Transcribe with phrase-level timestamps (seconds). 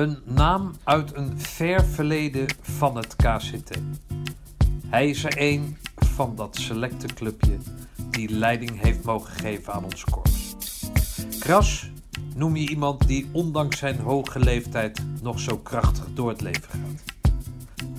[0.00, 3.78] Een naam uit een ver verleden van het KCT.
[4.86, 7.58] Hij is er een van dat selecte clubje
[8.10, 10.56] die leiding heeft mogen geven aan ons korps.
[11.38, 11.90] Kras
[12.34, 17.04] noem je iemand die ondanks zijn hoge leeftijd nog zo krachtig door het leven gaat.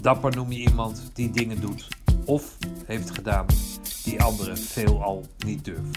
[0.02, 1.88] Dapper noem je iemand die dingen doet
[2.25, 3.45] of heeft gedaan
[4.04, 5.91] die anderen veelal niet durven.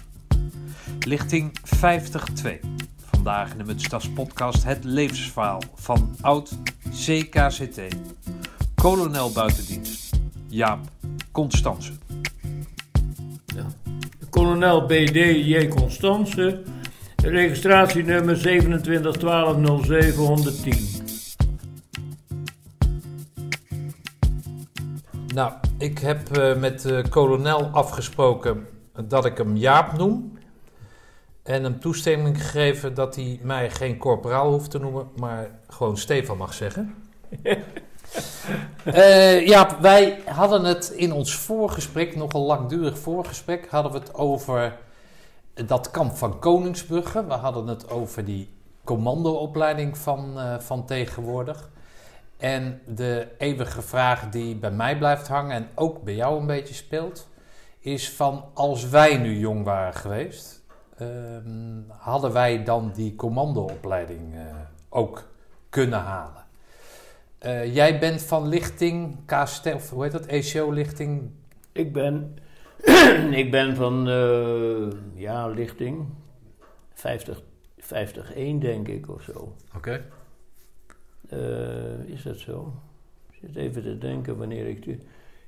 [0.99, 1.53] Lichting
[1.85, 2.84] 50-2.
[3.25, 6.59] Vandaag in de Mutstas podcast het levensverhaal van oud
[6.91, 7.81] CKCT.
[8.75, 10.79] Kolonel buitendienst Jaap
[11.33, 11.93] Constance.
[13.47, 13.67] Ja.
[14.31, 15.15] Kolonel BD
[15.47, 15.69] J.
[15.69, 16.63] Constance,
[17.17, 18.43] registratienummer 27120710.
[25.35, 28.67] Nou, ik heb uh, met de kolonel afgesproken
[29.09, 30.33] dat ik hem Jaap noem.
[31.45, 36.37] En hem toestemming gegeven dat hij mij geen corporaal hoeft te noemen, maar gewoon Stefan
[36.37, 36.95] mag zeggen.
[38.85, 44.77] uh, ja, wij hadden het in ons voorgesprek, nogal langdurig voorgesprek, hadden we het over
[45.55, 47.27] dat kamp van Koningsbrugge.
[47.27, 48.49] We hadden het over die
[48.85, 51.71] commandoopleiding van, uh, van tegenwoordig.
[52.37, 56.75] En de eeuwige vraag die bij mij blijft hangen en ook bij jou een beetje
[56.75, 57.29] speelt,
[57.81, 60.64] is van als wij nu jong waren geweest,
[61.01, 61.09] uh,
[61.89, 64.41] hadden wij dan die commandoopleiding uh,
[64.89, 65.23] ook
[65.69, 66.45] kunnen halen.
[67.47, 71.31] Uh, jij bent van lichting KST, of hoe heet dat, ECO-lichting?
[71.73, 72.39] Ik ben,
[73.43, 76.07] ik ben van, uh, ja, lichting
[76.93, 77.43] 50,
[77.79, 79.55] 50 1 denk ik of zo.
[79.75, 80.03] Oké.
[81.29, 82.07] Okay.
[82.07, 82.75] is dat zo?
[83.31, 84.83] Ik zit even te denken wanneer ik...
[84.83, 85.01] Die,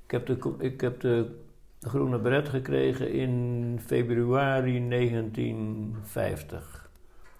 [0.05, 1.45] ik heb de, ik heb de
[1.89, 6.91] groene beret gekregen in februari 1950.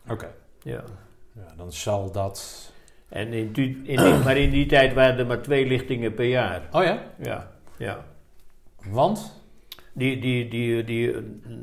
[0.05, 0.13] Oké.
[0.13, 0.31] Okay.
[0.63, 0.85] Ja.
[1.33, 1.55] ja.
[1.57, 2.73] Dan zal dat.
[3.09, 6.25] En in die, in die, maar in die tijd waren er maar twee lichtingen per
[6.25, 6.63] jaar.
[6.73, 7.03] Oh ja?
[7.23, 7.51] Ja.
[7.77, 8.05] ja.
[8.91, 9.45] Want?
[9.93, 11.15] Die, die, die, die,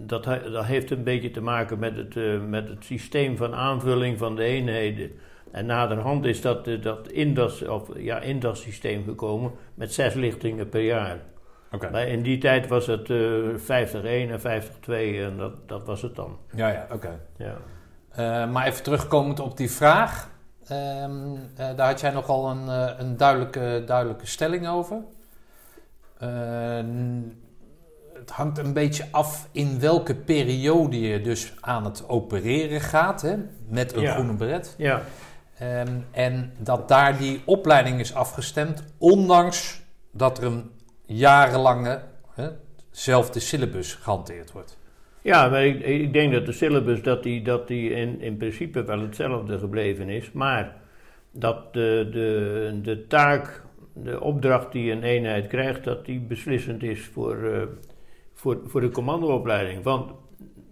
[0.05, 4.17] dat, dat heeft een beetje te maken met het, uh, met het systeem van aanvulling
[4.17, 5.11] van de eenheden.
[5.51, 9.93] En naderhand is dat, uh, dat in, dat, of, ja, in dat systeem gekomen met
[9.93, 11.19] zes lichtingen per jaar.
[11.73, 11.91] Okay.
[11.91, 16.15] Maar in die tijd was het uh, 50 en 50 en dat, dat was het
[16.15, 16.37] dan.
[16.55, 16.93] Ja, ja, oké.
[16.93, 17.19] Okay.
[17.37, 17.57] Ja.
[18.45, 20.29] Uh, maar even terugkomend op die vraag.
[20.71, 21.07] Uh,
[21.55, 22.67] daar had jij nogal een,
[22.99, 24.97] een duidelijke, duidelijke stelling over.
[28.13, 33.35] het hangt een beetje af in welke periode je dus aan het opereren gaat hè,
[33.67, 34.13] met een ja.
[34.13, 34.75] groene beret.
[34.77, 35.01] Ja.
[35.61, 39.81] Um, en dat daar die opleiding is afgestemd, ondanks
[40.11, 40.71] dat er een
[41.17, 42.01] jarenlange
[42.91, 44.77] zelfde syllabus gehanteerd wordt.
[45.21, 48.99] Ja, maar ik, denk dat de syllabus dat die, dat die in, in principe wel
[48.99, 50.81] hetzelfde gebleven is, maar
[51.31, 53.63] dat de, de, de taak,
[53.93, 57.61] de opdracht die een eenheid krijgt, dat die beslissend is voor, uh,
[58.33, 59.83] voor, voor de commandoopleiding.
[59.83, 60.11] Want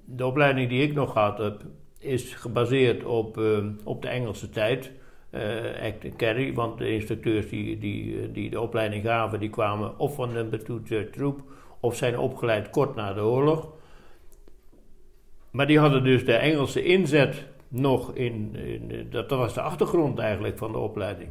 [0.06, 1.62] de opleiding die ik nog gehad heb,
[2.00, 4.92] is gebaseerd op, uh, op de Engelse tijd.
[5.36, 5.42] Uh,
[5.84, 10.34] act carry, want de instructeurs die, die, die de opleiding gaven, die kwamen of van
[10.34, 11.42] de betoete troep
[11.80, 13.68] of zijn opgeleid kort na de oorlog.
[15.52, 20.20] Maar die hadden dus de Engelse inzet nog in, in dat, dat was de achtergrond
[20.20, 21.30] eigenlijk van de opleiding.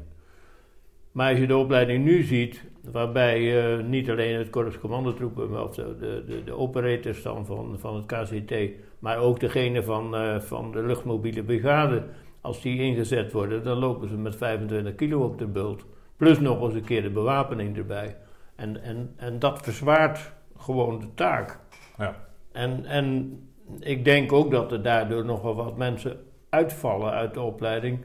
[1.12, 5.96] Maar als je de opleiding nu ziet, waarbij niet alleen het korps commandotroepen of de,
[6.26, 8.54] de, de, operators dan van, van het KCT,
[8.98, 12.02] maar ook degene van, van de luchtmobiele brigade,
[12.40, 15.84] als die ingezet worden, dan lopen ze met 25 kilo op de bult.
[16.16, 18.16] Plus nog eens een keer de bewapening erbij.
[18.56, 21.58] En, en, en dat verzwaart gewoon de taak.
[21.98, 22.16] Ja.
[22.52, 23.38] En, en
[23.78, 28.04] ik denk ook dat er daardoor nogal wat mensen uitvallen uit de opleiding.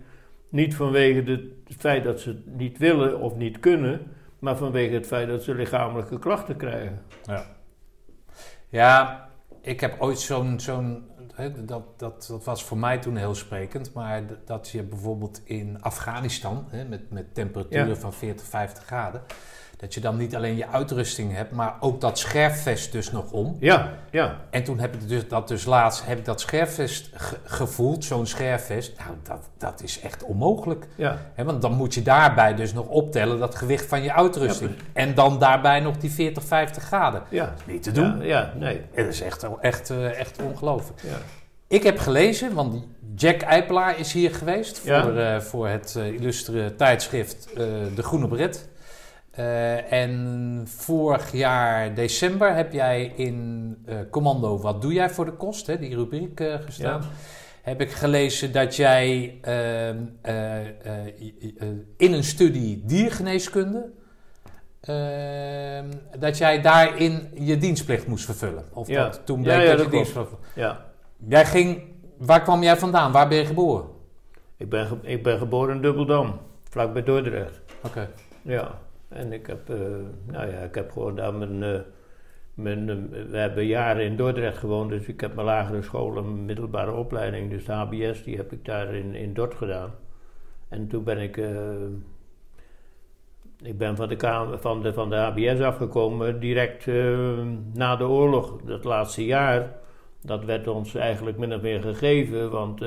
[0.49, 1.31] Niet vanwege
[1.67, 4.01] het feit dat ze het niet willen of niet kunnen,
[4.39, 7.01] maar vanwege het feit dat ze lichamelijke klachten krijgen.
[7.25, 7.45] Ja,
[8.69, 9.29] ja
[9.61, 10.59] ik heb ooit zo'n.
[10.59, 11.13] zo'n
[11.65, 16.65] dat, dat, dat was voor mij toen heel sprekend, maar dat je bijvoorbeeld in Afghanistan,
[16.69, 17.95] hè, met, met temperaturen ja.
[17.95, 19.21] van 40, 50 graden,
[19.85, 23.57] dat je dan niet alleen je uitrusting hebt, maar ook dat scherfvest dus nog om.
[23.59, 24.37] Ja, ja.
[24.49, 28.25] En toen heb ik dus, dat dus laatst heb ik dat scherfvest ge gevoeld, zo'n
[28.25, 28.97] scherfvest.
[28.97, 30.87] Nou, dat, dat is echt onmogelijk.
[30.95, 31.17] Ja.
[31.33, 34.71] He, want dan moet je daarbij dus nog optellen dat gewicht van je uitrusting.
[34.71, 37.23] Ja, en dan daarbij nog die 40, 50 graden.
[37.29, 37.45] Ja.
[37.45, 38.21] Dat is niet te doen.
[38.21, 38.81] Ja, ja nee.
[38.91, 41.01] Het is echt, echt, echt ongelooflijk.
[41.01, 41.17] Ja.
[41.67, 42.83] Ik heb gelezen, want
[43.15, 47.57] Jack Eipelaar is hier geweest voor, uh, voor het uh, illustre tijdschrift uh,
[47.95, 48.67] De Groene Bret.
[49.39, 55.31] Uh, en vorig jaar december heb jij in uh, Commando Wat Doe Jij voor de
[55.31, 57.01] Kost, hè, die rubriek uh, gestaan.
[57.01, 57.07] Ja.
[57.61, 60.67] heb ik gelezen dat jij ehm, eh, eh,
[61.57, 61.67] eh,
[61.97, 63.89] in een studie diergeneeskunde,
[64.81, 65.85] ehm,
[66.19, 68.65] dat jij daarin je dienstplicht moest vervullen.
[68.73, 69.03] Of Ja.
[69.03, 70.29] dat toen bleek ja, dat dat je dienstplicht...
[70.55, 70.85] Ja.
[71.27, 71.81] Jij ging,
[72.17, 73.11] waar kwam jij vandaan?
[73.11, 73.85] Waar ben je geboren?
[74.57, 76.39] Ik ben, ge- ik ben geboren in Dubbeldam,
[76.69, 77.61] vlakbij Dordrecht.
[77.83, 78.09] Oké.
[78.41, 78.79] Ja,
[79.15, 79.77] en ik heb, eh,
[80.25, 81.79] nou ja, ik heb gewoon daar mijn, eh,
[82.53, 82.95] mijn eh,
[83.29, 87.49] we hebben jaren in Dordrecht gewoond, dus ik heb mijn lagere school en middelbare opleiding,
[87.49, 89.91] dus de HBS, die heb ik daar in, in Dort gedaan.
[90.69, 91.37] En toen ben ik,
[93.61, 96.85] ik ben van de, van de, van de HBS afgekomen direct
[97.73, 99.73] na de oorlog, dat laatste jaar.
[100.21, 102.85] Dat werd ons eigenlijk min of meer gegeven, want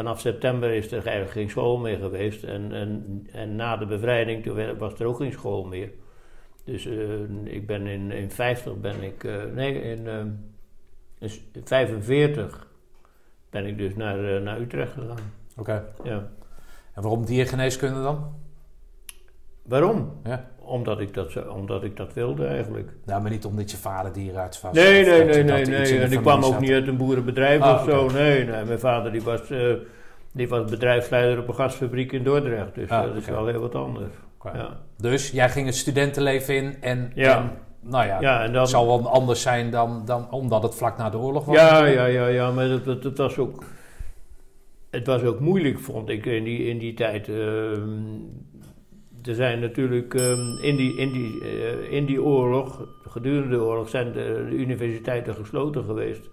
[0.00, 2.44] vanaf september is er eigenlijk geen school meer geweest.
[2.44, 5.90] En, en, en na de bevrijding toen was er ook geen school meer.
[6.64, 10.18] Dus eh, ik ben in, in 50 ben ik, eh, nee, in, eh,
[11.18, 12.66] in s- 45
[13.50, 15.32] ben ik dus naar, eh, naar Utrecht gegaan.
[15.56, 15.84] Oké.
[16.04, 16.30] Ja.
[16.94, 18.34] En waarom diergeneeskunde dan?
[19.62, 20.20] Waarom?
[20.24, 20.50] Ja.
[20.70, 22.90] Omdat ik, dat, omdat ik dat wilde eigenlijk.
[23.04, 24.74] Nou, maar niet omdat je vader dierenarts was.
[24.74, 26.00] Nee, nee, nee, nee, nee.
[26.00, 28.10] En ik kwam ook niet uit een boerenbedrijf Ah, of zo.
[28.10, 28.64] Nee, nee.
[28.64, 29.72] Mijn vader die was, eh,
[30.32, 32.74] die was bedrijfsleider op een gasfabriek in Dordrecht.
[32.74, 34.12] Dus Ah, dat is wel heel wat anders.
[34.52, 34.80] Ja.
[34.96, 37.36] Dus jij ging het studentenleven in en, Ja.
[37.36, 37.50] en
[37.80, 40.96] nou ja, Ja, en dan, het zal wel anders zijn dan, dan omdat het vlak
[40.98, 41.56] na de oorlog was.
[41.56, 43.64] Ja, ja, ja, ja, maar dat, dat, dat was ook.
[44.90, 47.28] Het was ook moeilijk, vond ik, in die, in die tijd.
[47.28, 47.88] Ehm,
[49.22, 53.88] er zijn natuurlijk ehm, in, die, in, die, eh, in die oorlog, gedurende de oorlog,
[53.88, 56.30] zijn de, universiteiten gesloten geweest.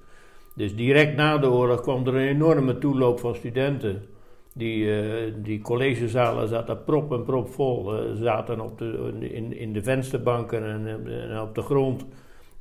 [0.55, 4.05] Dus direct na de oorlog kwam er een enorme toeloop van studenten.
[4.53, 7.93] Die, eh, die collegezalen zaten prop en prop vol.
[7.93, 12.05] eh, zaten op de, in, in de vensterbanken en, en op de grond.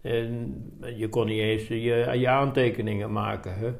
[0.01, 0.55] En
[0.97, 3.55] je kon niet eens je, je aantekeningen maken.
[3.55, 3.71] Hè?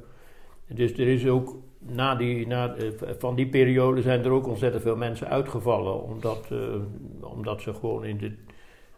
[0.75, 1.57] Dus er is ook
[1.89, 2.89] na die, na, eh,
[3.19, 6.03] van die periode zijn er ook ontzettend veel mensen uitgevallen.
[6.03, 6.59] Omdat, eh,
[7.21, 8.33] omdat ze gewoon in de,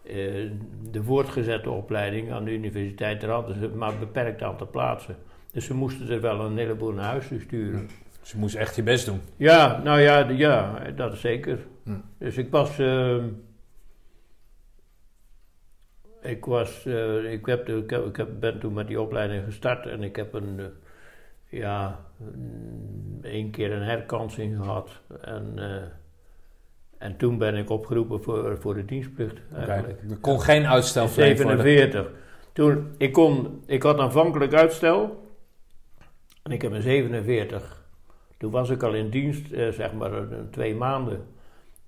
[0.02, 0.50] eh,
[0.90, 5.16] de voortgezette opleiding aan de universiteit, daar hadden ze maar een beperkt aantal plaatsen.
[5.52, 7.88] Dus ze moesten er wel een heleboel naar huis sturen.
[8.22, 9.20] Je moest echt je best doen.
[9.36, 11.58] Ja, nou ja, ja dat is zeker.
[11.84, 11.90] Hm.
[12.18, 12.78] Dus ik was.
[16.22, 16.86] ik was.
[17.30, 20.34] ik, heb, de- ik, heb, ik ben toen met die opleiding gestart en ik heb
[20.34, 20.60] een.
[21.48, 24.90] Ja, een- één keer een herkansing gehad.
[25.20, 25.82] En, eh,
[26.98, 29.36] en toen ben ik opgeroepen voor, voor de dienstplicht.
[29.54, 30.00] Eigenlijk.
[30.10, 31.24] Er kon geen uitstel worden.
[31.24, 32.10] 47.
[32.52, 35.26] Toen, ik, kon, ik had aanvankelijk uitstel.
[36.42, 37.82] En ik heb in 47.
[38.38, 41.24] Toen was ik al in dienst, eh, zeg maar een, twee maanden.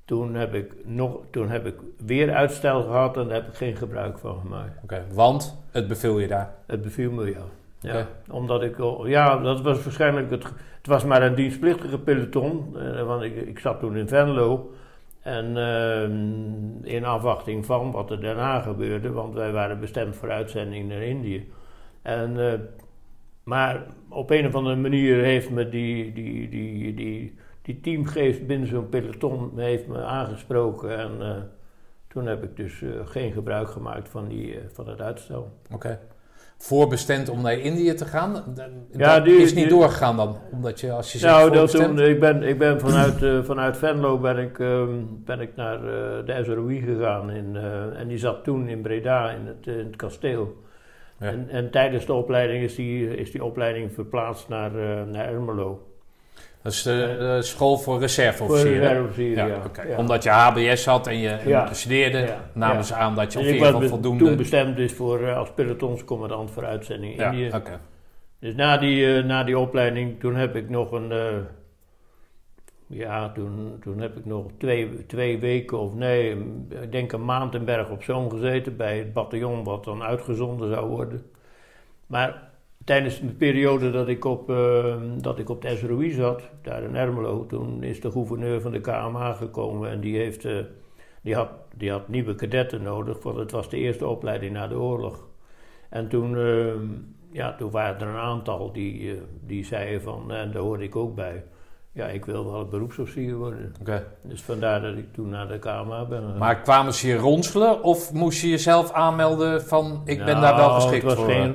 [0.04, 1.74] Toen heb, ik nog, toen heb ik
[2.06, 4.82] weer uitstel gehad en daar heb ik geen gebruik van gemaakt.
[4.82, 6.54] Oké, want het beviel je daar.
[6.66, 7.42] Het beviel me, ja.
[7.80, 8.06] Ja Oké.
[8.30, 10.44] Omdat ik, ja, dat was waarschijnlijk het,
[10.76, 12.76] het was maar een dienstplichtige peloton.
[12.78, 14.72] eh, want ik, ik zat toen in Venlo.
[15.20, 16.02] En eh,
[16.94, 21.52] in afwachting van wat er daarna gebeurde, want wij waren bestemd voor uitzending naar Indië.
[22.02, 22.58] En, eh,
[23.42, 28.68] maar op een of andere manier heeft me die, die, die, die, die teamgeest binnen
[28.68, 30.98] zo'n peloton heeft me aangesproken.
[30.98, 31.42] En eh,
[32.08, 35.52] toen heb ik dus eh, geen gebruik gemaakt van, die, eh, van het uitstel.
[35.72, 36.00] Oké.
[36.62, 38.32] Voorbestemd om naar Indië te gaan.
[38.54, 40.36] Dat, Ja, dat die- is niet die- doorgegaan dan.
[40.52, 43.76] Omdat je als je zegt Nou, dat toen, ik ben, ik ben vanuit, eh, vanuit
[43.76, 44.88] Venlo ben ik, ehm,
[45.24, 47.30] ben ik naar eh, de SROI gegaan.
[47.30, 50.56] In, eh, en die zat toen in Breda in het, in het kasteel.
[51.20, 51.26] Ja.
[51.26, 54.70] En, en tijdens de opleiding is die, is die opleiding verplaatst naar,
[55.06, 55.86] naar Ermelo.
[56.62, 58.80] Dat is de, de school voor reserveofficieren.
[58.80, 59.62] reserveofficieren, ja, ja.
[59.64, 59.82] oké.
[59.82, 59.96] ja.
[59.96, 63.88] Omdat je HBS had en je, en je studeerde, namen ze aan dat je be-
[63.88, 64.24] voldoende...
[64.24, 67.50] toen bestemd dus voor, eh, als pelotonscommandant voor uitzending ja, Indië.
[68.38, 71.12] Dus na die, eh, na die opleiding, toen heb ik nog een.
[71.12, 71.34] eh,
[72.86, 76.36] ja, toen, toen heb ik nog twee, twee weken of nee,
[76.82, 80.70] ik denk een maand in Berg op Zoom gezeten bij het bataljon wat dan uitgezonden
[80.74, 81.22] zou worden.
[82.06, 82.49] Maar
[82.84, 86.96] tijdens de periode dat ik op, eh, dat ik op de SROI zat, daar in
[86.96, 90.58] Ermelo, toen is de gouverneur van de KMA gekomen en die, heeft, eh,
[91.22, 94.78] die, had, die had nieuwe kadetten nodig, want het was de eerste opleiding na de
[94.78, 95.28] oorlog.
[95.90, 96.72] En toen, eh,
[97.32, 100.96] ja, toen waren er een aantal die, eh, die zeiden van, en daar hoorde ik
[100.96, 101.44] ook bij,
[101.92, 103.74] ja, ik wil wel beroepsofficier worden.
[103.80, 104.06] Oké.
[104.22, 106.38] Dus vandaar dat ik toen naar de KMA ben gegaan.
[106.38, 110.68] Maar kwamen ze je ronselen of moest je jezelf aanmelden van ik ben daar wel
[110.68, 111.34] Nou, geschikt het was voor?
[111.34, 111.54] Geen,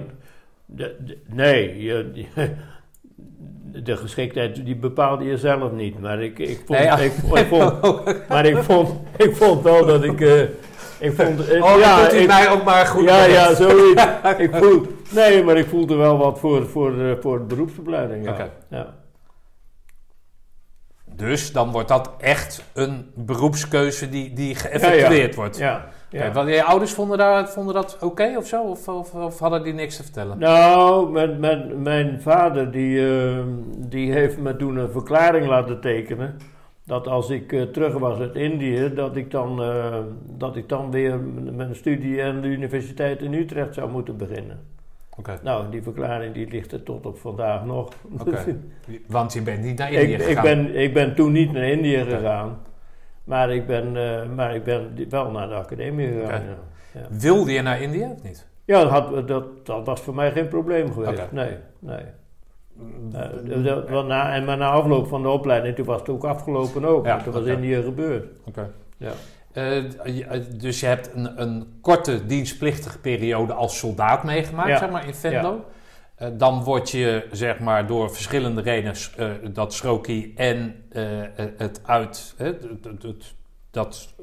[0.65, 2.25] de, de- nee, je,
[3.83, 5.99] de geschiktheid die bepaalde je zelf niet.
[5.99, 6.97] Maar ik, ik vond, Nee, ja.
[6.97, 7.73] ik, ik vond,
[8.29, 10.41] maar ik vond, ik vond wel dat ik, eh,
[10.99, 13.03] ik vond, eh, Oh, ja, ja, ik- mij ook maar goed.
[13.03, 14.03] ja, ja, zoiets.
[14.37, 18.25] ik voel, nee, maar ik voelde wel wat voor, voor, eh, voor de beroepsopleiding.
[18.25, 18.49] Ja.
[18.69, 18.93] Ja.
[21.15, 25.57] Dus dan wordt dat echt een beroepskeuze die, die geëffectueerd wordt.
[25.57, 25.89] Ja,
[26.23, 26.31] ja.
[26.31, 28.63] Want je ouders vonden, daar, vonden dat oké of zo?
[28.63, 30.39] Of, of, of hadden die niks te vertellen?
[30.39, 33.43] Nou, met, met, mijn vader die, eh,
[33.77, 36.37] die heeft me toen een verklaring laten tekenen.
[36.83, 39.99] Dat als ik eh, terug was uit Indië, dat ik dan, eh,
[40.37, 41.19] dat ik dan weer
[41.51, 44.59] mijn studie aan de universiteit in Utrecht zou moeten beginnen.
[45.17, 45.39] Oké.
[45.43, 47.89] Nou, die verklaring die ligt er tot op vandaag nog.
[48.19, 48.57] Oké.
[49.07, 50.43] Want je bent niet naar Indië ik, ik, gegaan.
[50.43, 52.57] ben, ik ben toen niet naar Indië gegaan,
[53.25, 56.41] maar ik ben, eh, maar ik ben wel naar de academie gegaan.
[56.43, 56.57] Ja.
[56.93, 57.07] Ja.
[57.09, 58.47] Wilde je naar Indië of niet?
[58.65, 61.31] Ja, dat, had, dat, dat was voor mij geen probleem geweest.
[61.31, 62.01] Nee, nee.
[63.13, 66.23] Eh, dat- want na, en maar na afloop van de opleiding, toen was het ook
[66.23, 67.05] afgelopen ook.
[67.05, 67.51] Ja, want toen was oké.
[67.51, 68.25] Indië gebeurd.
[68.47, 68.69] Oké.
[68.97, 69.11] Ja.
[69.51, 69.83] Eh,
[70.57, 74.77] dus je hebt een, een korte dienstplichtige periode als soldaat meegemaakt, Ja.
[74.77, 75.65] zeg maar, in Venlo.
[76.15, 81.03] Eh, dan word je, zeg maar, door verschillende redenen, eh, dat schroki en eh,
[81.57, 83.33] het uit, hè, het- het- het-
[83.71, 84.13] dat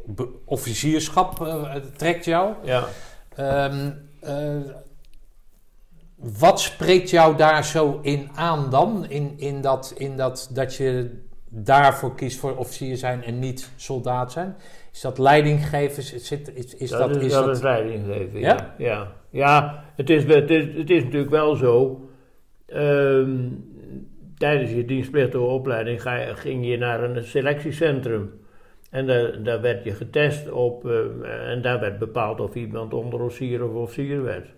[0.45, 1.49] officierschap
[1.97, 2.55] trekt jou.
[2.65, 2.85] Ja.
[3.37, 4.57] Ehm, eh,
[6.17, 9.07] wat spreekt jou daar zo in aan dan?
[9.09, 14.33] In, in, dat, in dat, dat je daarvoor kiest voor officier zijn en niet soldaat
[14.33, 14.57] zijn?
[14.93, 15.99] Is dat leidinggeven?
[16.03, 16.31] Is, is,
[16.75, 17.61] is dat, dat, is, dat dat, is
[18.05, 18.39] geven.
[18.41, 18.55] Ja?
[18.55, 19.13] Ja, ja.
[19.33, 22.09] Ja het, is, het, is, het is natuurlijk wel zo.
[22.67, 23.49] ehm,
[24.37, 28.41] tijdens je dienstplichtige opleiding ga ging je naar een selectiecentrum.
[28.91, 33.65] En daar, daar werd je getest op, eh, en daar werd bepaald of iemand onderofficier
[33.65, 34.55] of officier werd.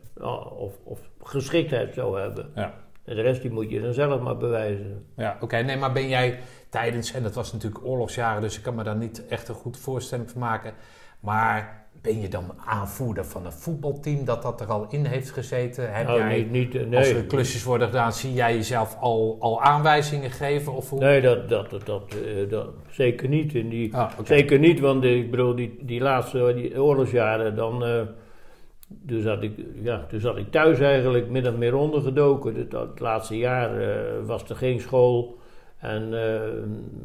[0.57, 2.51] Of, of geschiktheid zou hebben.
[2.55, 2.75] Ja.
[3.05, 5.07] En de rest die moet je dan zelf maar bewijzen.
[5.17, 5.57] Ja, oké.
[5.57, 6.39] Nee, maar ben jij
[6.69, 9.79] tijdens, en dat was natuurlijk oorlogsjaren, dus ik kan me daar niet echt een goed
[9.79, 10.73] voorstelling van maken.
[11.21, 15.95] Maar ben je dan aanvoerder van een voetbalteam dat dat er al in heeft gezeten?
[15.95, 18.97] Heb Nou, jij, niet, niet, eh, als nee, er klusjes worden gedaan, zie jij jezelf
[19.01, 20.73] al, al aanwijzingen geven?
[20.73, 20.99] Of hoe?
[20.99, 23.55] nee dat, dat, dat, dat, eh, dat zeker niet.
[23.55, 24.11] In die, Ah.
[24.25, 28.01] Zeker niet, want ik bedoel, die, die laatste die oorlogsjaren, dan, eh,
[29.07, 32.55] toen, zat ik, ja, toen zat ik thuis eigenlijk min of meer ondergedoken.
[32.55, 35.39] Het, het laatste jaar eh, was er geen school
[35.79, 36.15] en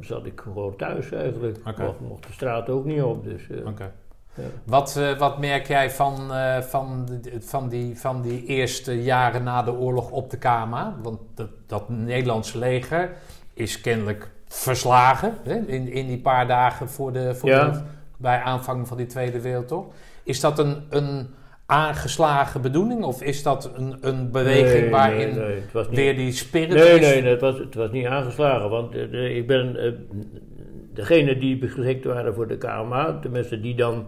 [0.01, 1.57] zat ik gewoon thuis eigenlijk.
[1.67, 1.83] Oké.
[1.83, 3.47] Mocht, mocht de straat ook niet op, dus...
[3.65, 3.91] Oké.
[4.33, 4.43] Ja.
[4.63, 7.07] Wat, eh, wat merk jij van, eh, van,
[7.39, 10.95] van, die, van die eerste jaren na de oorlog op de KMA?
[11.01, 13.09] Want dat, dat Nederlandse leger
[13.53, 17.69] is kennelijk verslagen hè, in, in die paar dagen voor de, voor Ja.
[17.69, 17.81] de,
[18.17, 19.93] bij aanvang van die Tweede Wereldoorlog.
[20.23, 21.27] Is dat een, een
[21.65, 25.95] aangeslagen bedoeling of is dat een, een beweging Nee, waarin nee, nee, het was niet,
[25.95, 27.07] weer die spirit Nee, is?
[27.07, 28.69] nee, nee, het, was, het was niet aangeslagen.
[28.69, 29.75] Want eh, ik ben.
[30.99, 34.05] Eh, degene die geschikt waren voor de KMA, tenminste die dan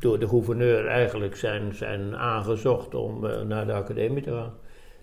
[0.00, 4.52] door de gouverneur eigenlijk zijn, zijn aangezocht om eh, naar de academie te gaan.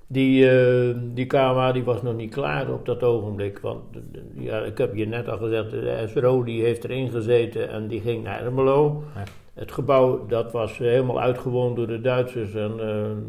[0.07, 3.59] Die, eh, die KMA die was nog niet klaar op dat ogenblik.
[3.59, 7.69] Want eh, ja, ik heb je net al gezegd, de SRO die heeft erin gezeten
[7.69, 9.03] en die ging naar Ermelo.
[9.15, 9.23] Ja.
[9.53, 12.79] Het gebouw dat was helemaal uitgewoond door de Duitsers en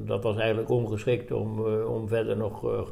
[0.06, 2.84] dat was eigenlijk ongeschikt om, om verder nog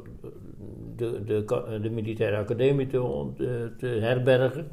[0.97, 2.97] de, de, ka- de militaire academie te,
[3.39, 3.45] eh,
[3.79, 4.69] te herbergen.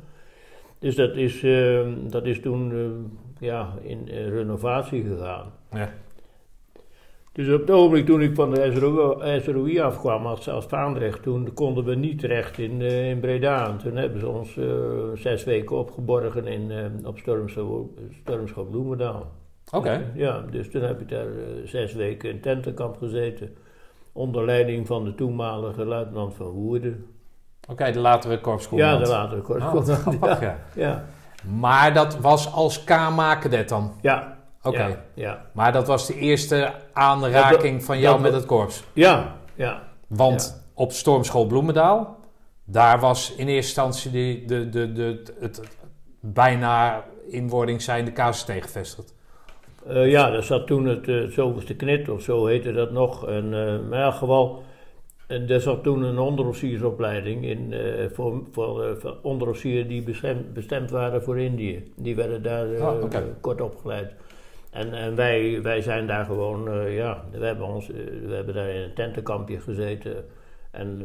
[0.79, 5.51] Dus dat is, eh, dat is toen eh, ja, in eh, renovatie gegaan.
[5.71, 5.89] Ja.
[7.31, 11.53] Dus op het ogenblik toen ik van de SRO, SROI afkwam als, als vaandrecht, toen
[11.53, 13.67] konden we niet terecht in, eh, in Breda.
[13.69, 14.65] En toen hebben ze ons eh,
[15.15, 17.17] zes weken opgeborgen in, eh, op
[18.21, 19.31] Stormschop Bloemendaal.
[19.71, 20.11] Oké.
[20.15, 23.49] Ja, dus toen heb ik daar eh, zes weken in tentenkamp gezeten.
[24.13, 27.05] Onder leiding van de toenmalige luitenant van Woerden.
[27.70, 29.05] Oké, de latere Ja, korpscommandant.
[29.05, 29.98] de latere Oh, correspondent.
[30.00, 30.48] grappig, ja.
[30.75, 30.88] ja.
[30.88, 31.03] Ja,
[31.58, 33.93] Maar dat was als KMA-cadet dan?
[34.01, 34.38] ja.
[34.65, 34.84] Oké.
[34.86, 35.46] Ja, ja.
[35.53, 38.84] Maar dat was de eerste aanraking van jou dat- met het korps.
[38.93, 39.82] ja, ja.
[40.08, 42.17] Want op Stormschool Bloemendaal,
[42.63, 45.77] daar was in eerste instantie die, de, de, de, het, het
[46.20, 49.13] bijna inwording zijnde KCT gevestigd.
[49.87, 53.27] Eh, ja, daar zat toen het eh, zoveelste knit, of zo heette dat nog.
[53.27, 54.63] En, eh, maar in elk geval,
[55.27, 57.73] en er zat toen een onderofficiersopleiding in,
[58.13, 61.91] voor, voor, voor onderofficieren die bestemd, bestemd waren voor Indië.
[61.95, 63.01] Die werden daar Ah,
[63.41, 64.13] kort opgeleid.
[64.71, 68.81] En, en wij, wij zijn daar gewoon, ja, we hebben, ons, we hebben daar in
[68.81, 70.25] een tentenkampje gezeten.
[70.71, 71.01] En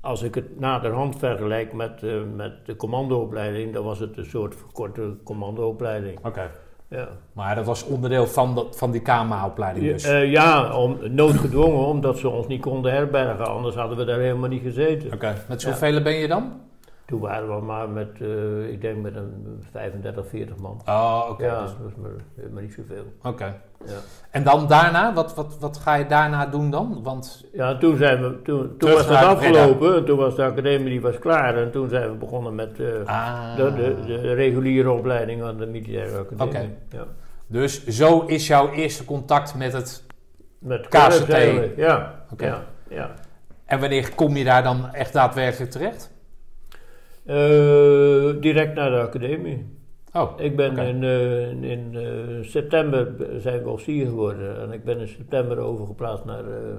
[0.00, 2.02] als ik het naderhand vergelijk met,
[2.36, 6.26] met de commandoopleiding, dan was het een soort verkorte commandoopleiding.
[6.26, 6.50] Oké.
[6.90, 7.08] Ja.
[7.32, 10.04] Maar dat was onderdeel van, dat, van die KMA-opleiding Ja, dus.
[10.04, 13.46] eh, ja, om, noodgedwongen, omdat ze ons niet konden herbergen.
[13.46, 15.12] Anders hadden we daar helemaal niet gezeten.
[15.12, 15.34] Oké.
[15.48, 16.60] Met zoveel ben je dan?
[17.06, 20.80] Toen waren we maar met, eh, ik denk met een 35, 40 man.
[20.86, 21.44] Oh, oké.
[21.44, 22.10] ja, dus- dat was maar,
[22.52, 23.04] maar niet zoveel.
[23.22, 23.60] oké.
[23.86, 23.98] Ja.
[24.30, 27.00] En dan daarna, wat, wat, wat ga je daarna doen dan?
[27.02, 30.88] Want, Ja, toen zijn we, toen, toen was het afgelopen, en toen was de academie
[30.88, 34.90] die was klaar en toen zijn we begonnen met eh, ah, de, de, de reguliere
[34.90, 36.48] opleiding aan de militaire academie.
[36.48, 36.96] Oké.
[36.96, 37.06] Ja.
[37.46, 40.02] Dus zo is jouw eerste contact met het...
[40.58, 41.36] Met KCT.
[41.76, 42.46] Ja, Oké.
[42.46, 43.14] ja, ja.
[43.64, 46.10] En wanneer kom je daar dan echt daadwerkelijk terecht?
[47.26, 49.79] Eh, direct naar de academie.
[50.12, 54.98] Oh, Ik ben in, eh, in, eh, september zijn we officier geworden en ik ben
[55.00, 56.76] in september overgeplaatst naar, eh,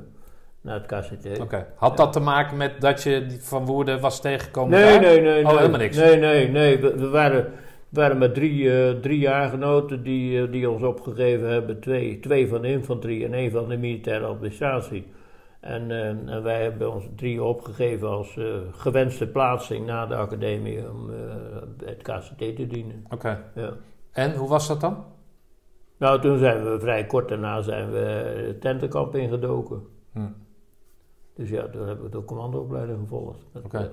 [0.62, 1.40] naar het KCT.
[1.40, 1.68] oké.
[1.76, 5.02] Had dat te maken met dat je Van Woerden was tegengekomen Nee, daar?
[5.02, 5.44] nee, nee.
[5.44, 5.58] Oh, nee.
[5.58, 5.98] helemaal niks.
[5.98, 6.80] Nee, nee, nee.
[6.80, 7.44] We, we waren,
[7.90, 11.80] we waren met drie, drie jaargenoten die, die ons opgegeven hebben.
[11.80, 15.06] Twee, twee van de infanterie en één van de militaire administratie.
[15.62, 21.10] En, en wij hebben ons drie opgegeven als eh, gewenste plaatsing na de academie om
[21.10, 21.18] eh,
[21.86, 23.06] het KCT te dienen.
[23.10, 23.52] Oké.
[23.56, 23.74] Ja.
[24.12, 25.04] En hoe was dat dan?
[25.98, 29.84] Nou, toen zijn we vrij kort daarna zijn we het tentenkamp ingedoken.
[30.12, 30.28] Hm.
[31.34, 33.40] Dus ja, toen hebben we de commandoopleiding gevolgd.
[33.64, 33.78] Oké.
[33.78, 33.86] eh,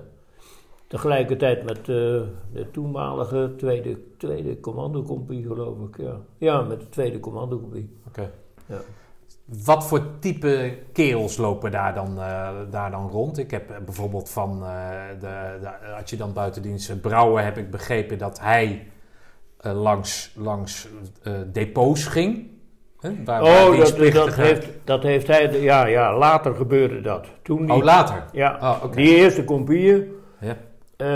[0.87, 5.97] tegelijkertijd met de toenmalige tweede, tweede commandocompie, geloof ik.
[5.97, 6.19] Ja.
[6.37, 7.97] ja, met de tweede commandocompie.
[8.07, 8.31] Oké.
[8.65, 8.79] Ja.
[9.65, 13.37] Wat voor type kerels lopen daar dan, eh, daar dan rond?
[13.37, 18.87] Ik heb eh, bijvoorbeeld van, eh, de, dan buitendienst Brouwer, heb ik begrepen dat hij
[19.59, 20.87] eh, langs, langs
[21.23, 22.47] eh, depots ging.
[23.01, 25.61] Waar- waar Oh, dat, dat, heeft, dat heeft hij.
[25.61, 27.27] Ja, ja, later gebeurde dat.
[27.41, 27.69] Toen niet.
[27.71, 28.23] Oh, later?
[28.31, 30.07] ja, Oh, die eerste compieën.
[30.39, 30.57] Ja.
[30.97, 31.07] eh,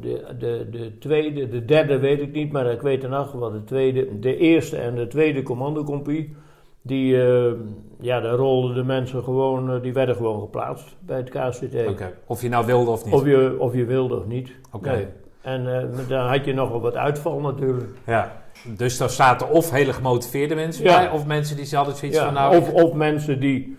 [0.00, 3.50] de, de, de tweede, de derde weet ik niet, maar ik weet in elk geval
[3.50, 6.36] de tweede, de eerste en de tweede commandocompie.
[6.82, 7.52] Die, eh,
[8.00, 11.88] ja, daar rolden de mensen gewoon, eh, die werden gewoon geplaatst bij het KCT.
[11.88, 12.12] Oké.
[12.26, 13.14] Of je nou wilde of niet?
[13.14, 14.52] Of, je, of je wilde of niet.
[14.70, 14.90] Oké.
[14.90, 15.06] Nee.
[15.42, 17.90] En eh, dan had je nogal wat uitval natuurlijk.
[18.06, 18.42] Ja.
[18.76, 20.96] Dus daar zaten of hele gemotiveerde mensen Ja.
[20.96, 22.56] bij, of mensen die hadden zoiets Ja, van nou...
[22.56, 23.76] of, of mensen die,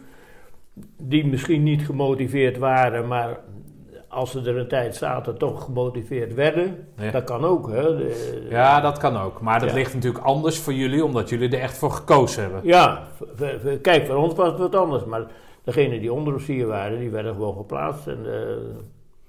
[1.01, 3.37] die misschien niet gemotiveerd waren, maar
[4.13, 6.87] als ze er een tijd zaten toch gemotiveerd werden.
[6.97, 7.11] Ja.
[7.11, 7.97] Dat kan ook, hè.
[7.97, 9.41] De- Ja, dat kan ook.
[9.41, 9.75] Maar dat Ja.
[9.75, 12.61] ligt natuurlijk anders voor jullie, omdat jullie er echt voor gekozen hebben.
[12.63, 13.03] Ja,
[13.81, 15.21] kijk, voor ons was het wat anders, maar
[15.63, 18.07] degenen die onderofficier waren, die werden gewoon geplaatst.
[18.07, 18.39] En, eh,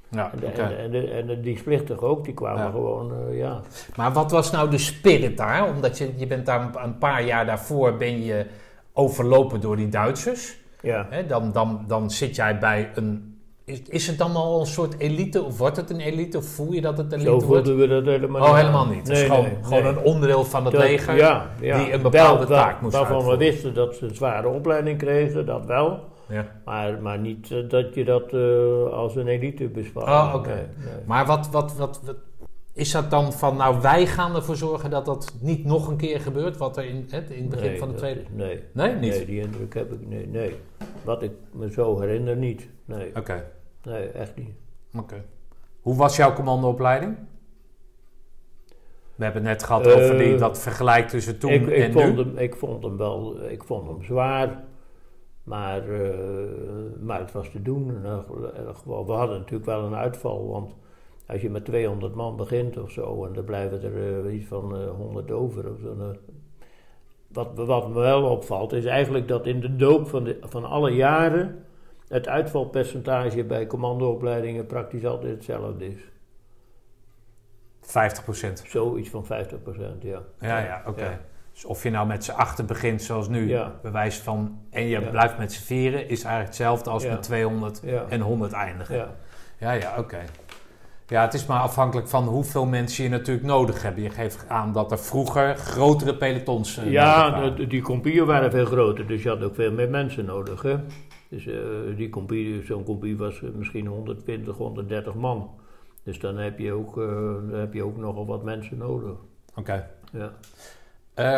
[0.09, 2.71] Ja, en, de, en, de, en, de, en de dienstplichtigen ook, die kwamen Ja.
[2.71, 3.61] gewoon, eh, ja.
[3.97, 5.69] Maar wat was nou de spirit daar?
[5.69, 8.47] Omdat je, je bent daar een, paar jaar daarvoor ben je
[8.93, 10.57] overlopen door die Duitsers.
[10.81, 11.07] ja.
[11.11, 13.34] Hè, dan, dan, dan zit jij bij een...
[13.65, 15.43] Is, is het dan al een soort elite?
[15.43, 16.39] Of wordt het een elite?
[16.39, 17.69] Of voel je dat het elite Zo wordt?
[17.75, 18.57] we dat helemaal Oh, niet.
[18.57, 19.09] helemaal niet.
[19.09, 19.93] Het is gewoon, nee, gewoon nee.
[19.93, 21.17] een onderdeel van het Dat- leger.
[21.17, 21.79] ja, ja.
[21.79, 25.47] die een bepaalde Wel, taak moest Waarvan we wisten dat ze een zware opleiding kregen,
[25.47, 26.01] dat wel.
[26.29, 26.47] Ja.
[26.65, 30.07] Maar, maar niet eh, dat je dat eh, als een elite beschouwt.
[30.09, 30.69] Oh, oké.
[31.07, 32.17] Maar wat, wat, wat, wat
[32.73, 33.57] is dat dan van...
[33.57, 36.57] Nou, wij gaan ervoor zorgen dat dat niet nog een keer gebeurt...
[36.57, 38.21] wat er in, hè, in het begin van de tweede...
[38.21, 38.63] is- nee.
[38.73, 39.11] Nee, niet?
[39.11, 40.55] Nee, die indruk heb ik nee, nee.
[41.05, 42.69] Wat ik me zo herinner, niet.
[42.85, 43.45] Nee, Oké,
[43.85, 44.51] nee echt niet.
[44.99, 45.25] oké.
[45.81, 47.17] Hoe was jouw commandoopleiding?
[49.15, 51.93] We hebben het net gehad Eh, over die, dat vergelijk tussen toen ik, ik, en
[51.93, 52.23] vond nu.
[52.23, 54.63] hem, ik vond hem wel, ik vond hem zwaar.
[55.43, 56.11] Maar, eh,
[57.01, 58.01] maar het was te doen.
[58.75, 59.07] geval.
[59.07, 60.75] We hadden natuurlijk wel een uitval, want
[61.27, 64.77] als je met 200 man begint of zo, en er blijven er eh, iets van
[64.77, 65.97] eh 100 over of zo.
[65.97, 66.17] dan-
[67.29, 70.91] wat, wat me wel opvalt, is eigenlijk dat in de doop van, de, van alle
[70.91, 71.65] jaren
[72.15, 75.97] het uitvalpercentage bij commandoopleidingen praktisch altijd hetzelfde is.
[77.81, 78.63] 50 procent.
[78.67, 79.29] Zoiets van 50%,
[80.01, 80.23] ja.
[80.41, 81.05] Ja, ja, oké.
[81.05, 81.21] Ja.
[81.53, 83.73] Dus of je nou met z'n achter begint zoals nu, Ja.
[83.83, 84.59] bewijs van...
[84.71, 85.11] en je Ja.
[85.11, 88.97] blijft met z'n vieren, is eigenlijk hetzelfde als met 200 Ja, en 100 eindigen.
[88.97, 89.15] ja.
[89.59, 90.19] Ja, ja, oké.
[91.07, 93.99] Ja, het is maar afhankelijk van hoeveel mensen je natuurlijk nodig hebt.
[94.01, 99.07] Je geeft aan dat er vroeger grotere pelotons eh, Ja, die compieën waren veel groter,
[99.07, 100.63] dus je had ook veel meer mensen nodig.
[100.63, 100.77] Hè?
[101.35, 105.51] Dus eh, die compie, zo'n compie was eh, misschien 120, 130 man.
[106.03, 107.07] Dus dan heb je ook, eh,
[107.51, 109.17] dan heb je ook nogal wat mensen nodig.
[109.55, 109.91] Oké.
[110.13, 110.33] Ja.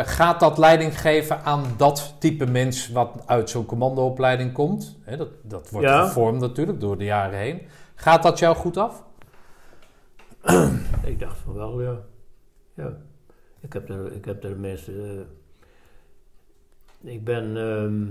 [0.03, 4.97] Gaat dat leiding geven aan dat type mens wat uit zo'n commandoopleiding komt?
[5.01, 6.05] Hè, dat, dat wordt Ja.
[6.05, 7.61] gevormd natuurlijk door de jaren heen.
[7.95, 9.03] Gaat dat jou goed af?
[11.03, 11.99] Ik dacht van wel, ja.
[12.73, 12.97] ja.
[13.59, 15.27] Ik, heb er, ik heb er mensen.
[17.03, 17.57] ik ben.
[17.57, 18.03] ehm,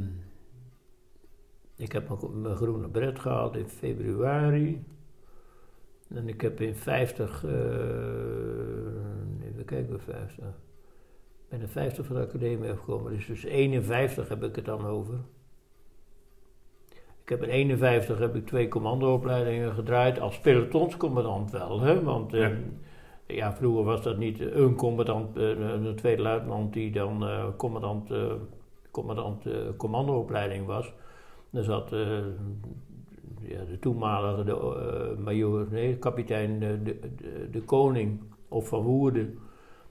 [1.77, 4.85] ik heb mijn, groene bret gehaald in februari.
[6.15, 7.45] En ik heb in 50.
[7.45, 7.51] eh,
[9.51, 10.45] even kijken, 50.
[10.47, 13.13] Ik ben in 50 van de academie afgekomen.
[13.13, 15.15] Dus, dus 51 heb ik het dan over.
[17.23, 21.81] ik heb in 51 heb ik twee commandoopleidingen gedraaid, als pelotonscommandant wel.
[21.81, 22.03] Hè?
[22.03, 22.53] Want eh, Ja.
[23.27, 23.55] ja.
[23.55, 28.33] vroeger was dat niet een commandant, eh, een tweede luitenant die dan eh, commandant, eh,
[28.91, 30.93] commandant eh, commandoopleiding was.
[31.53, 32.01] Er zat eh,
[33.43, 36.99] ja, de toenmalige de, eh, majoor, nee, kapitein de, de,
[37.51, 39.39] de, Koning of Van Woerden.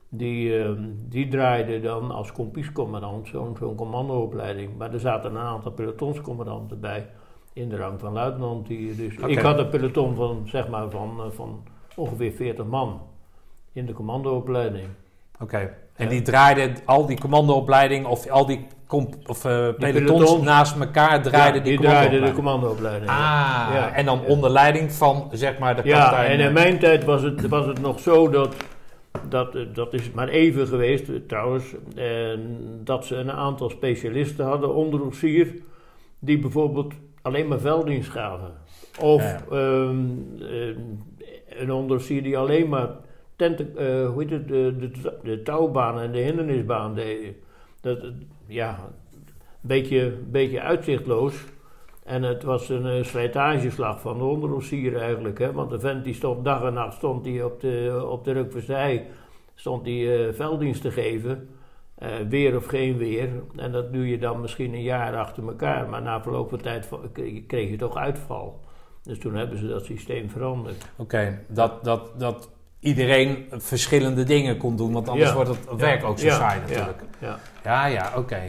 [0.10, 0.72] Die, eh,
[1.10, 4.78] die draaide dan als kompiescommandant zo'n zo'n commandoopleiding.
[4.78, 7.10] Maar er zaten een aantal pelotonscommandanten bij
[7.54, 8.68] in de rang van luitenant.
[8.68, 9.16] Die, dus.
[9.16, 11.64] Ik had een peloton van, zeg maar, van, eh, van
[11.96, 13.02] ongeveer 40 man
[13.74, 14.88] in de commandoopleiding.
[15.40, 15.58] Oké.
[15.94, 16.10] En Ja.
[16.10, 20.42] die draaiden al die commandoopleiding of al die of, eh, pelotons pelotons.
[20.44, 23.10] naast elkaar draaiden Ja, die, die draaiden de commandoopleiding.
[23.12, 23.16] Ah,
[23.74, 23.92] Ja.
[23.94, 24.28] en dan Ja.
[24.28, 26.40] onder leiding van zeg maar de Ja, kapitein.
[26.40, 28.56] en in mijn tijd was het, was het nog zo dat,
[29.30, 31.64] dat, eh, dat is maar even geweest eh, trouwens,
[31.96, 32.06] eh,
[32.84, 35.54] dat ze een aantal specialisten hadden, onderofficier,
[36.20, 38.52] die bijvoorbeeld alleen maar velddienst gaven.
[39.00, 39.42] Of Ja.
[39.52, 39.98] ehm,
[40.42, 40.76] eh,
[41.62, 42.90] een onderofficier die alleen maar
[43.36, 44.92] tenten, eh, hoe heet het, de, de,
[45.24, 47.34] de touwbaan en de hindernisbaan deed.
[47.86, 48.00] Dat,
[48.46, 51.44] ja, een beetje, beetje uitzichtloos.
[52.04, 55.40] En het was een eh, slijtageslag van de onderofficier eigenlijk.
[55.40, 55.52] Hè?
[55.52, 59.08] Want de vent die stond dag en nacht stond die op de, op de Rukverstij,
[59.56, 61.50] stond die eh, velddienst te geven.
[61.96, 63.30] eh, weer of geen weer.
[63.56, 65.90] En dat doe je dan misschien een jaar achter elkaar.
[65.90, 66.90] Maar na verloop van tijd
[67.48, 68.60] kreeg je toch uitval.
[69.04, 70.86] Dus toen hebben ze dat systeem veranderd.
[70.96, 72.50] Oké, dat, dat, dat
[72.86, 75.36] iedereen verschillende dingen kon doen, want anders Ja.
[75.36, 77.02] wordt het werk ook zo saai natuurlijk.
[77.20, 78.40] Ja, Ja, ja, oké.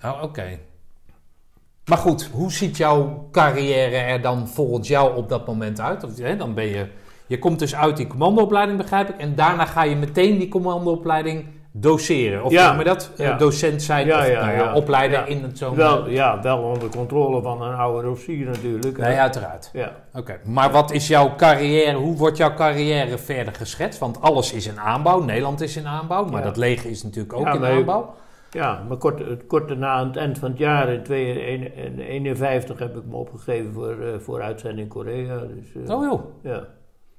[0.00, 0.22] Ja.
[0.22, 0.58] Oké.
[1.84, 6.04] Maar goed, hoe ziet jouw carrière er dan volgens jou op dat moment uit?
[6.04, 6.86] Of, hè, dan ben je,
[7.26, 11.46] je komt dus uit die commandoopleiding, begrijp ik, en daarna ga je meteen die commandoopleiding
[11.76, 12.44] doseren.
[12.44, 12.68] Of Ja.
[12.70, 13.10] noem je dat?
[13.16, 13.36] Eh, Ja.
[13.36, 14.74] docent zijn Ja, of ja, nou ja, ja.
[14.74, 15.24] opleiden Ja.
[15.26, 15.74] in het zo'n...
[15.76, 18.98] wel, ja, wel onder controle van een oude officier natuurlijk.
[18.98, 19.70] Nee, uiteraard.
[19.72, 19.92] Ja.
[20.14, 23.98] Oké, maar wat is jouw carrière, hoe wordt jouw carrière verder geschetst?
[23.98, 27.46] Want alles is in aanbouw, Nederland is in aanbouw, maar dat leger is natuurlijk ook
[27.54, 28.14] in maar- aanbouw.
[28.50, 33.04] Ja, maar kort, kort daarna, aan het eind van het jaar, in 1951, heb ik
[33.06, 35.38] me opgegeven voor, eh, voor uitzending Korea.
[35.38, 36.20] Dus, eh, Oh joh.
[36.42, 36.64] ja.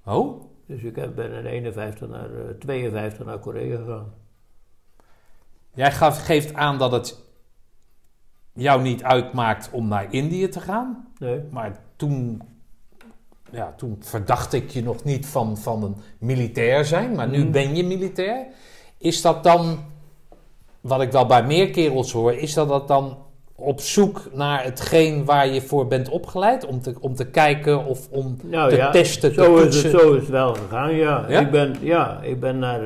[0.06, 4.14] Oh, dus ik heb, ben in 51 naar, eh, 52 naar Korea gegaan.
[5.76, 7.24] Jij gaf, geeft aan dat het
[8.54, 11.08] jou niet uitmaakt om naar Indië te gaan.
[11.20, 11.40] Nee.
[11.52, 12.42] Maar toen,
[13.52, 17.16] ja, toen verdacht ik je nog niet van, van een militair zijn.
[17.16, 17.52] Maar nu Mhm.
[17.52, 18.46] ben je militair.
[18.98, 19.80] Is dat dan,
[20.82, 23.18] wat ik wel bij meer kerels hoor, is dat dat dan
[23.56, 26.66] op zoek naar hetgeen waar je voor bent opgeleid?
[26.66, 29.92] Om te, om te kijken of om Nou te ja, testen, te zo is, het,
[30.00, 31.26] zo is het wel gegaan, ja.
[31.28, 31.40] Ja?
[31.40, 32.82] Ik, ben, ja ik ben naar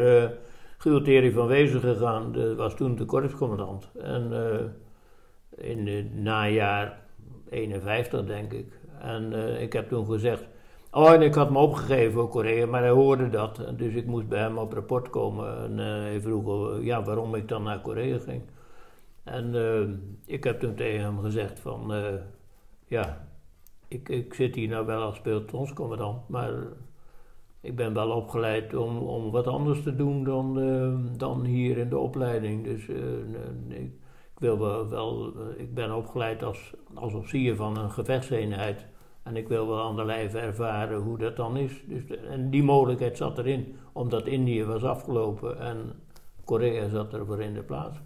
[0.82, 3.92] Gualtieri van Wezen gegaan, dat was toen de korpscommandant.
[4.02, 4.66] En eh,
[5.72, 7.02] in het najaar
[7.50, 8.80] 51, denk ik.
[9.00, 10.48] En eh, ik heb toen gezegd...
[10.92, 13.64] Oh, en ik had me opgegeven voor Korea, maar hij hoorde dat.
[13.78, 15.64] Dus ik moest bij hem op rapport komen.
[15.64, 18.42] En eh, hij vroeg ja, waarom ik dan naar Korea ging.
[19.24, 19.54] En
[20.26, 21.94] ik heb toen tegen hem gezegd van...
[22.88, 23.28] ja,
[23.88, 26.52] ik, ik zit hier nou wel als pelotonscommandant, maar
[27.62, 31.90] ik ben wel opgeleid om, om wat anders te doen dan, eh, dan hier in
[31.90, 32.64] de opleiding.
[32.64, 32.96] Dus eh,
[33.68, 33.80] nee,
[34.34, 38.86] ik, wil wel, wel eh, ik ben opgeleid als, als officier van een gevechtseenheid.
[39.24, 41.72] En ik wil wel aan de lijf ervaren hoe dat dan is.
[41.88, 45.78] Dus, en die mogelijkheid zat erin, omdat Indië was afgelopen en
[46.46, 47.98] Korea zat er voor in de plaats.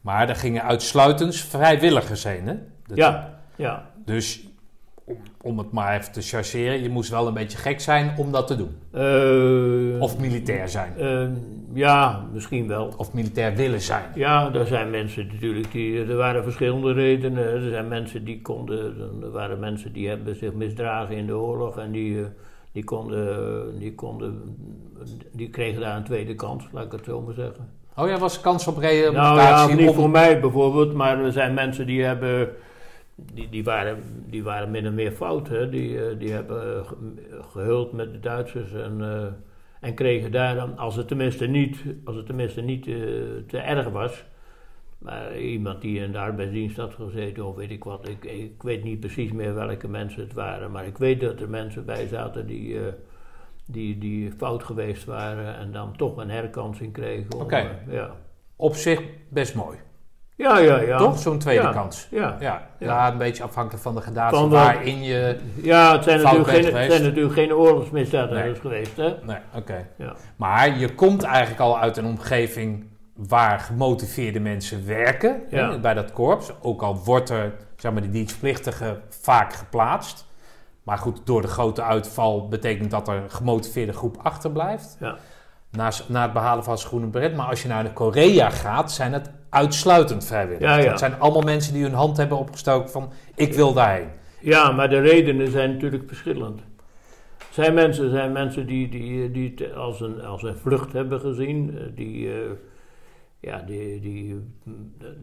[0.00, 2.54] Maar er gingen uitsluitend vrijwilligers heen, hè?
[2.86, 3.90] Dat- Ja, ja.
[4.04, 4.47] Dus
[5.42, 8.46] om, het maar even te chargeren, je moest wel een beetje gek zijn om dat
[8.46, 8.76] te doen.
[8.92, 10.92] Eh, Of militair zijn.
[10.98, 11.26] eh,
[11.74, 12.92] ja, misschien wel.
[12.96, 14.04] Of militair willen zijn.
[14.14, 16.04] Ja, er zijn mensen natuurlijk die.
[16.04, 17.44] Er waren verschillende redenen.
[17.44, 18.94] Er zijn mensen die konden.
[19.22, 22.24] Er waren mensen die hebben zich misdragen in de oorlog en die, eh,
[22.72, 23.78] die konden.
[23.78, 24.42] Die, konden,
[25.32, 27.68] die kregen daar een tweede kans, laat ik het zo maar zeggen.
[27.96, 29.74] Oh ja, was kans op Nou ja, rehabilitatie?
[29.76, 32.48] niet om- voor mij bijvoorbeeld, maar er zijn mensen die hebben.
[33.32, 35.48] Die, die, waren, die waren min of meer fout.
[35.48, 35.68] Hè?
[35.68, 36.94] Die, eh, die hebben ge-
[37.50, 39.26] gehuld met de Duitsers en, eh,
[39.80, 42.94] en kregen daar dan, als het tenminste niet, als het tenminste niet eh,
[43.46, 44.24] te erg was.
[44.98, 48.08] Maar iemand die in de arbeidsdienst had gezeten of weet ik wat.
[48.08, 50.70] Ik, ik weet niet precies meer welke mensen het waren.
[50.70, 52.92] Maar ik weet dat er mensen bij zaten die, eh,
[53.66, 57.40] die, die fout geweest waren en dan toch een herkansing kregen.
[57.40, 57.56] Oké.
[57.56, 58.16] eh, ja.
[58.56, 59.78] Op zich best mooi.
[60.38, 60.98] Ja, ja, ja.
[60.98, 61.18] Toch?
[61.18, 61.72] Zo'n tweede Ja.
[61.72, 62.06] kans.
[62.10, 62.36] Ja.
[62.40, 63.10] Ja, ja.
[63.12, 65.38] Een beetje afhankelijk van de gradatie Van de- waarin je...
[65.62, 66.90] Ja, het zijn, Fout natuurlijk geen, geweest.
[66.92, 68.54] zijn natuurlijk geen oorlogsmisdadigers Nee.
[68.60, 69.14] geweest, hè?
[69.22, 69.86] Nee, oké.
[69.96, 70.12] Ja.
[70.36, 75.40] Maar je komt eigenlijk al uit een omgeving waar gemotiveerde mensen werken.
[75.50, 76.50] Hè, bij dat korps.
[76.62, 80.26] Ook al wordt er zeg maar, die dienstplichtigen vaak geplaatst.
[80.82, 84.96] Maar goed, door de grote uitval betekent dat er een gemotiveerde groep achterblijft.
[85.00, 85.16] Ja.
[85.70, 87.36] Na, na het behalen van het groene beret.
[87.36, 90.74] Maar als je naar de Korea gaat, zijn het uitsluitend vrijwilligers.
[90.76, 90.90] Ja, ja.
[90.90, 94.08] Het zijn allemaal mensen die hun hand hebben opgestoken van ik wil daarheen.
[94.40, 96.60] Ja, maar de redenen zijn natuurlijk verschillend.
[97.50, 101.78] Zijn mensen, zijn mensen die, die, die het als een, als een vlucht hebben gezien,
[101.78, 102.38] eh, die, eh,
[103.40, 104.34] ja, die, die,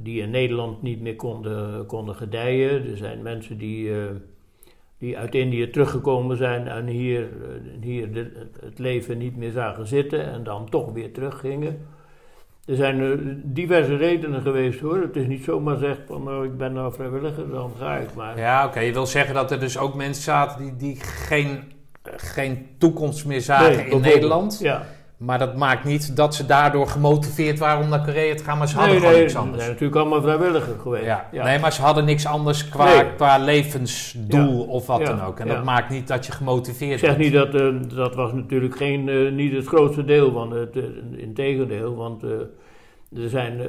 [0.01, 2.89] die in Nederland niet meer konden, konden gedijen.
[2.91, 3.97] Er zijn mensen die, eh,
[4.97, 7.29] die uit Indië teruggekomen zijn en hier,
[7.81, 11.87] hier de- het leven niet meer zagen zitten en dan toch weer teruggingen.
[12.65, 13.09] Er zijn eh,
[13.43, 15.01] diverse redenen geweest hoor.
[15.01, 18.37] Het is niet zomaar zegt van nou, ik ben nou vrijwilliger, dan ga ik maar.
[18.39, 18.79] Ja, oké.
[18.79, 21.63] Je wil zeggen dat er dus ook mensen zaten die, die geen,
[22.03, 24.01] geen toekomst meer zagen Nee, in.
[24.01, 24.59] Nederland.
[24.61, 24.85] Ja.
[25.17, 28.67] Maar dat maakt niet dat ze daardoor gemotiveerd waren om naar Korea te gaan, maar
[28.67, 29.57] ze hadden nee, gewoon nee, niks ze anders.
[29.57, 31.05] zijn natuurlijk allemaal vrijwilliger geweest.
[31.05, 31.29] Ja.
[31.31, 31.43] Ja.
[31.43, 33.13] Nee, maar ze hadden niks anders qua, Nee.
[33.15, 34.71] qua levensdoel Ja.
[34.71, 35.05] of wat Ja.
[35.05, 35.39] dan ook.
[35.39, 37.21] En dat maakt niet dat je gemotiveerd Ik zeg bent.
[37.23, 40.83] niet dat, eh, dat was natuurlijk geen, eh, niet het grootste deel van het, uh,
[41.17, 43.59] integendeel, want er zijn,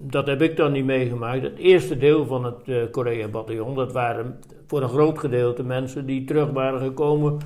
[0.00, 1.42] dat heb ik dan niet meegemaakt.
[1.42, 6.50] Het eerste deel van het Korea-bataljon, dat waren voor een groot gedeelte mensen die terug
[6.50, 7.38] waren gekomen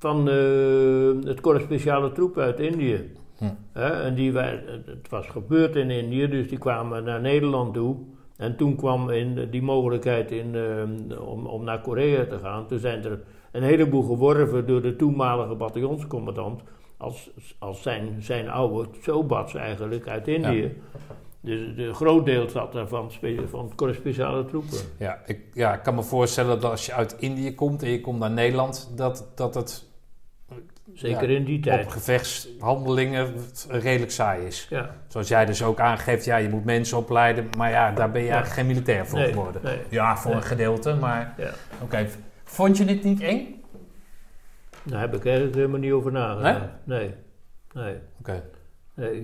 [0.00, 3.12] van eh, het Korps Speciale Troep uit Indië.
[3.38, 3.44] Hm.
[3.72, 7.96] Hè, en die waren, het was gebeurd in Indië, dus die kwamen naar Nederland toe.
[8.36, 12.66] En toen kwam in die mogelijkheid in, eh, om, om naar Korea te gaan.
[12.66, 13.20] Toen zijn er
[13.52, 16.62] een heleboel geworven door de toenmalige bataljonscommandant.
[16.96, 20.72] Als, als zijn, zijn oude sobats eigenlijk uit Indië.
[21.40, 23.10] Dus de groot deel zat er van,
[23.74, 24.78] Korps speciale troepen.
[24.98, 28.00] Ja, ik, ja, ik kan me voorstellen dat als je uit Indië komt en je
[28.00, 29.89] komt naar Nederland, dat, dat het
[30.94, 31.84] Zeker Ja, in die tijd.
[31.84, 33.34] op gevechtshandelingen
[33.68, 34.66] redelijk saai is.
[34.70, 34.90] Ja.
[35.08, 38.26] Zoals jij dus ook aangeeft, ja, je moet mensen opleiden, maar ja, daar ben je
[38.26, 38.32] Ja.
[38.34, 39.62] eigenlijk geen militair voor Nee, geworden.
[39.64, 39.78] nee.
[39.88, 40.40] Ja, voor Nee.
[40.40, 41.50] een gedeelte, maar Ja.
[41.82, 42.06] oké.
[42.44, 43.62] Vond je dit niet eng?
[44.82, 46.60] Daar heb ik eigenlijk helemaal niet over nagedacht.
[46.84, 47.14] Nee?
[47.72, 47.94] Nee.
[48.20, 48.42] Oké.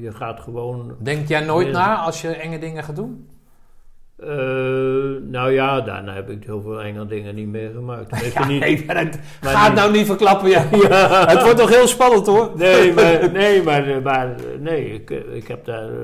[0.00, 3.30] Je gaat gewoon Denk jij nooit na als je enge dingen gaat doen?
[4.18, 4.28] Eh,
[5.22, 8.20] nou ja, daarna heb ik heel veel enge dingen niet meegemaakt.
[8.34, 8.60] Ja, niet.
[8.60, 9.04] nee, maar maar
[9.62, 10.48] het niet- nou niet verklappen.
[10.48, 10.64] Ja.
[10.88, 11.26] Ja.
[11.28, 12.50] Het wordt toch heel spannend hoor.
[12.54, 15.88] Nee, maar, nee, maar, maar eh, nee, ik, ik heb daar.
[15.88, 15.96] eh,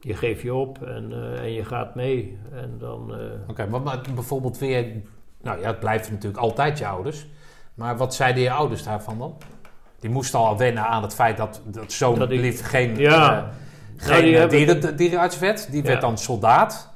[0.00, 2.38] je geeft je op en, eh, en je gaat mee.
[2.52, 3.14] En dan.
[3.14, 3.18] eh,
[3.50, 4.86] Oké, maar, maar bijvoorbeeld weer...
[5.42, 7.26] Nou ja, het blijft natuurlijk altijd je ouders.
[7.74, 9.36] Maar wat zeiden je ouders daarvan dan?
[10.00, 13.50] Die moesten al wennen aan het feit dat, dat zo'n lief geen, Ja.
[14.02, 14.58] Nou, geen die eh, hebben-
[14.96, 14.96] dieren.
[15.70, 16.00] Die werd Ja.
[16.00, 16.94] dan soldaat.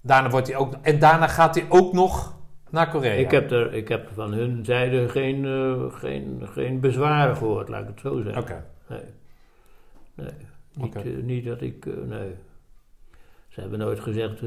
[0.00, 0.74] Daarna wordt hij ook...
[0.82, 2.34] En daarna gaat hij ook nog
[2.70, 3.12] naar Korea.
[3.12, 7.82] ik, heb er, ik heb van hun zijde geen, eh, geen, geen bezwaren gehoord, laat
[7.82, 8.42] ik het zo zeggen.
[8.42, 8.64] Oké.
[8.88, 9.00] Nee.
[10.14, 10.30] Nee.
[10.74, 11.08] Niet, Oké.
[11.08, 11.86] eh, niet dat ik.
[11.86, 12.34] eh, nee.
[13.48, 14.42] Ze hebben nooit gezegd.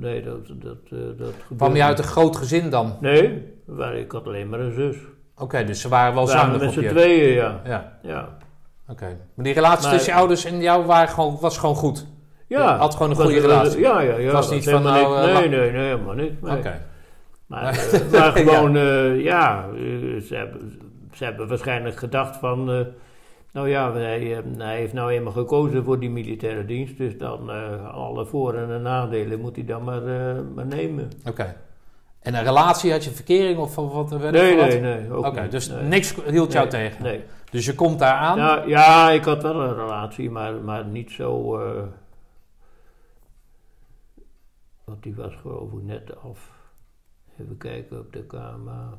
[0.00, 0.46] nee, dat.
[0.54, 0.88] dat,
[1.18, 2.96] dat Kwam je uit een groot gezin dan?
[3.00, 4.96] Nee, waar, ik had alleen maar een zus.
[5.36, 7.60] Oké, dus ze waren wel zuinig met z'n tweeën, ja.
[7.64, 8.36] Ja, Ja.
[8.88, 9.16] Oké.
[9.34, 12.06] Maar die relatie Maar- tussen je ouders en jou waren gewoon, was gewoon goed?
[12.46, 13.80] Ja, had gewoon een goede was- relatie.
[13.80, 14.22] Ja, ja, ja.
[14.24, 16.42] Het was niet van, nou, niks- eh, nee, nee, nee, helemaal niet.
[16.42, 16.56] nee.
[16.56, 16.80] Oké.
[17.46, 19.68] Maar, eh, maar gewoon, eh, ja,
[20.26, 20.78] ze hebben,
[21.12, 22.64] ze hebben waarschijnlijk gedacht van...
[23.52, 26.98] nou ja, hij, hij heeft nou eenmaal gekozen voor die militaire dienst...
[26.98, 30.02] dus dan eh, alle voor- en nadelen moet hij dan maar,
[30.54, 31.10] maar nemen.
[31.28, 31.56] Oké.
[32.20, 34.10] En een relatie, had je verkering of wat?
[34.20, 35.12] Nee, nee, nee.
[35.12, 35.82] ook Oké, dus Nee.
[35.82, 37.02] niks hield jou Nee, tegen.
[37.02, 37.24] Nee.
[37.54, 38.36] Dus je komt daar aan.
[38.36, 41.58] Ja, ja, ik had wel een relatie, maar, maar niet zo.
[41.58, 41.82] eh,
[44.84, 46.50] want die was geloof ik net af.
[47.40, 48.98] Even kijken op de kamer.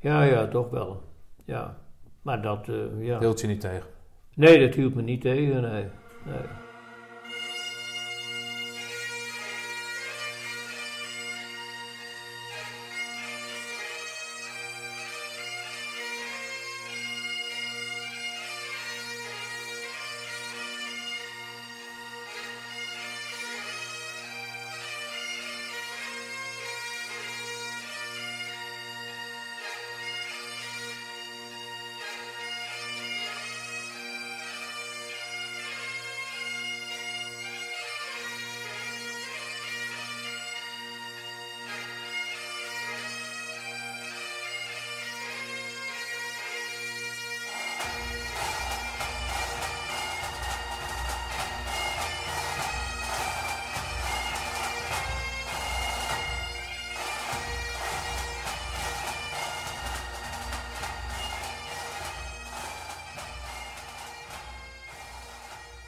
[0.00, 1.02] Ja, ja, toch wel.
[1.44, 1.76] Ja.
[2.22, 3.18] Maar dat, eh, ja.
[3.18, 3.86] Hield je niet tegen.
[4.34, 5.88] Nee, dat hield me niet tegen, nee.
[6.24, 6.65] nee.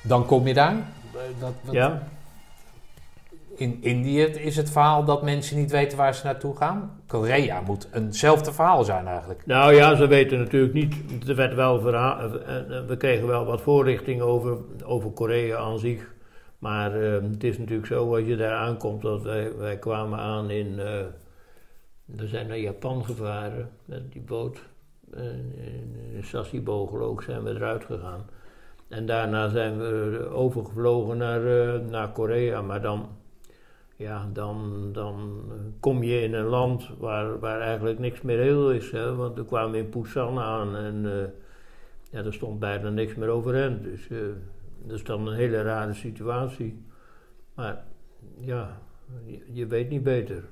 [0.09, 0.77] Dan kom je daar.
[1.40, 2.09] Dat, wat- Ja?
[3.57, 7.01] In Indië is het verhaal dat mensen niet weten waar ze naartoe gaan.
[7.07, 9.47] Korea moet eenzelfde verhaal zijn eigenlijk.
[9.47, 11.29] Nou ja, ze weten natuurlijk niet.
[11.29, 15.79] Er werd wel verhaal, eh, eh, we kregen wel wat voorlichting over, over Korea aan
[15.79, 16.14] zich.
[16.59, 19.03] Maar eh, het is natuurlijk zo als je daar aankomt.
[19.03, 20.79] Dat wij, wij kwamen aan in.
[20.79, 20.87] eh,
[22.05, 24.59] we zijn naar Japan gevaren met die boot.
[26.14, 28.27] In Sasebo geloof ik zijn we eruit gegaan.
[28.88, 32.62] En daarna zijn we overgevlogen naar, eh, naar Korea.
[32.62, 33.09] Maar dan,
[33.96, 35.42] ja, dan, dan
[35.81, 38.90] kom je in een land waar, waar eigenlijk niks meer heel is.
[38.90, 39.14] Hè?
[39.14, 41.29] Want we kwamen in Busan aan en eh,
[42.11, 43.83] ja, er stond bijna niks meer overeind.
[43.83, 44.18] Dus eh,
[44.83, 46.83] dat is dan een hele rare situatie.
[47.55, 47.85] Maar
[48.40, 48.79] ja,
[49.27, 50.44] je, je weet niet beter.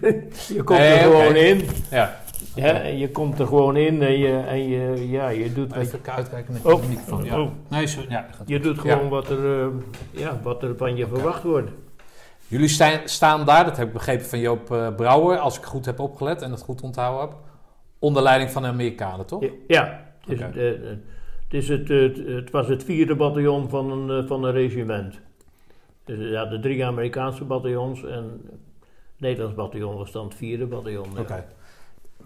[0.54, 1.60] je komt Nee, er gewoon in.
[1.90, 2.20] Ja.
[2.54, 6.00] Ja, en je komt er gewoon in en je, en je, ja, je doet, Even
[6.04, 6.80] uitkijken met Oh.
[6.82, 7.24] de microfoon.
[7.24, 7.40] Ja.
[7.40, 7.50] Oh.
[7.68, 8.92] Nee, zo, ja, gaat je doet Ja.
[8.94, 9.66] gewoon wat, er, eh,
[10.10, 11.70] ja, wat er van je verwacht wordt.
[12.46, 15.84] Jullie staan, staan daar, dat heb ik begrepen van Joop eh, Brouwer, als ik goed
[15.86, 17.36] heb opgelet en het goed onthouden heb,
[17.98, 19.42] onder leiding van de Amerikanen, toch?
[19.42, 20.58] Ja, Ja, het, is, Oké.
[20.58, 20.76] eh, eh,
[21.44, 25.20] het, is het, het, het was het vierde bataljon van een, eh, van een regiment.
[26.04, 28.60] Dus eh, ja, de drie Amerikaanse bataljons en het
[29.18, 31.06] Nederlands bataljon was dan het vierde bataljon.
[31.14, 31.20] ja.
[31.20, 31.44] Oké.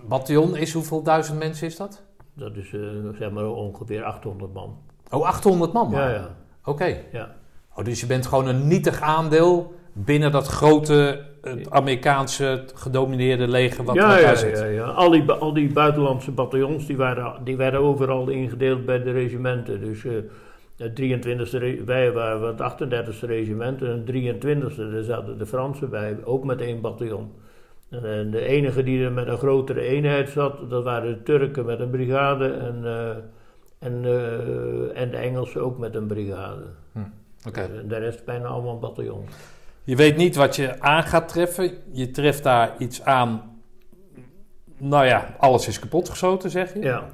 [0.08, 2.02] Bataljon is hoeveel duizend mensen is dat?
[2.34, 2.80] Dat is eh,
[3.18, 4.78] zeg maar ongeveer 800 man.
[5.10, 6.10] Oh, 800 man maar.
[6.10, 6.96] Ja, ja, Oké.
[7.12, 7.34] ja.
[7.74, 13.84] Oh, dus je bent gewoon een nietig aandeel binnen dat grote het Amerikaanse gedomineerde leger
[13.84, 14.58] wat ja, ja, zit.
[14.58, 14.84] ja, ja.
[14.84, 19.80] Al, die, al die buitenlandse bataljons die waren, die werden overal ingedeeld bij de regimenten.
[19.80, 20.12] Dus eh,
[20.76, 25.90] het 23e, re- wij waren het 38e regiment en het 23e, daar zaten de Fransen
[25.90, 27.32] bij, ook met één bataljon.
[27.90, 31.80] En, de enige die er met een grotere eenheid zat, dat waren de Turken met
[31.80, 33.10] een brigade en, eh,
[33.78, 36.64] en, eh, en de Engelsen ook met een brigade.
[37.46, 37.60] Oké.
[37.60, 39.30] En de rest bijna allemaal bataljons.
[39.84, 41.70] Je weet niet wat je aan gaat treffen.
[41.92, 43.60] Je treft daar iets aan.
[44.78, 46.80] Nou ja, alles is kapotgeschoten, zeg je.
[46.80, 47.08] Ja.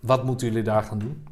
[0.00, 1.24] Wat moeten jullie daar gaan doen?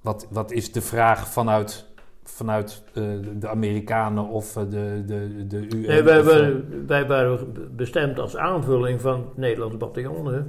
[0.00, 1.86] Wat, wat is de vraag vanuit,
[2.24, 3.02] vanuit eh,
[3.34, 5.86] de Amerikanen of eh, de, de, de UN?
[5.86, 10.26] Nee, wij, eh, wij, waren bestemd als aanvulling van het Nederlands bataljon.
[10.26, 10.40] Hè?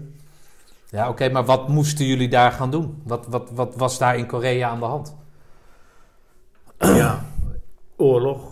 [0.90, 3.02] Ja, oké, maar wat moesten jullie daar gaan doen?
[3.04, 5.18] Wat, wat, wat was daar in Korea aan de hand?
[6.78, 7.26] ja,
[7.96, 8.51] oorlog.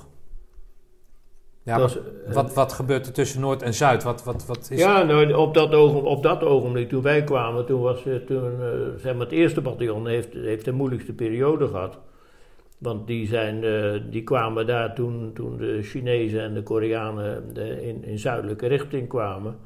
[1.70, 4.04] Ja, Dat maar was, wat, wat gebeurt er tussen Noord en Zuid?
[4.04, 7.66] Wat, wat, wat is ja, nou, op, dat ogen, op dat ogenblik toen wij kwamen,
[7.66, 11.68] toen was eh, toen, eh, zeg maar het eerste bataljon heeft, heeft de moeilijkste periode
[11.68, 12.00] gehad.
[12.78, 17.88] Want die, zijn, eh, die kwamen daar toen, toen de Chinezen en de Koreanen de,
[17.88, 19.58] in, in zuidelijke richting kwamen.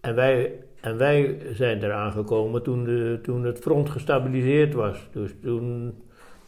[0.00, 5.08] En wij, en wij zijn eraan gekomen toen, de, toen het front gestabiliseerd was.
[5.12, 5.94] Dus toen,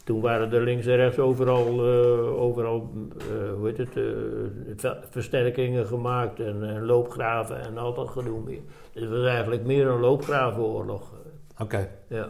[0.06, 4.02] toen waren er links en rechts overal, eh, overal eh, hoe heet het, eh,
[4.76, 8.60] ver- versterkingen gemaakt en, en loopgraven en al dat gedoe meer.
[8.92, 11.12] Dus het was eigenlijk meer een loopgravenoorlog.
[11.58, 11.88] Oké.
[12.08, 12.28] Ja.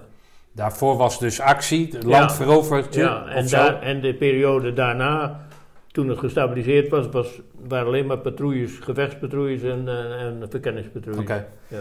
[0.53, 2.37] Daarvoor was dus actie, het land Ja.
[2.37, 5.47] veroverd Ja, en, daar, en de periode daarna,
[5.93, 11.25] toen het gestabiliseerd was, was waren alleen maar patrouilles, gevechtspatrouilles en, en, en verkenningspatrouilles.
[11.31, 11.47] Oké.
[11.69, 11.81] Ja.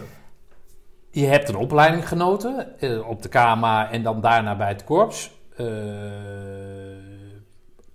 [1.11, 2.67] Je hebt een opleiding genoten
[3.07, 5.31] op de KMA en dan daarna bij het korps.
[5.55, 5.65] Eh,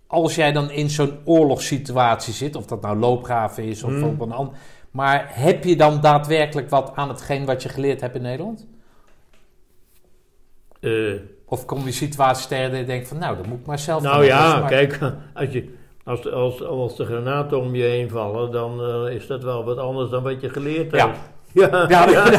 [0.06, 4.04] als jij dan in zo'n oorlogssituatie zit, of dat nou loopgraven is of Hmm.
[4.04, 4.54] op een ander...
[4.90, 8.66] Maar heb je dan daadwerkelijk wat aan hetgeen wat je geleerd hebt in Nederland?
[10.80, 11.12] Eh,
[11.44, 14.02] Of kom je situaties tegen dat je denkt van nou, dat moet ik maar zelf
[14.02, 14.98] nou ja, kijk,
[15.34, 19.42] als, je, als, als, als de granaten om je heen vallen, dan eh, is dat
[19.42, 21.06] wel wat anders dan wat je geleerd Ja.
[21.06, 21.18] hebt.
[21.60, 22.30] Ja, Ja, ja,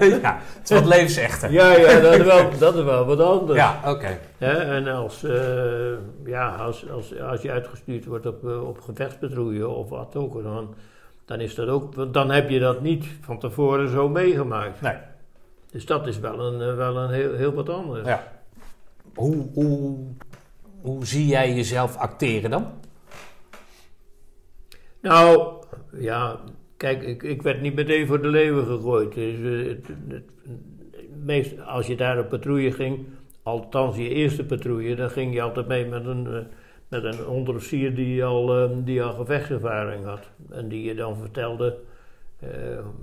[0.00, 1.52] ja, het is wat levensechter.
[1.52, 3.58] ja, ja, dat, is wel, dat is wel wat anders.
[3.58, 4.18] Ja, oké.
[4.38, 5.92] En als, eh,
[6.24, 10.74] ja, als, als, als je uitgestuurd wordt op, eh, op gevechtspatrouille of wat ook, dan,
[11.24, 14.80] dan, is dat ook, dan heb je dat niet van tevoren zo meegemaakt.
[14.80, 14.96] Nee.
[15.70, 18.06] Dus dat is wel een, eh, wel een heel, heel wat anders.
[18.06, 18.32] Ja.
[19.14, 19.98] Hoe, hoe,
[20.80, 22.66] hoe zie jij jezelf acteren dan?
[25.00, 25.52] Nou,
[25.92, 26.40] ja,
[26.80, 29.14] kijk, ik, ik werd niet meteen voor de leeuwen gegooid.
[29.14, 30.22] Dus, eh, het, het-
[31.24, 32.98] meest, als je daar op patrouille ging,
[33.42, 36.38] althans je eerste patrouille, dan ging je altijd mee met een, eh,
[36.88, 40.30] met een onderofficier die al, eh, die al gevechtservaring had.
[40.50, 41.76] En die je dan vertelde
[42.40, 42.48] eh,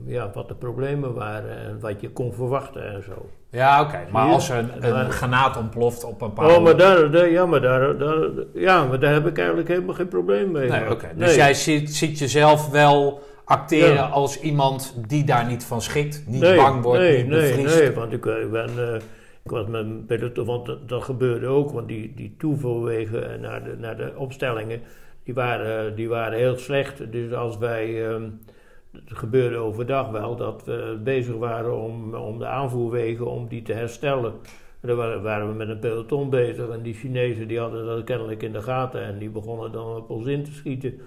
[0.06, 3.30] ja, wat de problemen waren en wat je kon verwachten en zo.
[3.50, 4.00] Ja, oké.
[4.12, 6.56] Maar als er een, een granaat ontploft op een paar...
[6.56, 9.96] Oh, maar daar, daar- ja, maar daar, daar, ja, maar daar heb ik eigenlijk helemaal
[9.96, 10.70] geen probleem mee.
[10.70, 11.08] Nee, oké.
[11.16, 11.36] Dus Nee.
[11.36, 14.08] jij ziet, ziet jezelf wel acteren Ja.
[14.08, 17.64] als iemand die daar niet van schikt, niet nee, bang wordt, nee, niet nee.
[17.64, 18.96] Nee, want ik, eh, ik ben, eh,
[19.44, 23.76] ik was met peloton, want dat, dat gebeurde ook, want die, die toevoerwegen naar de,
[23.78, 24.82] naar de opstellingen,
[25.24, 27.12] die, waren, die waren heel slecht.
[27.12, 28.30] Dus als wij, ehm,
[28.92, 33.74] het gebeurde overdag wel, dat we bezig waren om, om de aanvoerwegen, om die te
[33.74, 34.34] herstellen.
[34.82, 38.04] En dan waren, waren we met een peloton bezig en die Chinezen die hadden dat
[38.04, 41.00] kennelijk in de gaten en die begonnen dan op ons in te schieten.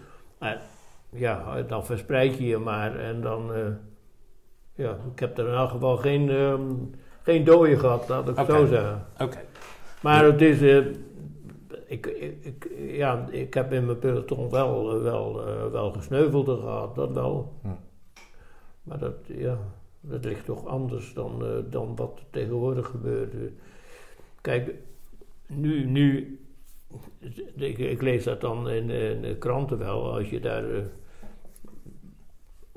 [1.12, 3.66] Ja, dan verspreid je je maar en dan, eh,
[4.74, 6.62] ja, ik heb er in elk geval geen, ehm,
[7.22, 9.06] geen dooien gehad, laat ik zo zeggen.
[9.20, 9.38] Oké.
[10.02, 10.86] Maar het is, eh,
[11.86, 17.52] ik, ja, ik heb in mijn peloton wel, eh, wel, wel gesneuvelden gehad, dat wel.
[17.62, 17.68] Hm.
[18.82, 19.58] Maar dat, ja,
[20.00, 23.34] dat ligt toch anders dan, dan wat tegenwoordig gebeurt.
[24.40, 24.74] Kijk,
[25.46, 26.38] nu, nu
[27.56, 30.64] ik, ik lees dat dan in, de- in de kranten wel, als je daar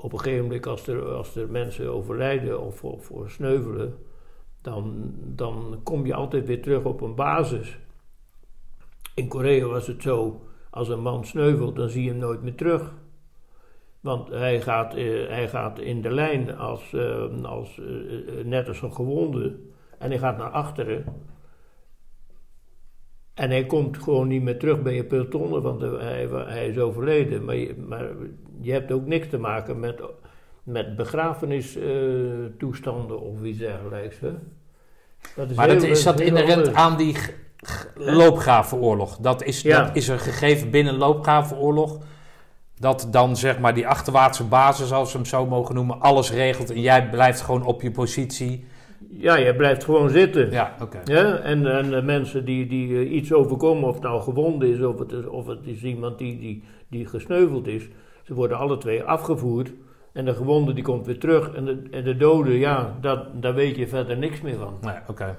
[0.04, 3.94] op een gegeven moment, als er, als er mensen overlijden of, of, sneuvelen,
[4.60, 7.78] dan, dan kom je altijd weer terug op een basis.
[9.14, 10.40] In Korea was het zo,
[10.70, 12.92] als een man sneuvelt, dan zie je hem nooit meer terug.
[14.00, 18.82] Want hij gaat, eh, hij gaat in de lijn als, eh, als, eh, net als
[18.82, 19.56] een gewonde.
[19.98, 21.04] En hij gaat naar achteren.
[23.34, 27.44] En hij komt gewoon niet meer terug bij je peloton, want hij, hij is overleden.
[27.44, 28.06] Maar je, maar
[28.60, 30.02] je hebt ook niks te maken met,
[30.62, 34.20] met begrafenistoestanden of iets dergelijks.
[34.20, 34.30] Hè?
[35.36, 37.16] Dat Maar dat, is dat inherent aan die
[37.94, 39.16] loopgravenoorlog?
[39.16, 39.84] Dat is, Ja.
[39.84, 41.98] dat is er gegeven binnen loopgravenoorlog.
[42.78, 46.70] Dat dan zeg maar die achterwaartse basis, als we hem zo mogen noemen, alles regelt
[46.70, 48.64] en jij blijft gewoon op je positie.
[49.10, 50.50] Ja, je blijft gewoon zitten.
[50.50, 51.00] Ja, oké.
[51.04, 54.80] Ja, en, en de mensen die, die eh, iets overkomen, of het nou gewonden is,
[54.82, 57.88] of het is, of het is iemand die, die, die gesneuveld is,
[58.22, 59.72] ze worden alle twee afgevoerd.
[60.12, 61.54] En de gewonde die komt weer terug.
[61.54, 64.78] En de, en de dode, ja, dat, daar weet je verder niks meer van.
[64.80, 65.36] Nee, oké.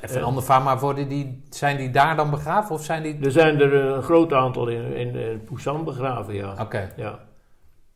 [0.00, 0.20] Even Ja.
[0.20, 3.18] een ander vraag, maar worden die, zijn die daar dan begraven of zijn die...
[3.22, 6.54] Er zijn er een groot aantal in, in, in begraven, ja.
[6.60, 7.18] Oké, ja.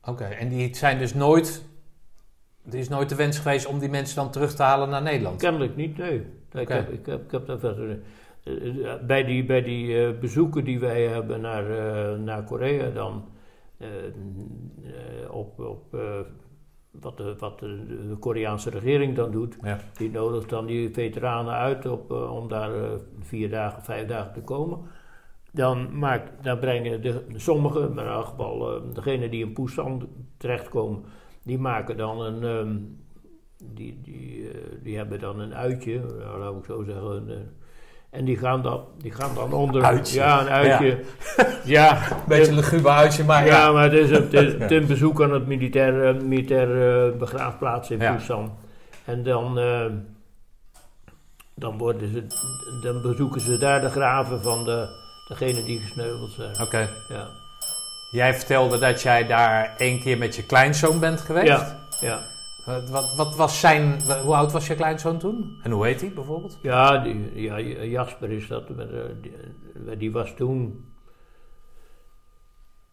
[0.04, 0.24] oké.
[0.24, 1.70] En die zijn dus nooit...
[2.70, 5.40] Er is nooit de wens geweest om die mensen dan terug te halen naar Nederland?
[5.40, 6.22] Kennelijk niet, nee.
[6.52, 7.98] Ik, heb, ik, heb, ik heb daar verder...
[8.42, 11.64] eh, eh, bij die, bij die eh, bezoeken die wij hebben naar,
[12.18, 13.24] naar Korea dan...
[15.30, 15.96] op, op
[16.90, 19.56] wat, de, wat de, de Koreaanse regering dan doet.
[19.62, 19.78] Ja.
[19.96, 22.70] Die nodigt dan die veteranen uit op, om daar
[23.20, 24.78] vier dagen, vijf dagen te komen.
[25.52, 31.04] Dan, maakt, dan brengen de, sommigen, maar in elk geval degenen die in Busan terechtkomen,
[31.44, 32.76] die maken dan een, ehm,
[33.74, 37.04] die, die, eh, die hebben dan een uitje, nou, laat ik zo zeggen.
[37.04, 37.48] een,
[38.10, 39.82] en die gaan dan, die gaan dan onder.
[39.82, 40.18] Uitje.
[40.18, 41.00] Ja, een uitje.
[41.64, 43.56] Ja, Beetje een luguber huisje, maar ja.
[43.56, 44.28] ja, maar het is een,
[44.60, 48.12] het is, bezoek aan het militair, eh, militair eh, begraafplaats in Ja.
[48.14, 48.56] Busan.
[49.04, 49.54] En dan,
[51.54, 52.26] dan, worden ze,
[52.82, 54.86] dan bezoeken ze daar de graven van de,
[55.28, 56.60] degenen die gesneuveld zijn.
[56.60, 56.88] Oké.
[57.08, 57.41] Ja.
[58.12, 61.46] Jij vertelde dat jij daar één keer met je kleinzoon bent geweest.
[61.46, 62.20] Ja, ja.
[62.66, 64.00] Wat, wat, wat was zijn...
[64.24, 65.58] Hoe oud was je kleinzoon toen?
[65.62, 66.58] En hoe heet hij bijvoorbeeld?
[66.62, 68.62] Ja, die, ja, Jasper is dat.
[68.68, 68.86] eh,
[69.22, 70.84] die, die was toen.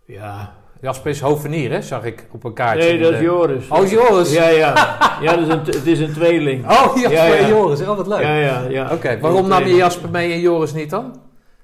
[0.05, 0.53] Ja.
[0.81, 1.81] Jasper is hovenier, hè?
[1.81, 2.89] Zag ik op een kaartje.
[2.89, 3.67] Nee, dat is Joris.
[3.67, 4.33] Oh, Joris.
[4.33, 4.97] Ja, ja.
[5.21, 6.65] Ja, dat is een, het is een tweeling.
[6.71, 7.35] Oh, Jasper Ja, ja.
[7.35, 7.81] en Joris.
[7.81, 8.21] Oh, wat leuk.
[8.21, 8.91] Ja, ja, ja.
[8.93, 11.21] Oké, waarom nam je Jasper mee en Joris niet dan?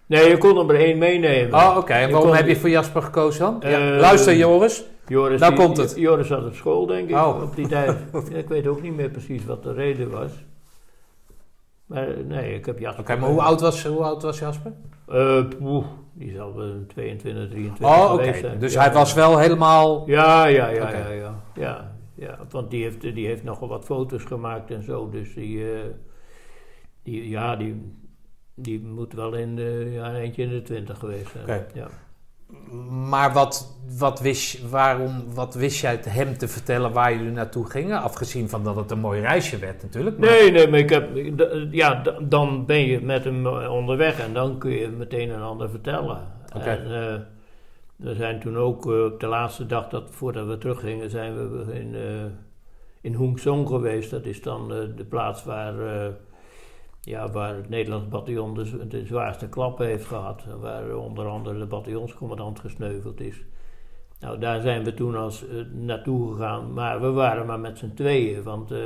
[0.08, 1.54] Nee, je kon er één meenemen.
[1.54, 1.94] Oh, oké.
[1.94, 3.72] En waarom heb je voor Jasper gekozen dan?
[3.72, 3.94] Ja.
[3.94, 4.84] Eh, Luister, Joris.
[5.08, 5.94] Joris, Nou die- komt het.
[5.98, 7.42] Joris zat op school, denk ik, Oh.
[7.44, 7.98] op die tijd.
[8.34, 10.32] Ik weet ook niet meer precies wat de reden was.
[11.86, 13.04] Maar eh, nee, ik heb Jasper...
[13.04, 14.74] Oké, maar hoe oud, was, hoe oud was Jasper?
[15.08, 18.58] Eh, poeh, die zal wel 22, 23 Oh, oké.
[18.60, 20.04] Dus Ja, hij was wel helemaal...
[20.08, 21.94] Ja, ja, ja, ja, ja, ja.
[22.16, 25.10] Ja, want die heeft, die heeft nogal wat foto's gemaakt en zo.
[25.10, 25.66] Dus die,
[27.04, 27.92] die ja, die,
[28.56, 31.66] die moet wel in de, ja, een eentje in de twintig geweest zijn.
[31.74, 31.88] Ja.
[33.10, 38.02] Maar wat, wat, wist, waarom, wat wist jij hem te vertellen waar jullie naartoe gingen?
[38.02, 40.18] Afgezien van dat het een mooi reisje werd natuurlijk.
[40.18, 41.10] maar- Nee, nee, maar ik heb,
[41.72, 45.70] ja, dan ben je met hem eh, onderweg en dan kun je meteen een ander
[45.70, 46.22] vertellen.
[46.56, 46.64] Oké.
[46.70, 47.20] En, eh,
[47.96, 51.36] we zijn toen ook eh, op de laatste dag dat, voordat we teruggingen, zijn
[51.66, 52.02] we in, eh
[53.02, 54.12] in Hungsong geweest.
[54.12, 55.74] Dat is dan de plaats waar,
[57.06, 58.54] ja, waar het Nederlands bataljon
[58.88, 60.46] de, zwaarste klappen heeft gehad.
[60.60, 63.44] Waar onder andere de bataljonscommandant gesneuveld is.
[64.20, 67.94] Nou, daar zijn we toen als eh, naartoe gegaan, maar we waren maar met z'n
[67.94, 68.80] tweeën, want eh,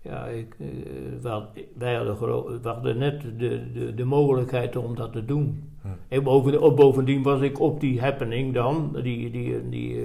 [0.00, 4.94] ja, ik, eh, had- wij hadden, gelo- we hadden net de, de, de mogelijkheid om
[4.94, 5.72] dat te doen.
[5.82, 5.88] Hm.
[6.08, 10.02] En boven, bovendien was ik op die happening dan, die, die, die,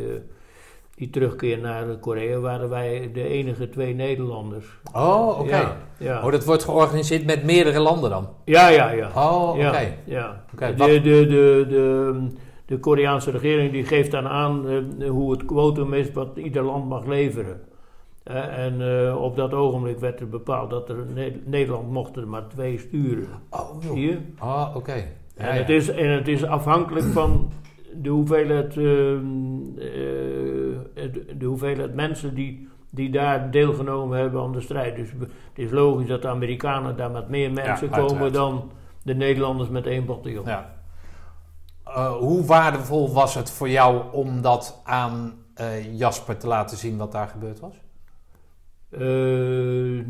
[1.00, 4.66] die terugkeer naar Korea, waren wij de enige twee Nederlanders.
[4.93, 5.56] Oh, oké.
[5.58, 5.78] Ja.
[5.97, 6.26] ja.
[6.26, 8.28] Oh, dat wordt georganiseerd met meerdere landen dan?
[8.45, 9.12] Ja, ja, ja.
[9.16, 9.93] Oh, oké.
[10.06, 12.14] Ja, de, de, de, de,
[12.66, 16.89] de Koreaanse regering die geeft dan aan eh, hoe het quotum is wat ieder land
[16.89, 17.62] mag leveren.
[18.24, 22.28] Eh, en eh, op dat ogenblik werd er bepaald dat er Ne- Nederland mocht er
[22.28, 23.28] maar twee sturen.
[23.50, 24.18] Oh, Zie je?
[24.41, 24.93] Oh, oké.
[25.38, 27.52] Ja, en, het is, en het is afhankelijk van
[27.93, 29.20] de hoeveelheid, ehm,
[29.78, 29.88] eh,
[31.12, 34.95] de, de hoeveelheid mensen die, die daar deelgenomen hebben aan de strijd.
[34.95, 38.72] Dus het is logisch dat de Amerikanen daar met meer mensen komen dan
[39.04, 40.45] de Nederlanders met één bataljon.
[40.45, 40.78] Ja.
[41.84, 46.97] Eh, hoe waardevol was het voor jou om dat aan eh, Jasper te laten zien
[46.97, 47.74] wat daar gebeurd was?
[48.89, 50.06] Eh,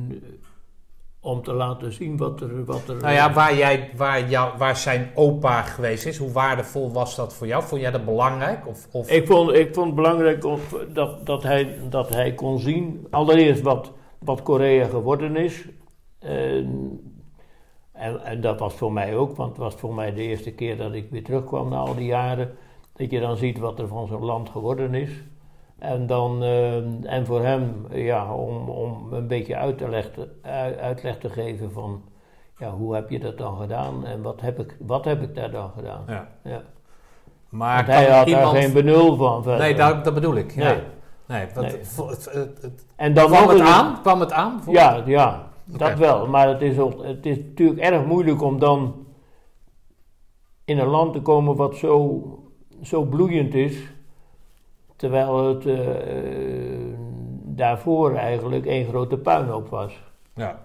[1.22, 2.65] om te laten zien wat er.
[2.65, 6.91] Wat er Nou ja, waar, jij, waar, jou, waar zijn opa geweest is, hoe waardevol
[6.91, 7.63] was dat voor jou?
[7.63, 8.67] Vond jij dat belangrijk?
[8.67, 9.09] Of, of...
[9.09, 10.59] Ik vond, ik vond het belangrijk om-
[10.93, 15.67] dat, dat, hij, dat hij kon zien, allereerst wat, wat Korea geworden is.
[16.20, 16.99] En,
[17.91, 20.78] en, en dat was voor mij ook, want het was voor mij de eerste keer
[20.78, 22.57] dat ik weer terugkwam na al die jaren.
[22.93, 25.11] Dat je dan ziet wat er van zo'n land geworden is.
[25.80, 30.78] En, dan, eh, en voor hem, ja, om, om een beetje uit te leggen, uit-
[30.78, 32.02] uitleg te geven van,
[32.58, 35.52] ja, hoe heb je dat dan gedaan en wat heb ik, wat heb ik daar
[35.52, 36.04] dan gedaan?
[36.08, 36.28] Ja.
[36.44, 36.62] Ja.
[37.50, 38.54] Maar hij had iemand...
[38.54, 39.44] daar geen benul van.
[39.44, 39.60] verder.
[39.62, 40.52] Nee, dat, dat bedoel ik.
[40.56, 40.64] Ja.
[40.64, 40.80] Nee.
[41.28, 41.84] Nee, wat, Nee.
[41.86, 44.02] vo- het, het, het- En dan kwam het aan?
[44.02, 44.62] Kwam het aan?
[44.68, 46.28] Ja, ja dat wel.
[46.28, 49.06] Maar het is, het is natuurlijk erg moeilijk om dan
[50.66, 52.24] in een land te komen wat zo,
[52.82, 53.78] zo bloeiend is.
[55.00, 55.78] Terwijl het eh,
[57.45, 59.93] daarvoor eigenlijk één grote puinhoop was.
[60.36, 60.60] Ja.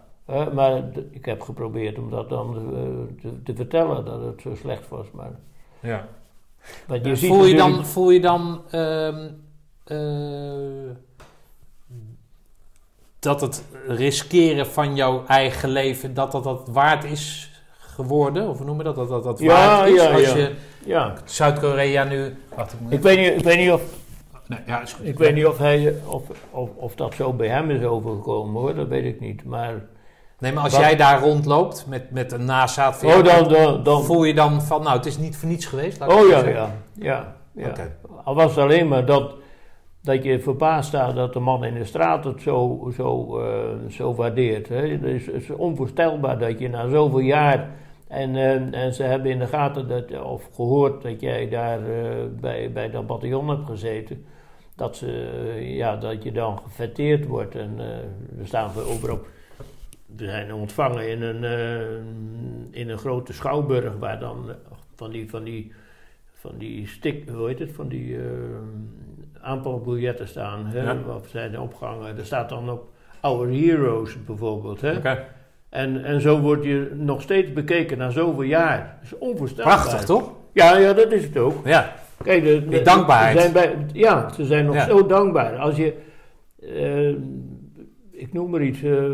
[0.53, 4.89] Maar ik heb geprobeerd om dat dan eh, te, te vertellen dat het zo slecht
[4.89, 5.07] was.
[5.13, 5.31] Maar,
[5.81, 6.07] ja.
[6.87, 9.29] want je ziet voel, je dan, natuurlijk- voel je dan ehm,
[9.85, 10.97] eh,
[13.19, 18.49] dat het riskeren van jouw eigen leven, dat dat, dat waard is geworden?
[18.49, 18.95] Of hoe noem je dat?
[18.95, 20.37] Dat dat, dat Ja, waard is ja, als ja.
[20.37, 20.55] je
[20.85, 22.37] Ja, Zuid-Korea nu...
[22.57, 23.83] Wacht, ik moet ik weet niet, ik weet niet of
[24.47, 25.07] Nee, ja, is goed.
[25.07, 28.75] Ik weet niet of, hij, of, of, of dat zo bij hem is overgekomen hoor,
[28.75, 29.45] dat weet ik niet.
[29.45, 29.83] Maar
[30.39, 30.81] Nee, maar als Wat?
[30.81, 34.35] jij daar rondloopt met, met een nazaat van jou, oh, dan, dan, dan, voel je
[34.35, 35.99] dan van, nou, het is niet voor niets geweest?
[35.99, 36.47] laat oh ja,
[36.95, 37.73] ja, ja.
[38.25, 39.35] Al was het alleen maar dat,
[40.03, 44.15] dat je verbaasd staat dat de man in de straat het zo, zo, eh, zo
[44.15, 44.69] waardeert.
[44.69, 44.89] Hè.
[44.89, 47.71] Het, is, het is onvoorstelbaar dat je na zoveel jaar.
[48.09, 48.37] En,
[48.73, 52.07] en ze hebben in de gaten dat, of gehoord dat jij daar eh,
[52.41, 54.25] bij, bij dat bataljon hebt gezeten.
[54.77, 57.55] Dat, ze, eh, ja, dat je dan gefeteerd wordt.
[57.55, 57.87] En eh
[58.41, 59.21] er staan we overal.
[60.17, 64.51] We zijn ontvangen in een, eh, in een grote schouwburg waar dan
[64.97, 65.73] van die, van die,
[66.33, 68.19] van die stik, hoe heet het, van die
[69.41, 70.67] aanpakbiljetten staan.
[70.67, 70.97] Hè, Ja.
[71.17, 72.19] Of zijn opgehangen.
[72.19, 72.89] Er staat dan op
[73.21, 74.81] Our Heroes bijvoorbeeld.
[74.81, 75.01] Hè?
[75.69, 78.99] En, en zo word je nog steeds bekeken na zoveel jaar.
[79.03, 79.75] Dat is onvoorstelbaar.
[79.75, 80.33] Prachtig, toch?
[80.53, 81.67] Ja, ja, dat is het ook.
[81.67, 81.93] Ja.
[82.23, 83.37] Kijk, de, dankbaarheid.
[83.37, 84.87] Ze zijn bij, ja, ze zijn nog Ja.
[84.87, 85.57] zo dankbaar.
[85.57, 85.95] Als je,
[86.61, 87.09] eh,
[88.11, 89.11] ik noem maar iets, eh,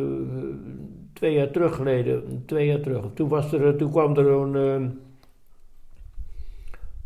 [1.13, 4.89] twee jaar terug geleden, twee jaar terug, toen, was er, toen kwam er een, eh,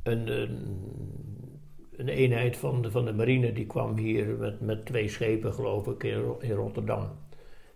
[0.02, 0.58] een, een,
[1.96, 5.86] een eenheid van de, van de marine, die kwam hier met, met twee schepen, geloof
[5.86, 6.02] ik,
[6.40, 7.08] in Rotterdam.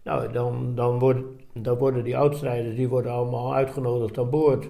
[0.02, 1.20] Nou, dan, dan, wordt,
[1.52, 4.68] dan worden die oudstrijders, die worden allemaal uitgenodigd aan boord.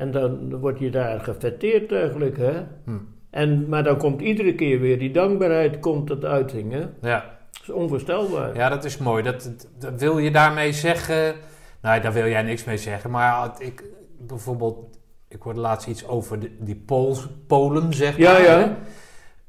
[0.00, 2.52] En dan word je daar gefeteerd eigenlijk, hè.
[2.84, 2.98] Hm.
[3.30, 7.08] En, maar dan komt iedere keer weer die dankbaarheid komt het uiting, hè.
[7.10, 7.38] Ja.
[7.52, 8.54] Dat is onvoorstelbaar.
[8.56, 9.22] ja, dat is mooi.
[9.22, 11.34] Dat, dat- wil je daarmee zeggen...
[11.82, 13.10] Nou, daar wil jij niks mee zeggen.
[13.10, 13.84] Maar ik,
[14.18, 14.98] bijvoorbeeld...
[15.28, 18.42] Ik hoorde laatst iets over de, die Pools, Polen, zeg Ja, maar.
[18.42, 18.58] ja.
[18.58, 18.70] hè.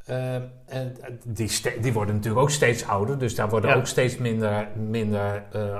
[0.05, 0.35] Eh,
[0.65, 0.93] en
[1.27, 3.17] die, ste- die worden natuurlijk ook steeds ouder.
[3.17, 3.75] Dus daar worden Ja.
[3.75, 4.67] ook steeds minder...
[4.89, 5.79] minder eh,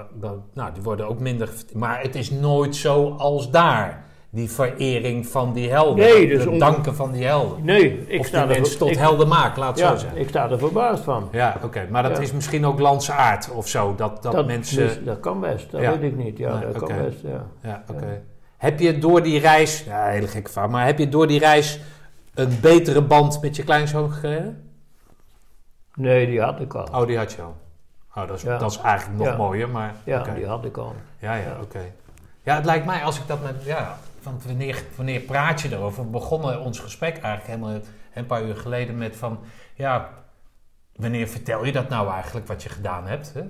[0.54, 1.50] nou, die worden ook minder...
[1.74, 4.10] Maar het is nooit zo als daar.
[4.34, 5.96] Die verering van die helden.
[6.06, 7.66] Nee, dus Het danken van die helden.
[7.66, 10.20] Nee, ik of sta die mensen tot ik, helden maken, laat het ja, zo zeggen.
[10.20, 11.30] ik sta er verbaasd van.
[11.32, 11.88] Ja, oké.
[11.90, 12.24] Maar dat Ja.
[12.24, 13.96] is misschien ook landse aard of zo.
[13.96, 14.78] Dat, dat, mensen...
[14.78, 15.92] dus- dat kan best, dat Ja.
[15.92, 16.38] weet ik niet.
[16.38, 17.46] Ja, Nee, dat kan best, ja.
[17.62, 18.22] Ja, oké.
[18.58, 19.84] Heb je door die reis...
[19.84, 20.70] Ja, hele gekke vraag.
[20.70, 21.80] Maar heb je door die reis
[22.34, 24.72] een betere band met je kleinzoon gekregen?
[25.96, 27.02] Nee, die had ik al.
[27.02, 27.56] Oh, die had je al.
[28.16, 29.96] Oh, dat is, dat is eigenlijk nog mooier, maar...
[30.04, 30.96] ja, die had ik al.
[31.20, 31.58] Ja, ja, Ja.
[31.62, 31.80] oké.
[32.44, 33.56] Ja, het lijkt mij als ik dat met...
[33.64, 36.04] Ja, want wanneer, wanneer praat je erover?
[36.04, 37.82] We begonnen ons gesprek eigenlijk helemaal
[38.14, 39.40] een paar uur geleden met van...
[39.76, 40.10] Ja,
[40.96, 43.34] wanneer vertel je dat nou eigenlijk wat je gedaan hebt?
[43.34, 43.44] Hè?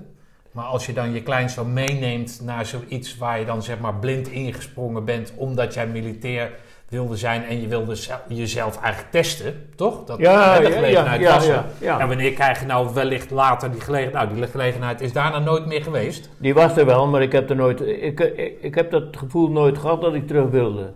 [0.52, 4.28] Maar als je dan je kleinzoon meeneemt naar zoiets waar je dan zeg maar blind
[4.28, 6.52] ingesprongen bent omdat jij militair
[6.92, 10.04] wilde zijn en je wilde ze- jezelf eigenlijk testen, toch?
[10.04, 11.52] Dat, Ja, de ja, gelegenheid ja, was er.
[11.54, 11.98] ja, ja.
[12.00, 14.28] En wanneer krijg je nou wellicht later die gelegenheid?
[14.28, 16.28] Nou, die gelegenheid is daarna nooit meer geweest.
[16.38, 19.48] Die was er wel, maar ik heb, er nooit, ik, ik, ik heb dat gevoel
[19.50, 20.92] nooit gehad dat ik terug wilde.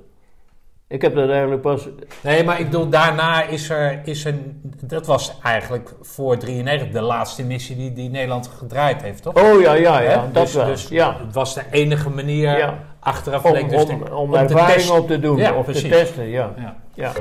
[0.88, 1.88] Ik heb dat eigenlijk pas...
[2.22, 4.34] Nee, maar ik bedoel, daarna is er, is er...
[4.82, 9.34] Dat was eigenlijk voor 93 de laatste missie die, die Nederland gedraaid heeft, toch?
[9.34, 10.32] Oh ja, ja, ja, Hè?
[10.32, 10.66] dat dus, wel.
[10.66, 11.16] Dus ja.
[11.24, 12.78] het was de enige manier Ja.
[13.06, 16.52] Achteraf Om, dus om, te- om ervaring op te doen, Ja, of te testen, ja.
[16.56, 16.76] Ja.
[16.94, 17.12] ja.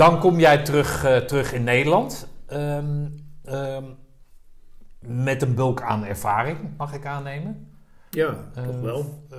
[0.00, 2.28] Dan kom jij terug, eh, terug in Nederland.
[2.46, 3.06] Ehm,
[3.44, 3.84] ehm,
[5.00, 7.68] met een bulk aan ervaring, mag ik aannemen.
[8.10, 9.24] Ja, Eh, toch wel.
[9.30, 9.38] eh,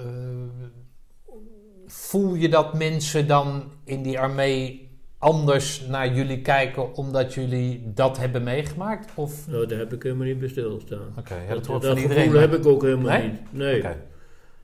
[1.87, 8.17] voel je dat mensen dan in die armee anders naar jullie kijken omdat jullie dat
[8.17, 9.11] hebben meegemaakt?
[9.15, 9.47] Of...
[9.47, 11.13] Nou, daar heb ik helemaal niet bij stilgestaan.
[11.17, 12.49] Oké, ja, dat dat hoort dat van gevoel iedereen.
[12.49, 13.27] heb ik ook helemaal Nee?
[13.29, 13.41] niet.
[13.53, 13.83] Nee.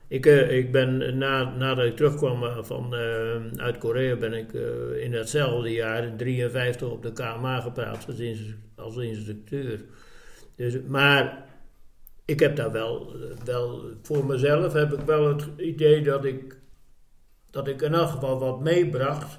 [0.08, 4.54] Ik, eh, ik ben, na, nadat ik terugkwam eh, van, eh, uit Korea, ben ik
[4.54, 9.80] eh, in datzelfde jaar, in 53, op de KMA geplaatst als, ins- als instructeur.
[10.56, 11.46] Dus, maar
[12.24, 16.58] ik heb daar wel, wel, voor mezelf heb ik wel het idee dat ik,
[17.50, 19.38] dat ik in elk geval wat meebracht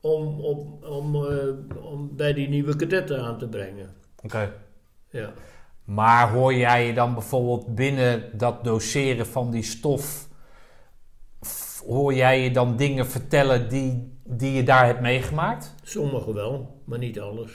[0.00, 3.94] om, om, om, eh, om bij die nieuwe kadetten aan te brengen.
[4.24, 4.52] Oké.
[5.10, 5.32] Ja.
[5.86, 10.26] Maar hoor jij je dan bijvoorbeeld binnen dat doseren van die stof,
[11.86, 15.74] hoor jij je dan dingen vertellen die, die je daar hebt meegemaakt?
[15.82, 17.50] Sommige wel, maar niet alles.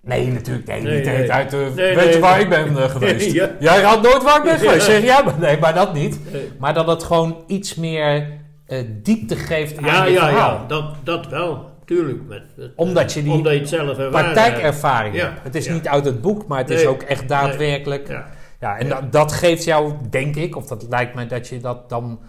[0.00, 0.66] Nee, natuurlijk.
[0.66, 1.32] Nee, Nee, niet nee.
[1.32, 3.32] uit de, Nee, weet je waar ik ben eh, geweest?
[3.40, 3.50] Ja.
[3.60, 4.58] Jij raadt nooit waar ik ben Ja.
[4.58, 4.84] geweest.
[4.86, 6.18] Zeg ja, maar nee, maar dat niet.
[6.58, 10.54] Maar dat het gewoon iets meer eh, diepte geeft aan Ja, je ja, verhaal.
[10.60, 11.74] ja, dat, dat wel.
[11.86, 12.18] Tuurlijk.
[12.26, 15.42] Met, met, Omdat je die omdat je het zelf praktijkervaring Ja, hebt.
[15.42, 15.72] Het is ja.
[15.72, 18.08] niet uit het boek, maar het is ook echt daadwerkelijk.
[18.08, 18.34] Ja.
[18.60, 18.88] Ja, en.
[18.88, 22.20] Dat, dat geeft jou, denk ik, of dat lijkt mij dat je dat dan.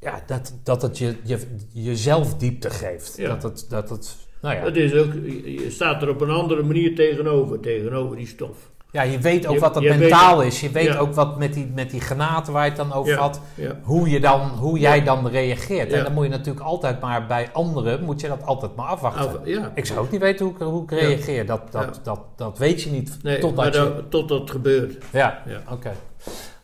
[0.00, 1.38] Ja, dat, dat het je, je
[1.72, 3.22] jezelf diepte geeft.
[3.22, 4.62] Dat het, dat het, nou ja.
[4.62, 5.12] Het is ook,
[5.44, 8.70] je staat er op een andere manier tegenover, tegenover die stof.
[8.94, 10.60] Ja, je weet ook Je- wat dat mentaal weet- is.
[10.60, 10.96] Je weet ja.
[10.98, 13.18] ook wat met die, met die granaten waar je het dan over Ja.
[13.18, 13.78] had, Ja.
[13.82, 15.92] hoe, je dan, hoe jij dan reageert.
[15.92, 19.38] En dan moet je natuurlijk altijd maar bij anderen, moet je dat altijd maar afwachten.
[19.40, 19.70] Af-.
[19.74, 21.46] Ik zou ook niet weten hoe ik, hoe ik reageer.
[21.46, 23.70] Dat, dat, dat, dat weet je niet Nee, totdat je...
[23.80, 25.04] dat, tot dat gebeurt.
[25.12, 25.62] Ja, Ja.
[25.72, 25.92] oké.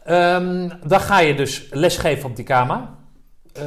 [0.05, 2.99] Ehm, dan ga je dus lesgeven op die KMA.
[3.53, 3.63] Eh,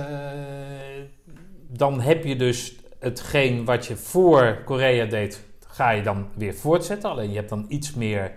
[1.68, 7.10] dan heb je dus hetgeen wat je voor Korea deed, ga je dan weer voortzetten.
[7.10, 8.32] Alleen je hebt dan iets meer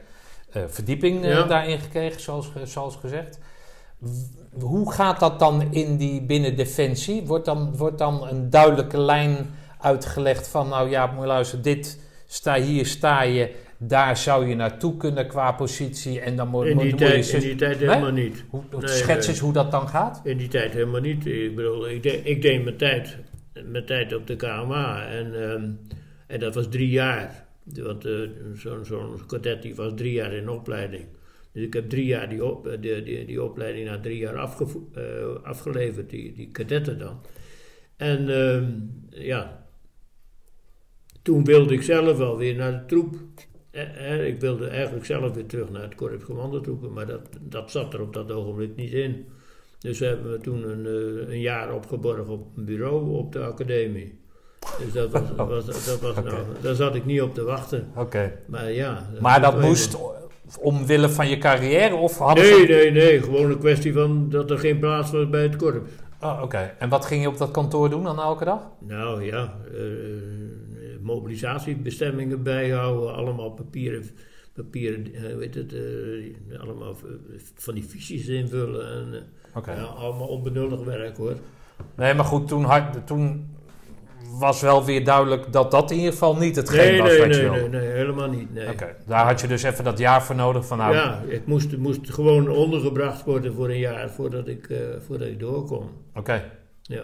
[0.69, 1.43] verdieping eh, Ja.
[1.43, 3.39] daarin gekregen, zoals, zoals gezegd.
[4.61, 7.23] Hoe gaat dat dan in die binnen Defensie?
[7.27, 9.37] Wordt dan, wordt dan een duidelijke lijn
[9.81, 14.55] uitgelegd van, nou ja, moet je luisteren, dit sta hier sta je, daar zou je
[14.55, 17.79] naartoe kunnen qua positie en dan moet, In moet, die, moet je in die tijd
[17.81, 17.89] Nee?
[17.89, 18.45] helemaal niet.
[18.51, 19.29] hoe, Nee, schets nee.
[19.35, 20.21] eens hoe dat dan gaat.
[20.25, 21.27] In die tijd helemaal niet.
[21.27, 23.17] Ik bedoel, ik, deed- ik deed mijn tijd,
[23.65, 25.69] mijn tijd op de KMA en, ehm,
[26.27, 27.46] en dat was drie jaar.
[27.75, 28.21] Want eh,
[28.55, 31.05] zo'n zo'n cadet die was drie jaar in opleiding.
[31.53, 34.89] Dus ik heb drie jaar die, op, eh, die, die, opleiding na drie jaar afgevo-
[34.95, 37.21] eh, afgeleverd, die, die kadetten dan.
[37.97, 38.73] En ehm,
[39.11, 39.67] ja,
[41.23, 43.17] toen wilde ik zelf wel weer naar de troep.
[44.25, 48.01] Ik wilde eigenlijk zelf weer terug naar het korps commandotroepen, maar dat, dat zat er
[48.01, 49.27] op dat ogenblik niet in.
[49.79, 50.85] Dus hebben we toen een,
[51.31, 54.19] een jaar opgeborgen op een bureau op de academie.
[54.85, 55.23] Dus dat was,
[55.65, 57.89] was, dat was nou, daar zat ik niet op te wachten.
[57.97, 58.33] Oké.
[58.47, 59.07] Maar ja.
[59.21, 62.73] Maar dat moet wel moest even- omwille van je carrière of hadden Nee, ze...
[62.73, 63.23] nee, nee.
[63.23, 65.91] Gewoon een kwestie van dat er geen plaats was bij het korps.
[66.21, 66.75] Oh, Oké.
[66.79, 68.61] En wat ging je op dat kantoor doen dan elke dag?
[68.79, 69.81] Nou ja, eh,
[71.01, 74.03] mobilisatiebestemmingen bijhouden, allemaal papieren,
[74.53, 76.97] papieren eh, weet het, eh, allemaal
[77.55, 78.87] van die fiches invullen.
[78.93, 79.23] En,
[79.67, 81.35] eh, ja, allemaal onbenullig werk hoor.
[81.95, 83.47] Nee, maar goed, toen, had, toen
[84.39, 87.35] was wel weer duidelijk dat dat in ieder geval niet hetgeen Nee, was nee, wat
[87.37, 87.69] je nee, wilde.
[87.69, 88.55] nee, nee, helemaal niet.
[88.55, 88.69] Nee.
[89.07, 92.11] Daar had je dus even dat jaar voor nodig van nou, Ja, ik moest, moest
[92.11, 95.91] gewoon ondergebracht worden voor een jaar voordat ik, eh, voordat ik doorkom.
[96.15, 96.45] oké.
[96.83, 97.03] Ja.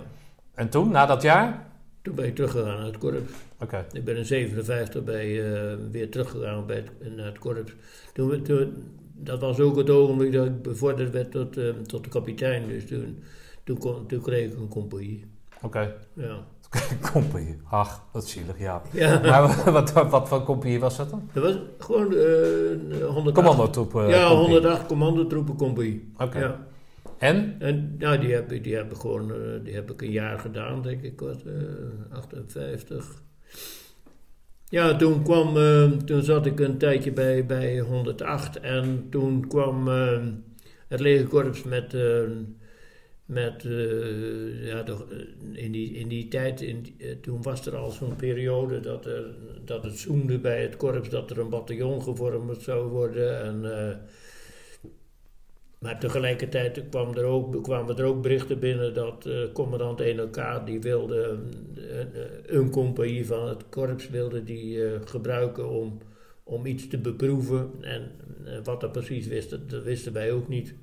[0.55, 1.67] En toen, na dat jaar?
[2.03, 3.33] Toen ben ik teruggegaan naar het korps.
[3.61, 7.73] Oké, Ik ben in 57 bij, eh, weer teruggegaan bij het, naar het korps.
[8.13, 8.75] Toen, toen,
[9.15, 12.69] dat was ook het ogenblik dat ik bevorderd werd tot, eh, tot de kapitein.
[12.69, 13.23] Dus toen,
[13.65, 15.25] toen, kon, toen kreeg ik een compagnie.
[15.63, 15.95] oké.
[16.13, 16.45] Ja.
[17.13, 17.57] Compagnie.
[17.71, 18.83] Ach, wat zielig, ja.
[18.93, 19.43] ja, Maar
[19.73, 21.29] wat, wat, wat voor compagnie was dat dan?
[21.33, 23.33] dat was gewoon eh, een 108.
[23.35, 23.95] Commandotroep.
[23.95, 24.37] eh, Ja, compagnie.
[24.61, 26.13] 108 commandotroepencompagnie.
[26.19, 26.39] Oké.
[26.39, 26.67] Ja.
[27.19, 27.57] En?
[27.59, 30.39] En nou, die heb, ik- die heb ik gewoon eh, die heb ik een jaar
[30.39, 33.23] gedaan, denk ik, wat, eh 58.
[34.69, 39.89] Ja, toen kwam, eh, toen zat ik een tijdje bij, bij 108 en toen kwam
[39.89, 40.19] eh,
[40.89, 42.21] het legerkorps met, eh,
[43.27, 44.95] met eh, ja, eh,
[45.53, 49.35] in, die, in die tijd, in, eh, toen was er al zo'n periode dat, er,
[49.65, 53.89] dat het zoemde bij het korps dat er een bataljon gevormd zou worden en...
[53.89, 53.97] eh,
[55.79, 61.39] maar tegelijkertijd kwam er ook, kwamen er ook berichten binnen dat commandant 1OK die wilde
[62.47, 65.99] een, compagnie van het korps wilde die gebruiken om,
[66.43, 67.71] om iets te beproeven.
[67.81, 68.11] En
[68.65, 70.75] wat dat precies wist, dat wisten wij ook niet.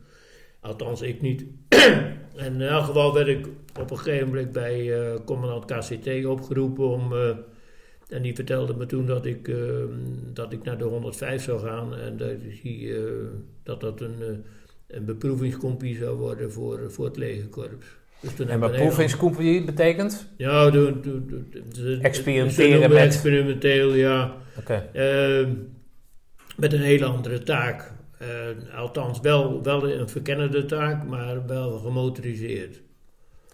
[0.61, 1.45] Althans, ik niet.
[2.35, 3.47] en in elk geval werd ik
[3.79, 7.13] op een gegeven moment bij eh, commandant KCT opgeroepen om...
[7.13, 7.29] eh,
[8.09, 9.55] en die vertelde me toen dat ik, eh,
[10.33, 12.29] dat ik naar de 105 zou gaan en dat,
[12.63, 13.01] die, eh,
[13.63, 14.43] dat dat een,
[14.87, 17.85] een beproevingscompie zou worden voor, voor het legerkorps.
[18.21, 18.93] Dus toen En betekent?
[20.37, 21.01] Ja, toen-
[21.73, 24.35] ze- Experimenteren met- Experimenteel, ja.
[24.93, 25.49] Ehm,
[26.57, 27.91] met een hele andere taak.
[28.19, 32.81] Eh, althans, wel, wel een verkennende taak, maar wel gemotoriseerd.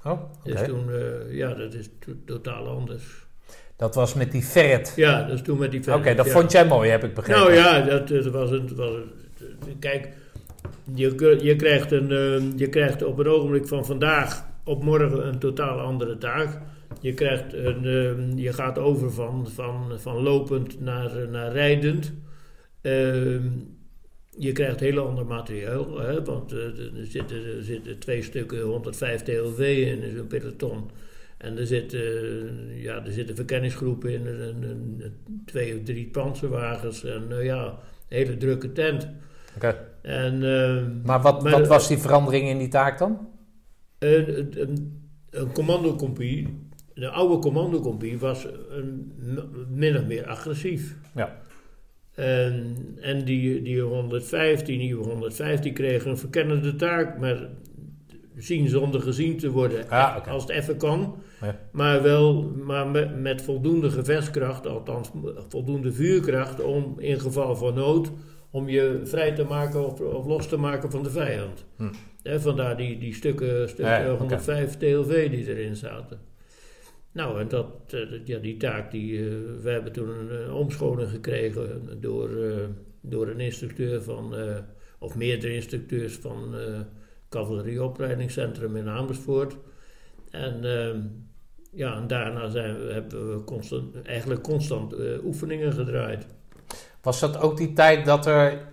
[0.03, 0.51] Oh, oké.
[0.51, 3.03] Dus toen, eh, ja, dat is to- totaal anders.
[3.75, 4.93] Dat was met die ferret.
[4.95, 6.31] Ja, dat is toen met die Oké, verder- dat ja.
[6.31, 7.41] vond jij mooi, heb ik begrepen.
[7.41, 8.75] Nou ja, dat, dat was een.
[8.75, 8.93] Was
[9.67, 10.09] een kijk,
[10.93, 15.39] je, je, krijgt een, eh, je krijgt op een ogenblik van vandaag op morgen een
[15.39, 16.61] totaal andere taak.
[17.01, 22.13] Je, krijgt een, je gaat over van, van, van lopend naar, naar rijdend.
[22.81, 23.47] Ehm,
[24.37, 29.21] je krijgt heel ander materiaal, hè, want eh, er, zitten, er zitten twee stukken 105
[29.21, 30.89] TLV in, in zo'n peloton.
[31.37, 31.99] En er zitten,
[32.69, 35.03] eh, ja, er zitten verkenningsgroepen in, een-
[35.45, 39.07] twee of drie panzerwagens en eh, ja, een hele drukke tent.
[39.55, 39.75] Oké.
[40.01, 43.27] En, eh, Maar wat, Maar wat was die verandering in die taak dan?
[43.99, 46.59] een, een, een, een commandocompie,
[46.93, 49.11] de oude commandocompie was een,
[49.69, 50.95] min of meer agressief.
[51.15, 51.41] Ja.
[52.15, 57.49] En, en die, die 105, die nieuwe 105, die kregen een verkennende taak, maar
[58.37, 60.29] zien zonder gezien te worden, Ah, oké.
[60.29, 61.15] als het even kan.
[61.41, 61.59] Ja.
[61.71, 65.11] Maar wel maar met, met voldoende gevechtskracht, althans
[65.49, 68.11] voldoende vuurkracht, om in geval van nood,
[68.51, 71.65] om je vrij te maken of, of los te maken van de vijand.
[71.77, 72.39] Hm.
[72.39, 74.19] Vandaar die, die stukken, stukken Ja, ja, oké.
[74.19, 76.19] 105 TLV die erin zaten.
[77.15, 79.25] Nou, en dat, eh, ja, die taak, die, eh,
[79.61, 82.29] we hebben toen een, eh, omscholing gekregen door,
[83.01, 84.35] door een instructeur van,
[84.99, 86.79] of meerdere instructeurs van eh
[87.29, 89.57] cavalerieopleidingscentrum in Amersfoort.
[90.29, 91.01] En ehm,
[91.71, 96.25] ja, en daarna zijn we, hebben we constant, eigenlijk constant oefeningen gedraaid.
[97.01, 98.67] Was dat ook die tijd dat er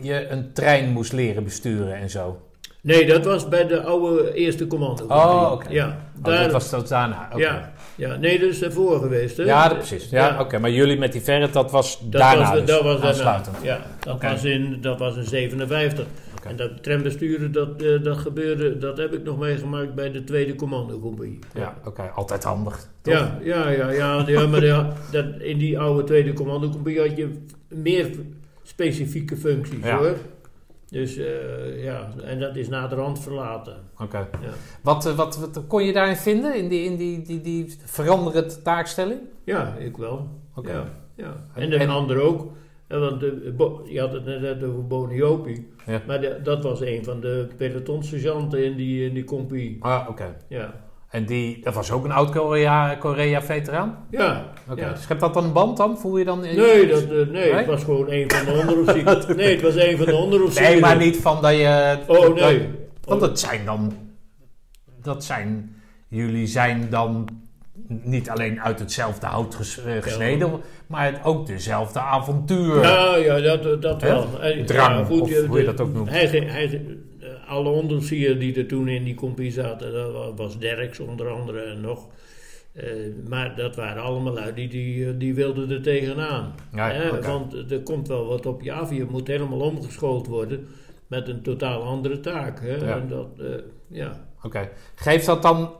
[0.00, 2.47] je een trein moest leren besturen en zo?
[2.82, 5.04] Nee, dat was bij de oude eerste commando.
[5.04, 5.66] Oh, oké.
[5.70, 7.28] Ja, Oh, dat was dat daarna?
[7.32, 7.40] Oké.
[7.42, 9.36] ja, ja, nee, dat is ervoor geweest.
[9.36, 9.42] Hè?
[9.42, 10.10] Ja, dat precies.
[10.10, 10.40] Ja, Ja.
[10.40, 10.58] oké.
[10.58, 13.08] Maar jullie met die verret, dat was Dat daarna was, dus, dat was daarna.
[13.08, 13.56] aansluitend.
[13.62, 16.06] Ja, dat, was in, dat was in 57.
[16.38, 16.48] Oké.
[16.48, 20.54] En dat trambesturen, dat, eh, dat gebeurde, dat heb ik nog meegemaakt bij de tweede
[20.54, 21.38] commandocompagnie.
[21.54, 22.10] Ja, oké.
[22.14, 22.88] Altijd handig.
[23.02, 23.14] toch?
[23.14, 27.28] Ja, ja, ja, ja, ja maar ja, dat, in die oude tweede commandocompagnie had je
[27.68, 28.06] meer
[28.62, 30.14] specifieke functies hoor.
[30.90, 33.76] Dus eh, ja, en dat is naderhand verlaten.
[34.02, 34.18] Oké.
[34.18, 34.28] Ja.
[34.82, 38.62] Wat, eh, wat, wat kon je daarin vinden, in die, in die, die, die veranderende
[38.62, 39.20] taakstelling?
[39.44, 40.28] Ja, ik wel.
[40.54, 40.72] Oké.
[40.72, 40.84] Ja,
[41.14, 41.44] ja.
[41.54, 42.52] En- de en- ander ook.
[42.86, 45.68] En Want de, je had het net over Boniopi.
[45.86, 46.02] Ja.
[46.06, 49.76] Maar de- dat was een van de pelotonsergeanten in die, in die compie.
[49.80, 50.36] Ah, oké.
[50.48, 50.74] Ja.
[51.10, 54.06] En die, dat was ook een oud-Korea-veteraan?
[54.10, 54.44] Ja.
[54.70, 54.80] Oké.
[54.80, 54.92] ja.
[54.92, 55.98] Dus schept dat dan een band dan?
[55.98, 56.40] Voel je dan...
[56.40, 57.52] Nee, dat, eh, nee, Nee?
[57.52, 59.36] het was gewoon een van de onderofficieren.
[59.36, 60.72] nee, het was een van de onderofficieren.
[60.72, 61.98] Nee, maar niet van dat je...
[62.06, 62.68] Oh, nee.
[63.04, 63.92] Want dat zijn dan...
[65.02, 65.76] Dat zijn...
[66.08, 67.28] Jullie zijn dan
[67.88, 72.82] niet alleen uit hetzelfde hout ges- eh, gesneden, maar ook dezelfde avontuur.
[72.82, 74.26] Ja, ja, dat, dat wel.
[74.66, 76.10] Drang, of je- hoe je dat ook noemt.
[76.10, 76.82] Hij, hij,
[77.48, 81.60] alle onderofficieren die er toen in die compie zaten, dat wa- was Derks onder andere
[81.62, 82.06] en nog.
[82.72, 82.84] Eh,
[83.28, 86.54] maar dat waren allemaal lui die, die, eh, die wilden er tegenaan.
[86.74, 87.26] Ja, Hè, oké.
[87.26, 88.90] Want er komt wel wat op je af.
[88.94, 90.66] Je moet helemaal omgeschoold worden
[91.06, 92.60] met een totaal andere taak.
[92.60, 92.74] Hè?
[92.76, 92.96] Ja.
[93.00, 93.46] En dat, eh,
[93.86, 94.26] ja.
[94.42, 94.68] Oké.
[94.94, 95.70] Geeft dat dan...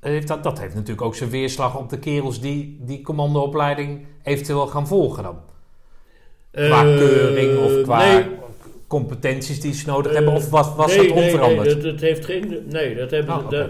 [0.00, 4.66] Heeft dat, dat heeft natuurlijk ook zijn weerslag op de kerels die die commandoopleiding eventueel
[4.66, 5.38] gaan volgen dan.
[6.50, 8.24] Qua Eh, keuring of qua nee,
[8.98, 10.34] competenties die ze nodig Eh, hebben?
[10.34, 11.64] Of was, was nee, dat onveranderd?
[11.66, 12.62] Nee, dat, dat heeft geen.
[12.70, 13.68] Nee, dat hebben, Oh, dat-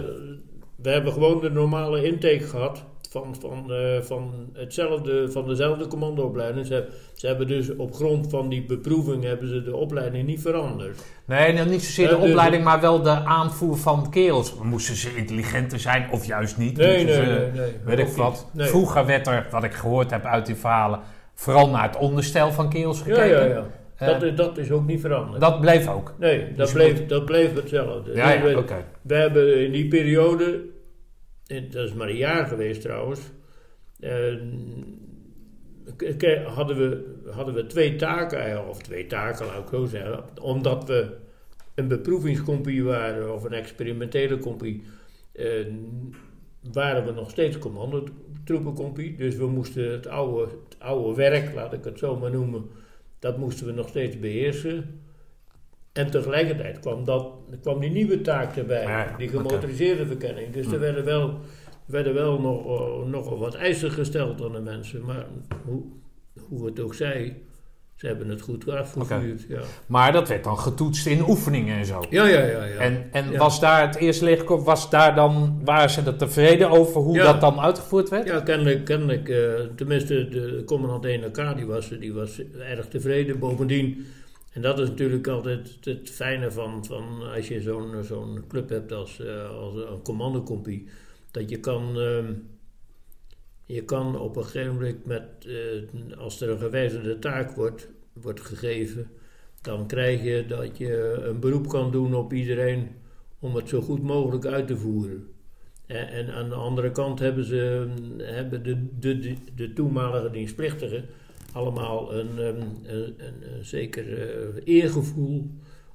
[0.75, 2.83] we hebben gewoon de normale intake gehad.
[3.09, 6.65] Van, van, eh, van, hetzelfde, van dezelfde commandoopleiding.
[6.65, 10.99] Ze, ze hebben dus op grond van die beproeving hebben ze de opleiding niet veranderd.
[11.25, 14.53] Nee, nou, niet zozeer de dus- opleiding, maar wel de aanvoer van kerels.
[14.63, 16.77] Moesten ze intelligenter zijn of juist niet?
[16.77, 17.51] Nee, nee, ze- nee.
[17.61, 18.47] nee Weet ik wat.
[18.53, 18.67] Nee.
[18.67, 20.99] Vroeger werd er, wat ik gehoord heb uit die verhalen,
[21.33, 23.27] vooral naar het onderstel van kerels Ja, gekeken.
[23.29, 23.55] ja, ja.
[23.55, 23.61] Eh,
[23.97, 25.41] dat, is, dat is ook niet veranderd.
[25.41, 26.15] dat bleef ook.
[26.19, 28.13] nee, dat dus je bleef, dat bleef hetzelfde.
[28.13, 28.85] Ja, oké.
[29.01, 30.61] we hebben in die periode,
[31.69, 33.19] dat is maar een jaar geweest trouwens,
[33.99, 34.33] eh,
[36.45, 40.87] hadden, we, hadden we twee taken, eh, of twee taken laat ik zo zeggen, omdat
[40.87, 41.07] we
[41.75, 44.83] een beproevingscompie waren of een experimentele compie,
[45.31, 45.65] eh,
[46.73, 49.15] waren we nog steeds commandotroepencompie.
[49.15, 52.65] Dus we moesten het oude, het oude werk, laat ik het zo maar noemen,
[53.19, 54.99] dat moesten we nog steeds beheersen.
[55.93, 60.53] En tegelijkertijd kwam, dat, kwam die nieuwe taak erbij, Ja, die gemotoriseerde verkenning.
[60.53, 60.73] Dus Hm.
[60.73, 61.39] er werden wel,
[61.85, 65.05] werden wel nog, eh, nogal wat eisen gesteld aan de mensen.
[65.05, 65.25] Maar
[65.65, 65.83] hoe,
[66.47, 67.41] hoe het ook zij,
[67.95, 69.45] ze hebben het goed afgevuurd.
[69.47, 69.61] Ja.
[69.85, 72.03] Maar dat werd dan getoetst in oefeningen en zo.
[72.09, 72.63] Ja, ja, ja.
[72.63, 72.75] ja.
[72.77, 73.37] En, en Ja.
[73.37, 77.23] was daar het eerste legerkorps, was daar dan, waren ze er tevreden over hoe Ja.
[77.31, 78.27] dat dan uitgevoerd werd?
[78.27, 79.37] Ja, kennelijk, kennelijk eh,
[79.75, 83.39] tenminste de commandant 1AK, die was, die was erg tevreden.
[83.39, 84.05] Bovendien,
[84.51, 88.91] en dat is natuurlijk altijd het fijne van, van als je zo'n zo'n club hebt
[88.91, 90.87] als, eh, als een commandocompie,
[91.31, 92.25] dat je kan, ehm,
[93.65, 98.41] je kan op een gegeven moment met, eh, als er een gewijzigde taak wordt, wordt
[98.41, 99.09] gegeven,
[99.61, 102.87] dan krijg je dat je een beroep kan doen op iedereen
[103.39, 105.27] om het zo goed mogelijk uit te voeren.
[105.85, 107.87] En, en aan de andere kant hebben, ze,
[108.17, 111.05] hebben de, de, de, de toenmalige dienstplichtigen
[111.51, 115.51] allemaal een, um, een, een, een zeker eh, eergevoel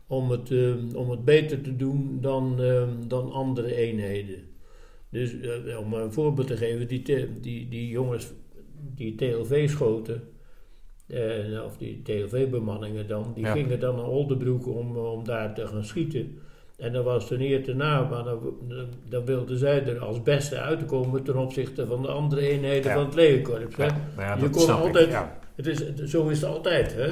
[0.07, 2.61] om het, um, om het beter te doen dan,
[3.07, 4.50] dan andere eenheden.
[5.11, 7.03] Dus eh, om een voorbeeld te geven, die,
[7.41, 8.33] die, die jongens
[8.95, 10.23] die TLV schoten,
[11.07, 13.53] eh, of die TLV-bemanningen dan, die Ja.
[13.53, 16.39] gingen dan naar Oldenbroek om, om daar te gaan schieten.
[16.77, 18.25] En dan was ten eer te na, maar
[19.09, 22.95] dan, wilden zij er als beste uitkomen ten opzichte van de andere eenheden Ja.
[22.97, 23.77] van het legerkorps.
[23.77, 23.85] hè.
[23.85, 25.17] Ja, nou ja, Je dat kon altijd-.
[25.55, 26.95] Het is, zo is het altijd.
[26.95, 27.09] Hè?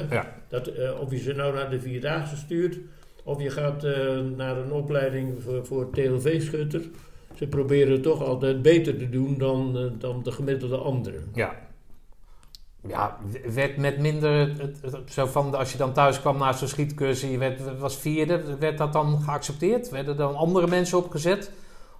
[0.47, 2.77] Dat, eh, of je ze nou naar de Vierdaagse stuurt,
[3.23, 3.83] of je gaat
[4.35, 6.81] naar een opleiding voor, voor TLV-schutter.
[7.39, 11.23] Ze proberen toch altijd beter te doen dan, eh, dan de gemiddelde anderen.
[11.33, 11.55] Ja.
[12.87, 13.17] Ja,
[13.53, 16.67] werd met minder, het, het- het- zo van als je dan thuis kwam na zo'n
[16.67, 19.89] schietcursus, je werd, was vierde, werd dat dan geaccepteerd?
[19.89, 21.51] Werden er dan andere mensen opgezet?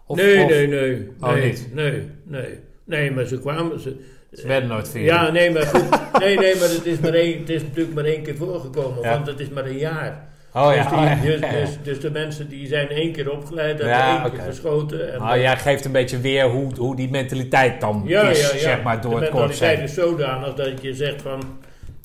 [0.05, 1.69] Of, nee, of- nee, nee, Oh, nee, niet?
[1.73, 2.59] nee, nee.
[2.83, 3.79] Nee, maar ze kwamen...
[3.79, 3.95] Ze,
[4.33, 5.05] Ze werden nooit vierde.
[5.07, 6.19] Ja, nee, maar goed.
[6.19, 9.13] Nee, nee, maar het is, maar één, het is natuurlijk maar één keer voorgekomen, Ja.
[9.13, 10.29] want het is maar een jaar.
[10.53, 10.89] Oh ja, dus,
[11.21, 11.49] die- oh, ja.
[11.51, 15.13] dus, dus, dus de mensen die zijn één keer opgeleid en Ja, één keer geschoten.
[15.13, 18.53] En Nou, jij geeft een beetje weer hoe, hoe die mentaliteit dan ja, is, ja,
[18.55, 18.59] ja.
[18.61, 19.87] zeg maar, door de het korps mentaliteit heen.
[19.87, 21.41] is zodanig dat je zegt van...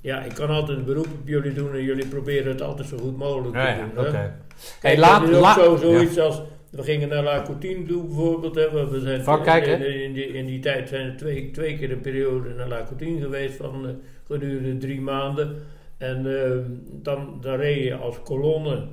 [0.01, 2.97] Ja, ik kan altijd een beroep op jullie doen en jullie proberen het altijd zo
[2.97, 4.07] goed mogelijk Ja, te ja, doen.
[4.07, 4.17] oké.
[4.17, 4.33] Hey,
[4.81, 6.23] Kijk, laat, ook zo, zoiets ja.
[6.23, 6.43] als...
[6.71, 8.55] We gingen naar La Coutine toe bijvoorbeeld.
[8.55, 9.21] Hè, we zijn
[9.65, 9.87] in, hè?
[9.87, 12.83] in, in die, in die tijd zijn er twee, twee keer een periode naar La
[12.87, 13.93] Coutine geweest van eh,
[14.27, 15.57] gedurende drie maanden.
[15.99, 16.59] En eh,
[17.03, 18.89] dan, dan reed je als kolonne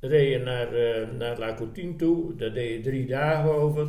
[0.00, 1.56] reed je naar, eh, naar La
[1.96, 2.36] toe.
[2.36, 3.88] Daar deed je drie dagen over.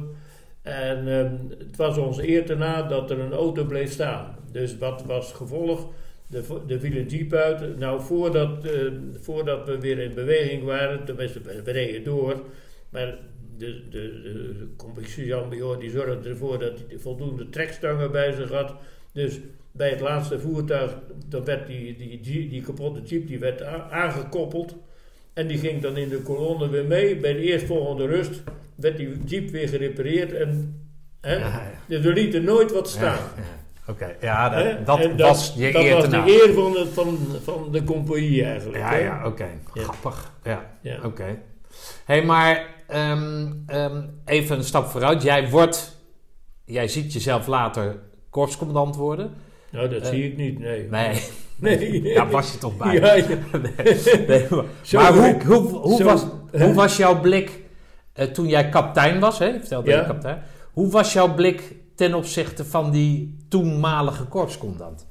[0.61, 4.35] En ehm, het was ons eer na dat er een auto bleef staan.
[4.51, 5.87] Dus wat was gevolg?
[6.27, 7.77] De, de viel uit.
[7.77, 12.43] Nou, voordat, eh, voordat we weer in beweging waren, tenminste, we, reden door.
[12.89, 13.17] Maar
[13.57, 15.33] de, de, de compagnie
[15.79, 18.75] die zorgde ervoor dat hij voldoende trekstangen bij zich had.
[19.13, 19.39] Dus
[19.71, 24.75] bij het laatste voertuig, dan werd die, die, die, die kapotte jeep die werd aangekoppeld.
[25.33, 27.15] En die ging dan in de kolonne weer mee.
[27.15, 28.41] Bij de eerstvolgende rust
[28.75, 30.33] werd die jeep weer gerepareerd.
[30.33, 30.79] En,
[31.21, 31.71] hè, Ja, ja.
[31.87, 33.17] dus we lieten nooit wat staan.
[33.17, 33.57] Ja.
[33.87, 34.49] Oké, ja,
[34.83, 34.85] dat,
[35.17, 38.77] dat was je dat eer was de eer van de, van, van de compagnie eigenlijk.
[38.77, 38.97] Ja, hè?
[38.97, 39.47] ja, oké.
[39.73, 40.31] Grappig.
[40.43, 40.99] Ja, Ja.
[41.03, 41.23] oké.
[41.23, 41.37] Hé,
[42.05, 45.21] hey, maar ehm, ehm, even een stap vooruit.
[45.23, 45.97] Jij wordt,
[46.65, 47.99] jij ziet jezelf later
[48.29, 49.33] korpscommandant worden.
[49.71, 50.87] Nou, dat Eh, zie ik niet, nee.
[50.89, 51.21] Nee,
[51.59, 52.01] Nee.
[52.15, 52.93] daar was je toch bij.
[52.99, 53.25] Ja, ja.
[54.27, 54.47] Nee,
[54.91, 56.65] maar hoe, hoe, hoe, zo- was, hè?
[56.65, 57.59] hoe was jouw blik
[58.13, 59.39] eh, toen jij kapitein was?
[59.39, 59.51] Hè?
[59.59, 59.99] Vertelde Ja.
[59.99, 60.41] je kapitein.
[60.73, 65.07] Hoe was jouw blik ten opzichte van die toenmalige korpscommandant?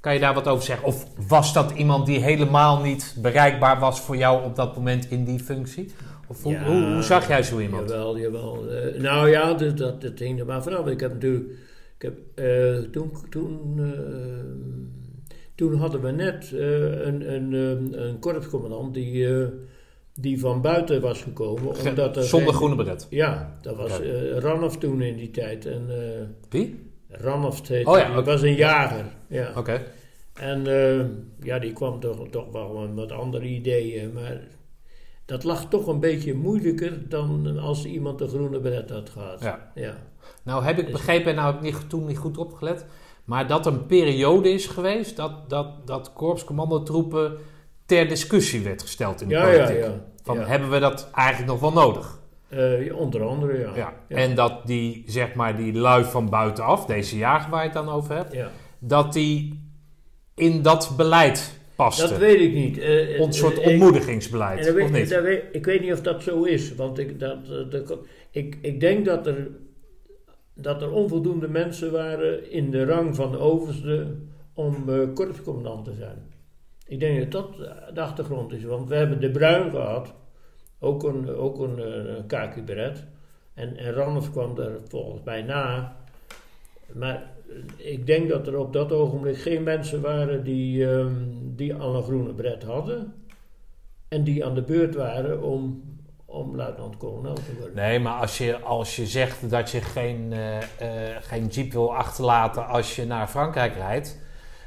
[0.00, 0.86] Kan je daar wat over zeggen?
[0.86, 5.24] Of was dat iemand die helemaal niet bereikbaar was voor jou op dat moment in
[5.24, 5.92] die functie?
[6.26, 7.88] Of hoe, Ja, hoe, hoe zag jij zo iemand?
[7.88, 8.64] Jawel, jawel.
[8.70, 10.86] Eh, nou ja, dus dat, dat hing er maar vanaf.
[10.86, 11.44] Ik heb natuurlijk...
[11.98, 14.84] Ik heb, eh, toen, toen, eh,
[15.54, 17.54] toen hadden we net eh, een, een,
[17.94, 19.26] eh, een korpscommandant die,
[20.14, 21.78] die van buiten was gekomen.
[21.88, 23.06] Omdat er Zonder geen- groene beret.
[23.10, 24.00] Ja, dat was
[24.38, 25.66] Ranhoff toen in die tijd.
[25.66, 25.86] En,
[26.48, 26.78] Wie?
[27.08, 28.24] Ranhoff heette Oh ja, oké.
[28.24, 29.04] was een jager.
[29.28, 29.52] Ja.
[29.56, 29.82] Oké.
[30.34, 31.04] En eh,
[31.40, 34.12] ja, die kwam toch, toch wel met wat andere ideeën.
[34.12, 34.40] Maar
[35.24, 39.40] dat lag toch een beetje moeilijker dan als iemand de groene beret had gehad.
[39.42, 39.72] Ja.
[39.74, 39.96] ja.
[40.42, 42.86] Nou heb ik begrepen, en nou heb ik niet, toen niet goed opgelet,
[43.24, 47.36] maar dat er een periode is geweest dat, dat, dat korpscommandotroepen
[47.86, 49.82] ter discussie werd gesteld in de Ja, politiek.
[49.84, 50.04] ja.
[50.22, 50.44] Van, ja.
[50.46, 52.18] hebben we dat eigenlijk nog wel nodig?
[52.48, 53.72] Eh, onder andere, ja.
[53.74, 53.92] Ja.
[54.08, 57.88] En dat die, zeg maar, die lui van buitenaf, deze jager waar je het dan
[57.88, 58.36] over hebt,
[58.78, 59.62] dat die
[60.34, 62.08] in dat beleid paste.
[62.08, 62.78] Dat weet ik niet.
[62.78, 65.20] Eh, een soort eh, ik- ontmoedigingsbeleid, en dat weet- of niet?
[65.20, 66.74] weet- ik weet niet of dat zo is.
[66.74, 67.98] Want ik, dat, eh, dat-
[68.30, 69.48] ik, ik denk dat er,
[70.60, 74.06] dat er onvoldoende mensen waren in de rang van overste
[74.54, 76.36] om eh korpscommandant te zijn.
[76.86, 78.64] Ik denk dat dat eh, de achtergrond is.
[78.64, 80.14] Want we hebben de Bruin gehad,
[80.78, 83.04] ook een, ook een, eh, een kaki beret.
[83.54, 85.96] En, en Rannes kwam er volgens mij na.
[86.92, 87.30] Maar
[87.78, 91.94] eh, ik denk dat er op dat ogenblik geen mensen waren die, ehm, die al
[91.94, 93.14] een groene bret hadden.
[94.08, 95.82] En die aan de beurt waren om,
[96.30, 97.74] om luitenant-kolonel te worden.
[97.74, 101.94] Nee, maar als je, als je zegt dat je geen, eh, eh, geen jeep wil
[101.96, 104.18] achterlaten als je naar Frankrijk rijdt,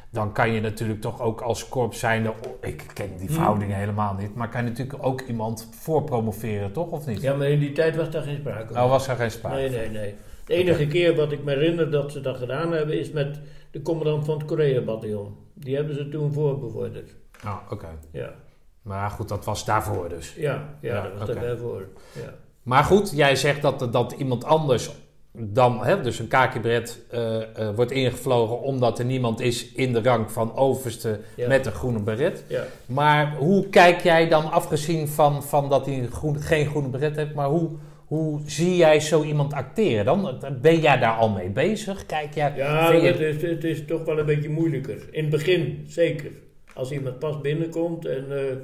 [0.09, 3.35] dan kan je natuurlijk toch ook als korps zijnde, ik ken die Hmm.
[3.35, 6.91] verhoudingen helemaal niet, maar kan je natuurlijk ook iemand voorpromoveren, toch?
[6.91, 7.21] Of niet?
[7.21, 8.83] Ja, maar in die tijd was daar geen sprake van.
[8.83, 10.15] Oh, was er geen sprake Nee, nee, nee.
[10.45, 13.39] De enige keer wat ik me herinner dat ze dat gedaan hebben, is met
[13.71, 15.35] de commandant van het Korea-bataljon.
[15.53, 17.15] Die hebben ze toen voorbevorderd.
[17.45, 17.87] Oh, oké.
[18.11, 18.33] Ja,
[18.81, 20.33] Maar goed, dat was daarvoor dus.
[20.37, 21.33] ja, ja, Ja, dat was oké.
[21.33, 21.87] daarbij voor.
[22.15, 22.33] Ja.
[22.63, 24.91] Maar goed, jij zegt dat, dat iemand anders
[25.33, 30.01] dan, hè, dus een kakebret, eh eh wordt ingevlogen omdat er niemand is in de
[30.01, 31.47] rang van overste Ja.
[31.47, 32.43] met een groene beret.
[32.47, 32.63] Ja.
[32.85, 37.33] Maar hoe kijk jij dan, afgezien van, van dat hij groen, geen groene beret heeft,
[37.33, 37.69] maar hoe,
[38.05, 40.39] hoe zie jij zo iemand acteren dan?
[40.61, 42.05] Ben jij daar al mee bezig?
[42.05, 45.07] Kijk jij, Ja, je- het is, het is toch wel een beetje moeilijker.
[45.11, 46.31] In het begin zeker.
[46.73, 48.57] Als iemand pas binnenkomt en eh,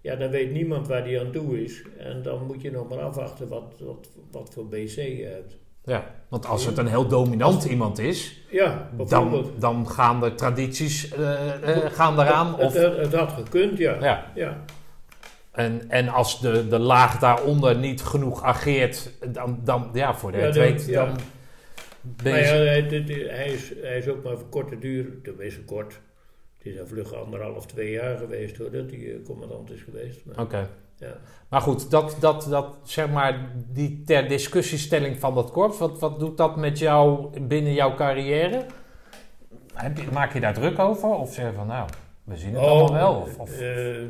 [0.00, 1.82] ja, dan weet niemand waar die aan toe is.
[1.98, 5.56] En dan moet je nog maar afwachten wat, wat, wat voor BC je hebt.
[5.84, 11.12] ja, want als het een heel dominant iemand is, Ja, dan, dan gaan de tradities
[11.12, 11.32] eh,
[11.92, 12.52] gaan eraan.
[12.52, 13.96] Het, Of, het, het had gekund, ja.
[14.00, 14.30] ja.
[14.34, 14.64] ja.
[15.52, 20.38] En, en als de, de laag daaronder niet genoeg ageert, dan, dan ja, voor de
[20.38, 21.04] Ja, weet, ja.
[21.04, 21.16] dan
[22.22, 26.00] Maar ja, hij, hij, is, hij is ook maar voor korte duur, tenminste kort.
[26.64, 30.24] Is een vlug anderhalf, twee jaar geweest hoor, dat hij eh, commandant is geweest.
[30.24, 30.68] Maar, Oké.
[30.96, 31.16] ja.
[31.48, 36.18] Maar goed, dat, dat, dat, zeg maar, die ter discussiestelling van dat korps, wat, wat
[36.18, 38.66] doet dat met jou binnen jouw carrière?
[39.74, 41.08] Heb je, maak je daar druk over?
[41.08, 41.88] Of zeg je van, nou,
[42.24, 43.14] we zien het allemaal wel?
[43.14, 44.02] Of, of, eh,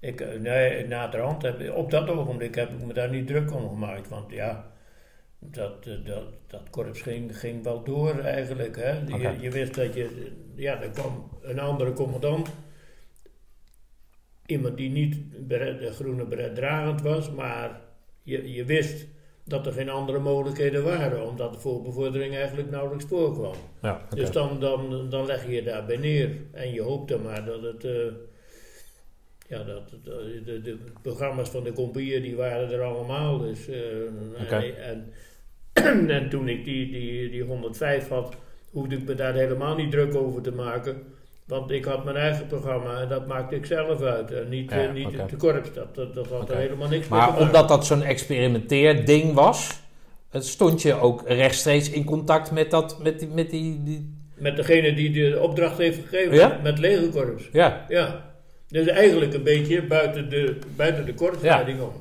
[0.00, 3.68] ik, eh, nee, naderhand heb op dat ogenblik heb ik me daar niet druk om
[3.68, 4.08] gemaakt.
[4.08, 4.71] Want ja,
[5.50, 8.76] dat, eh, dat, dat korps ging, ging wel door eigenlijk.
[8.76, 8.90] Hè.
[8.90, 12.48] Je, je wist dat je, ja, er kwam een andere commandant.
[14.46, 17.80] Iemand die niet beret, de groene beret dragend was, maar
[18.22, 19.06] je, je wist
[19.44, 23.54] dat er geen andere mogelijkheden waren, omdat de voorbevordering eigenlijk nauwelijks voorkwam.
[23.82, 24.06] ja.
[24.14, 27.62] Dus dan, dan, dan leg je je daarbij neer en je hoopt dan maar dat
[27.62, 27.84] het.
[27.84, 28.12] eh,
[29.48, 33.38] ja, dat, de, de programma's van de compagnieën die waren er allemaal.
[33.38, 34.06] Dus, eh,
[34.50, 35.12] en, en,
[36.18, 38.34] en toen ik die, die, die 105 had,
[38.70, 41.02] hoefde ik me daar helemaal niet druk over te maken.
[41.46, 44.32] Want ik had mijn eigen programma en dat maakte ik zelf uit.
[44.32, 45.72] En niet, Ja, eh, niet de korps.
[45.72, 49.80] Dat, dat, dat had er helemaal niks mee te Maar omdat dat zo'n experimenteerding was,
[50.30, 54.14] eh, stond je ook rechtstreeks in contact met, dat, met, die, met die, die...
[54.34, 56.60] Met degene die de opdracht heeft gegeven, Ja?
[56.62, 57.48] met legerkorps.
[57.52, 58.32] Ja, Ja,
[58.68, 61.92] dus eigenlijk een beetje buiten de, buiten de korpsleiding om.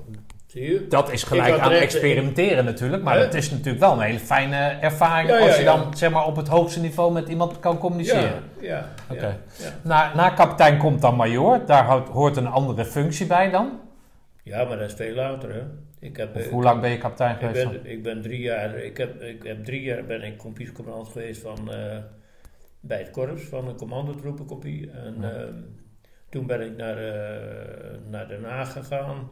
[0.51, 0.87] Zie je?
[0.87, 3.03] dat is gelijk Ik aan recht- experimenteren natuurlijk.
[3.03, 5.75] Maar het is natuurlijk wel een hele fijne ervaring Ja, ja, als je ja.
[5.75, 8.43] dan zeg maar, op het hoogste niveau met iemand kan communiceren.
[8.59, 8.87] Ja, ja.
[9.11, 9.25] Oké.
[9.25, 9.69] ja, ja.
[9.83, 11.65] Na, na kapitein komt dan majoor.
[11.65, 13.79] Daar hoort, hoort een andere functie bij dan.
[14.43, 15.61] Ja, maar dat is veel later, hè.
[15.99, 17.63] Ik heb, Of ik- hoe lang ben je kapitein ik geweest?
[17.63, 17.71] dan?
[17.71, 21.41] ben, ik ben drie jaar, ik heb, ik heb drie jaar ben ik kompiescommandant geweest
[21.41, 21.97] van, eh,
[22.79, 24.91] bij het korps van een commandotroepenkompie.
[24.91, 25.53] En ehm,
[26.29, 27.41] toen ben ik naar, eh,
[28.09, 29.29] naar Den Haag gegaan,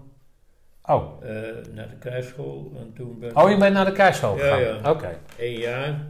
[0.89, 1.03] Oh.
[1.21, 1.29] eh,
[1.73, 2.71] naar de krijgsschool.
[2.79, 4.81] En toen ben oh, je bent naar de krijgsschool Ja, gegaan?
[4.83, 4.89] ja.
[4.91, 5.17] Oké.
[5.37, 6.07] één jaar.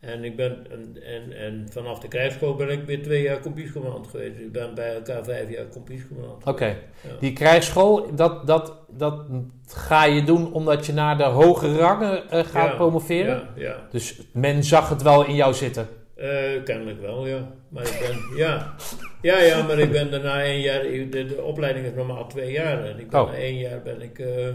[0.00, 4.06] En, ik ben, en, en, en vanaf de krijgsschool ben ik weer twee jaar kompiescommandant
[4.06, 4.38] geweest.
[4.38, 6.44] Ik ben bij elkaar vijf jaar kompiescommandant.
[6.44, 6.66] Oké.
[6.66, 6.76] Ja.
[7.20, 9.20] Die krijgsschool, dat, dat, dat
[9.66, 13.48] ga je doen omdat je naar de hoge rangen eh, gaat Ja, promoveren?
[13.54, 13.76] Ja, ja.
[13.90, 15.88] Dus men zag het wel in jou zitten?
[16.16, 17.52] Eh, kennelijk wel, ja.
[17.68, 18.74] Maar ik ben, ja.
[19.22, 22.84] Ja, ja, maar ik ben daarna één jaar, de, de opleiding is normaal twee jaar.
[22.84, 23.26] En ik ben Oh.
[23.30, 24.54] na één jaar ben ik, eh,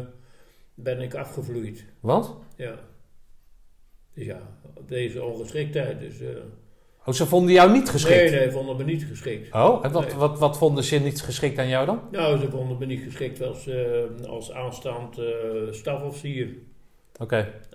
[0.73, 1.85] ben ik afgevloeid.
[1.99, 2.35] Want?
[2.55, 2.75] Ja.
[4.13, 4.39] Dus ja,
[4.75, 5.99] op deze ongeschiktheid.
[5.99, 6.27] Dus, eh,
[7.05, 8.31] Oh, ze vonden jou niet geschikt?
[8.31, 9.53] Nee, nee, vonden me niet geschikt.
[9.53, 10.15] Oh, en wat, Nee.
[10.15, 12.01] wat, wat vonden ze niet geschikt aan jou dan?
[12.11, 13.69] Nou, ze vonden me niet geschikt als,
[14.27, 15.17] als aanstaand
[15.71, 16.47] stafofficier.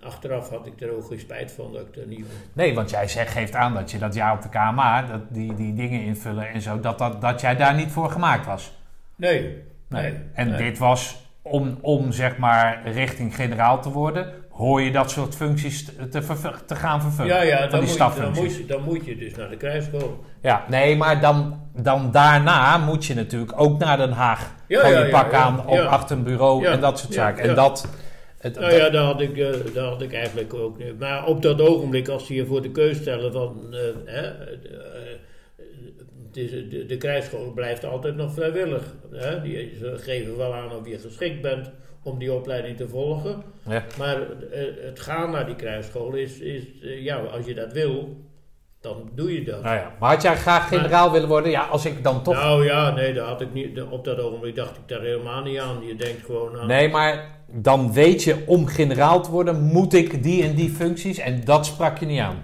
[0.02, 2.26] Achteraf had ik er ook geen spijt van dat ik er niet...
[2.52, 5.54] Nee, want jij zegt, geeft aan dat je dat jaar op de KMA, dat die,
[5.54, 8.72] die dingen invullen en zo, dat, dat, dat jij daar niet voor gemaakt was.
[9.16, 9.40] Nee.
[9.88, 10.02] Nee.
[10.02, 10.14] Nee.
[10.32, 10.58] En nee.
[10.58, 15.84] dit was om, om zeg maar richting generaal te worden, hoor je dat soort functies
[15.84, 16.08] te,
[16.66, 17.34] te, gaan vervullen.
[17.34, 19.56] Ja, ja, dan die moet, je, dan, moet je, dan moet je dus naar de
[19.56, 20.24] krijgsschool.
[20.40, 24.54] Ja, nee, maar dan, dan daarna moet je natuurlijk ook naar Den Haag.
[24.66, 25.38] Ja, Gewoon ja, je pak ja.
[25.38, 27.48] aan op achter een bureau en dat soort zaken.
[27.48, 27.88] En dat...
[28.38, 30.78] Het, Nou ja, daar had, ik, eh, daar had ik eigenlijk ook.
[30.98, 33.74] Maar op dat ogenblik, als ze je voor de keus stellen van.
[33.74, 35.18] eh, hè, eh,
[36.32, 36.96] de, de
[37.54, 38.94] blijft altijd nog vrijwillig.
[39.12, 39.42] Hè?
[39.42, 41.70] Die, ze geven wel aan of je geschikt bent
[42.02, 43.42] om die opleiding te volgen.
[43.68, 43.84] Ja.
[43.98, 44.20] Maar
[44.80, 46.38] het gaan naar die krijgsschool is.
[46.38, 48.16] is ja, als je dat wil,
[48.86, 49.62] dan doe je dat.
[49.62, 51.50] Nou ja, maar had jij graag generaal willen worden?
[51.50, 52.34] Ja, als ik dan toch...
[52.34, 55.58] Nou ja, nee, daar had ik niet, op dat ogenblik dacht ik daar helemaal niet
[55.58, 55.86] aan.
[55.86, 56.66] Je denkt gewoon aan.
[56.66, 61.18] Nee, maar dan weet je, om generaal te worden, moet ik die en die functies.
[61.18, 62.42] En dat sprak je niet aan.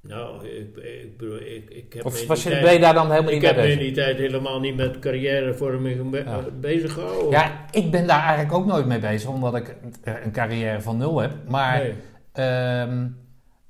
[0.00, 3.10] Nou, ik, ik bedoel, ik, ik heb Of was je, tijd- ben je daar dan
[3.10, 6.40] helemaal Ik niet mee heb me in die tijd helemaal niet met carrièrevorming be- Ja.
[6.60, 7.30] bezig gehouden.
[7.30, 9.76] Ja, ik ben daar eigenlijk ook nooit mee bezig, omdat ik
[10.24, 11.32] een carrière van nul heb.
[11.48, 11.94] Maar Nee.
[12.32, 13.06] ehm,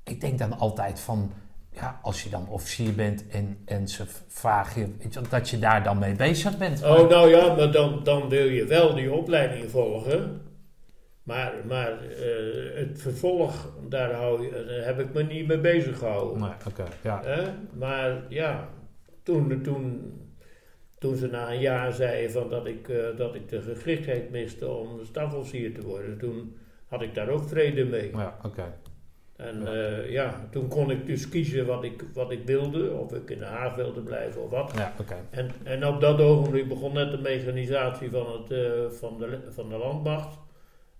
[0.09, 1.31] ik denk dan altijd van,
[1.71, 5.59] ja, als je dan officier bent en, en ze vragen je, weet je, dat je
[5.59, 6.83] daar dan mee bezig bent.
[6.83, 10.41] Oh, nou ja, maar dan, dan wil je wel die opleiding volgen.
[11.23, 15.97] Maar, maar eh, het vervolg, daar, hou je, daar heb ik me niet mee bezig
[15.97, 16.41] gehouden.
[16.41, 17.21] Nee, oké, ja.
[17.73, 18.69] Maar ja,
[19.23, 20.13] toen, toen,
[20.99, 24.69] toen ze na een jaar zeiden van dat, ik, eh, dat ik de geschiktheid miste
[24.69, 26.57] om stafofficier te worden, toen
[26.87, 28.11] had ik daar ook vrede mee.
[28.11, 28.73] Ja, oké.
[29.39, 30.03] En ja.
[30.09, 33.47] ja, toen kon ik dus kiezen wat ik, wat ik wilde, of ik in Den
[33.47, 34.71] Haag wilde blijven of wat.
[34.75, 34.93] Ja.
[35.29, 39.69] En, en op dat ogenblik begon net de mechanisatie van, het, eh, van, de, van
[39.69, 40.37] de landmacht.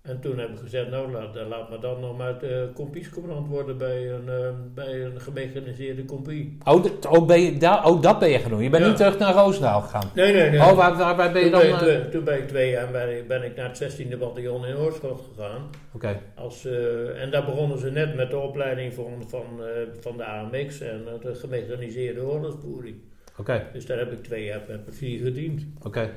[0.02, 3.78] En toen heb ik gezegd, nou laat, laat me dan nog maar uh, kompiescommandant worden
[3.78, 6.58] bij een, uh, bij een gemechaniseerde compie.
[6.64, 8.62] Oh, dat- oh, ben je, daar, oh, dat ben je gaan doen.
[8.62, 8.88] Je bent Ja.
[8.88, 10.10] niet terug naar Roosendaal gegaan.
[10.14, 10.60] Nee, nee, nee.
[10.60, 11.78] Oh, waar, waar, waar ben je toen, dan?
[11.78, 14.16] ben, eh, toen- toen ben ik twee jaar ben ik, ben ik naar het 16e
[14.16, 15.62] bataljon in Oorschot gegaan.
[15.94, 16.20] Oké.
[16.34, 19.66] Als, eh, en daar begonnen ze net met de opleiding van, van, eh,
[20.00, 22.96] van de AMX en eh, de gemechaniseerde oorlogsvoering.
[23.38, 25.62] Oké, Dus daar heb ik twee jaar met plezier gediend.
[25.82, 26.10] oké.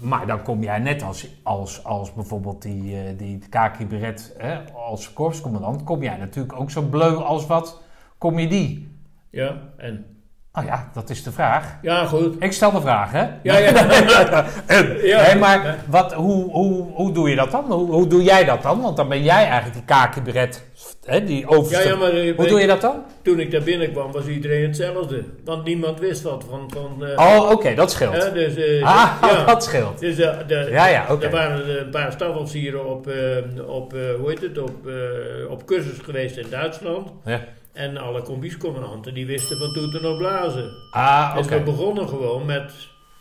[0.00, 4.58] Maar dan kom jij net als, als, als bijvoorbeeld die, eh, die Kaki Beret hè,
[4.72, 7.82] als korpscommandant, kom jij natuurlijk ook zo bleu als wat,
[8.18, 8.96] kom je die?
[9.30, 10.06] Ja, en?
[10.52, 11.78] Oh ja, dat is de vraag.
[11.82, 12.42] Ja, goed.
[12.42, 13.28] Ik stel de vraag, hè?
[13.42, 13.72] Ja, ja.
[14.66, 15.34] En, Ja.
[15.34, 17.72] maar wat, hoe, hoe, hoe doe je dat dan?
[17.72, 18.80] Hoe, hoe doe jij dat dan?
[18.80, 20.67] Want dan ben jij eigenlijk die Kaki Beret,
[21.08, 21.88] hè, die Ja, overste.
[21.88, 23.02] ja, maar eh, hoe doe je dat dan?
[23.22, 25.24] toen ik daar binnenkwam was iedereen hetzelfde.
[25.44, 26.70] Want niemand wist wat van...
[26.72, 28.22] van eh, Oh, oké, dat scheelt.
[28.24, 29.44] hè, dus, eh, ah, ja.
[29.52, 29.98] dat scheelt.
[30.00, 31.24] Dus de, de, Ja, ja, oké.
[31.24, 33.06] er waren een paar stafofficieren op,
[33.66, 34.70] op, hoe heet het, op,
[35.48, 37.10] op cursus geweest in Duitsland.
[37.24, 37.44] Ja.
[37.72, 40.70] En alle combiescommandanten die wisten van toeten op blazen.
[40.90, 41.54] Ah, Dus oké.
[41.56, 42.72] we begonnen gewoon met,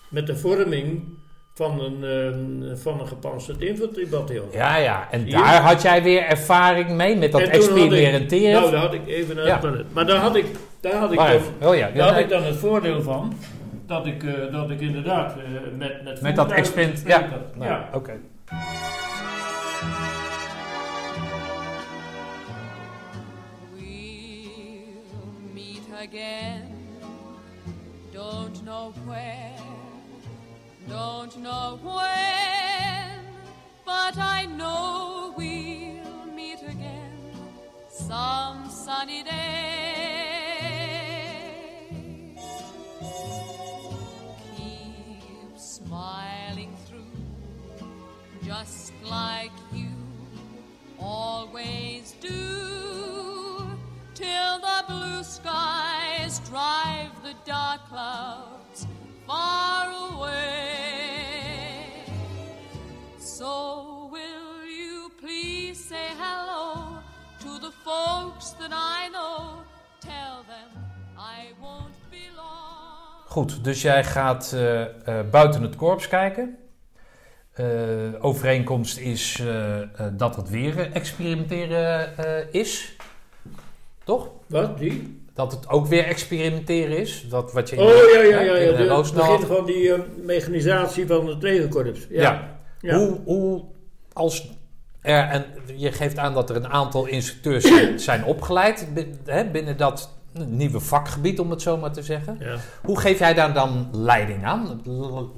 [0.10, 1.04] met de vorming
[1.58, 4.46] van een, van een gepantserd infanteriebataljon.
[4.52, 5.08] Ja, ja.
[5.12, 8.52] En daar had jij weer ervaring mee met dat ik- experimenteren.
[8.62, 9.62] Nou, daar had ik even Ja.
[9.62, 9.94] uit.
[9.94, 10.46] Maar daar had ik,
[10.80, 11.70] daar had ik, dan.
[11.70, 13.34] Oh ja, daar had ik dan het voordeel van.
[13.86, 15.44] Dat ik, eh, dat ik inderdaad eh,
[15.78, 17.04] met, met, met dat experiment.
[17.06, 17.56] Ja, had.
[17.56, 17.90] nou, ja.
[17.94, 18.14] oké.
[24.08, 26.62] We'll meet again.
[28.14, 29.47] Don't know where,
[30.88, 33.26] don't know when,
[33.86, 37.12] but I know we'll meet again
[37.90, 40.38] some sunny day.
[44.56, 47.88] Keep smiling through,
[48.46, 49.90] just like you
[51.00, 53.68] always do,
[54.14, 58.67] till the blue skies drive the dark clouds
[59.28, 60.44] far away.
[63.20, 67.00] So will you please say hello
[67.40, 69.64] to the folks that I know.
[70.00, 70.70] Tell them
[71.18, 73.26] I won't be long.
[73.28, 74.82] Goed, dus jij gaat eh,
[75.20, 76.58] eh, buiten het korps kijken.
[77.54, 77.66] Eh,
[78.20, 82.96] overeenkomst is eh, eh, dat het weer experimenteren eh, is.
[84.04, 84.30] Toch?
[84.48, 85.17] Wat, die?
[85.38, 87.26] Dat het ook weer experimenteren is.
[87.30, 88.56] Dat wat je in Oh de- ja, ja, ja.
[88.56, 88.72] ja.
[88.72, 88.78] de
[89.08, 92.08] de- begin van die eh, mechanisatie van het legerkorps.
[92.10, 92.22] Ja.
[92.22, 92.60] Ja.
[92.82, 92.98] Ja.
[92.98, 93.64] Hoe, hoe
[94.14, 94.50] als
[95.02, 95.46] er, en
[95.76, 97.72] je geeft aan dat er een aantal instructeurs
[98.04, 98.88] zijn, opgeleid
[99.26, 100.16] hè, binnen dat
[100.48, 102.38] nieuwe vakgebied, om het zo maar te zeggen.
[102.40, 102.56] Ja.
[102.84, 104.82] Hoe geef jij daar dan leiding aan?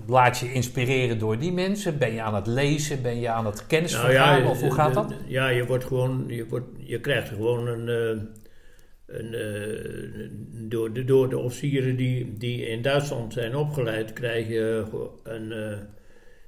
[0.08, 1.98] Laat je inspireren door die mensen?
[1.98, 3.02] Ben je aan het lezen?
[3.02, 5.14] Ben je aan het kennis Nou ja, of hoe gaat dat?
[5.26, 8.24] Ja, je wordt gewoon, je, wordt, je krijgt gewoon een, eh,
[9.10, 10.30] een eh,
[10.70, 14.86] door, de, door de officieren die, die in Duitsland zijn opgeleid, krijg je
[15.24, 15.78] een, eh,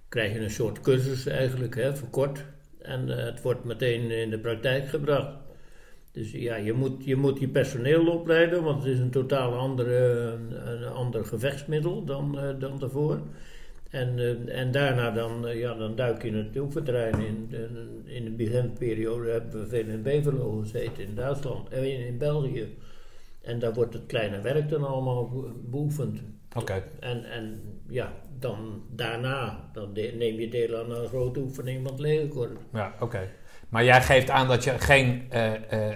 [0.10, 2.46] krijg een soort cursus eigenlijk, hè, verkort.
[2.82, 5.36] En eh, het wordt meteen in de praktijk gebracht.
[6.12, 9.98] Dus ja, je moet, je moet je personeel opleiden, want het is een totaal andere,
[10.66, 13.22] een ander gevechtsmiddel dan, dan daarvoor.
[13.92, 17.48] En, eh, en daarna dan, eh, ja, dan duik je in het oefenterrein in.
[17.52, 22.18] En in de beginperiode hebben we veel in Beverlo gezeten in Duitsland en in, in
[22.18, 22.78] België.
[23.42, 26.20] En daar wordt het kleine werk dan allemaal be- beoefend.
[26.56, 31.92] Oké, En, en ja, dan daarna dan neem je deel aan een grote oefening van
[31.92, 32.62] het legerkorps.
[32.74, 33.30] ja, oké.
[33.72, 35.92] Maar jij geeft aan dat je geen eh, eh,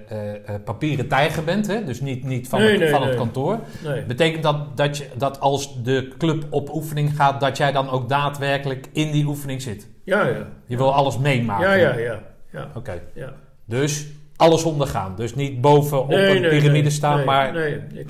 [0.46, 1.84] eh, papieren tijger bent, hè?
[1.84, 3.20] dus niet, niet van, Nee, het, nee, van het nee.
[3.20, 3.60] kantoor.
[3.84, 4.04] Nee.
[4.04, 8.10] Betekent dat dat, je, dat als de club op oefening gaat, dat jij dan ook
[8.10, 9.88] daadwerkelijk in die oefening zit?
[10.04, 10.48] Ja, ja.
[10.66, 11.68] Je wil alles meemaken?
[11.68, 12.22] Ja, ja, ja.
[12.52, 13.34] ja, Oké, ja.
[13.66, 15.16] dus alles ondergaan.
[15.16, 17.54] Dus niet boven op een piramide staan, nee, maar...
[17.54, 18.10] Nee, ik,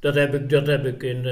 [0.00, 1.26] dat, heb ik, dat heb ik in...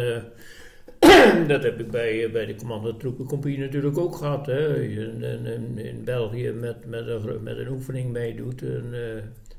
[1.48, 4.46] dat heb ik bij, eh, bij de commandotroepencompagnie natuurlijk ook gehad.
[4.46, 4.82] Hè.
[4.82, 8.62] In, in, in België met, met, een, met een oefening meedoet.
[8.62, 8.68] Eh,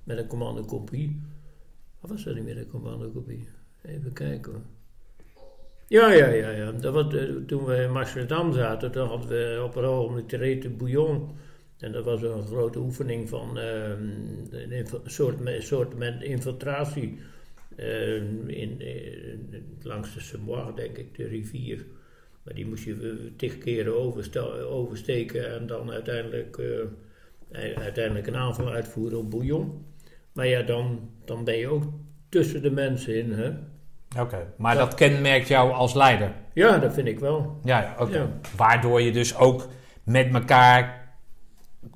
[0.04, 1.22] met een commandocompagnie.
[2.02, 3.48] Of was dat niet meer een commandocompagnie?
[3.82, 4.62] Even kijken hoor.
[5.88, 6.50] Ja, ja, ja.
[6.50, 6.72] ja.
[6.72, 10.38] Dat was, eh, toen we in Amsterdam zaten, toen hadden we op een ogenblik de
[10.38, 11.30] Rete Bouillon.
[11.80, 14.04] En dat was een grote oefening van ehm,
[14.52, 17.20] een soort, soort met infiltratie
[17.76, 21.86] ehm, in, eh, langs de Semois, denk ik, de rivier.
[22.44, 24.20] Maar die moest je eh, tig keren
[24.70, 26.58] oversteken en dan uiteindelijk,
[27.52, 29.86] eh, uiteindelijk een aanval uitvoeren op Bouillon.
[30.34, 31.84] Maar ja, dan, dan ben je ook
[32.30, 33.32] tussen de mensen in.
[33.32, 33.52] Hè?
[34.22, 36.34] Oké, maar dat kenmerkt jou als leider?
[36.54, 37.60] Ja, dat vind ik wel.
[37.64, 38.18] Ja, oké.
[38.18, 38.40] Ja.
[38.56, 39.68] Waardoor je dus ook
[40.04, 41.06] met elkaar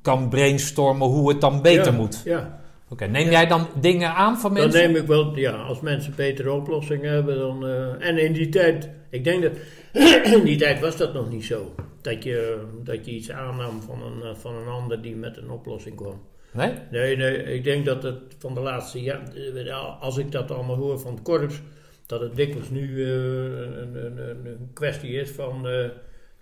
[0.01, 2.21] kan brainstormen hoe het dan beter Ja, moet.
[2.25, 2.58] Ja,
[2.89, 4.81] Oké, neem jij dan dingen aan van Dan mensen?
[4.91, 7.67] neem ik wel, ja, als mensen betere oplossingen hebben, dan.
[7.67, 9.51] eh, en in die tijd, ik denk dat.
[10.35, 11.75] in die tijd was dat nog niet zo.
[12.01, 15.49] Dat je, dat je iets aannam van een, eh, van een ander die met een
[15.49, 16.21] oplossing kwam.
[16.51, 16.73] Nee?
[16.91, 19.99] Nee, nee, ik denk dat het van de laatste jaren.
[19.99, 21.61] Als ik dat allemaal hoor van het korps,
[22.05, 25.67] dat het dikwijls nu eh, een, een, een, kwestie is van.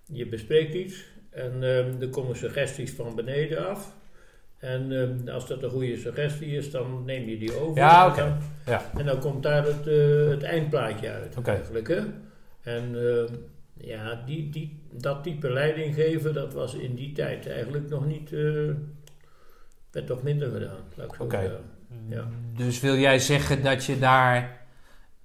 [0.05, 3.95] je bespreekt iets en eh, er komen suggesties van beneden af.
[4.59, 4.91] En
[5.27, 7.77] eh, als dat een goede suggestie is, dan neem je die over.
[7.77, 8.19] Ja, En oké.
[8.19, 8.81] dan- Ja.
[8.97, 11.51] en dan komt daar het, eh, het eindplaatje uit, Oké.
[11.51, 11.87] eigenlijk.
[11.87, 11.99] Hè?
[12.61, 13.33] En eh,
[13.87, 18.33] ja, die, die, dat type leiding geven, dat was in die tijd eigenlijk nog niet...
[18.33, 18.69] eh
[19.91, 21.59] werd toch minder gedaan, laat ik zo zeggen.
[22.09, 22.27] Ja.
[22.57, 24.56] Dus wil jij zeggen dat je daar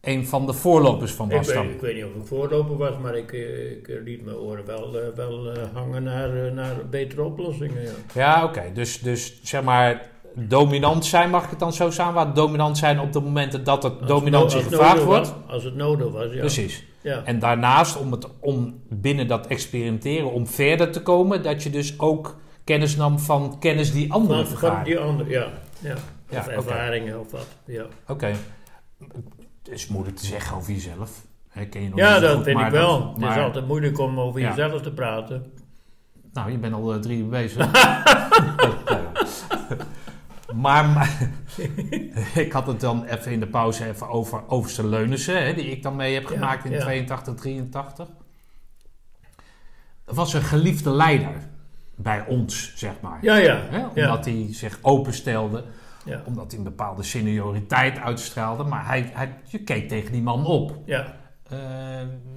[0.02, 1.66] een van de voorlopers van Ik, dan?
[1.66, 4.36] weet, ik weet niet of ik voorloper was, maar ik, eh, ik eh, liet mijn
[4.36, 7.82] oren wel, eh, wel hangen naar, naar betere oplossingen.
[7.82, 7.90] Ja.
[8.14, 8.62] Ja, oké.
[8.74, 12.34] Dus, dus zeg maar dominant zijn, mag ik het dan zo samenvatten?
[12.34, 15.28] Dominant zijn op de momenten dat het Als dominantie no- gevraagd wordt?
[15.28, 16.38] was- als het nodig was, ja.
[16.38, 16.84] Precies.
[17.00, 17.22] Ja.
[17.24, 21.98] En daarnaast, om, het, om binnen dat experimenteren, om verder te komen, dat je dus
[21.98, 25.46] ook kennis nam van kennis die anderen Van, van die andere, ja.
[25.78, 25.94] ja.
[26.30, 27.84] Ja, of ervaringen of wat, ja.
[28.08, 28.30] Oké.
[29.62, 31.24] Het is moeilijk te zeggen over jezelf.
[31.48, 32.98] Hè, ken je nog Ja, dat goed, vind ik wel.
[33.14, 34.48] dat- het is altijd moeilijk om over Ja.
[34.48, 35.52] jezelf te praten.
[36.32, 37.68] Nou, je bent al eh, drie uur bezig.
[40.54, 41.28] Maar, maar
[42.44, 45.82] ik had het dan even in de pauze even over Overste Leunissen, hè, die ik
[45.82, 46.80] dan mee heb Ja, gemaakt in ja.
[46.80, 48.08] 82, 83.
[50.04, 51.34] Dat was een geliefde leider
[51.94, 53.18] bij ons, zeg maar.
[53.22, 53.60] Ja, ja.
[53.70, 53.88] Hè, ja.
[53.94, 55.64] omdat hij zich openstelde,
[56.04, 56.22] Ja.
[56.26, 58.64] omdat hij een bepaalde senioriteit uitstraalde.
[58.64, 60.78] Maar hij, hij, je keek tegen die man op.
[60.84, 61.20] ja.
[61.52, 61.58] Eh,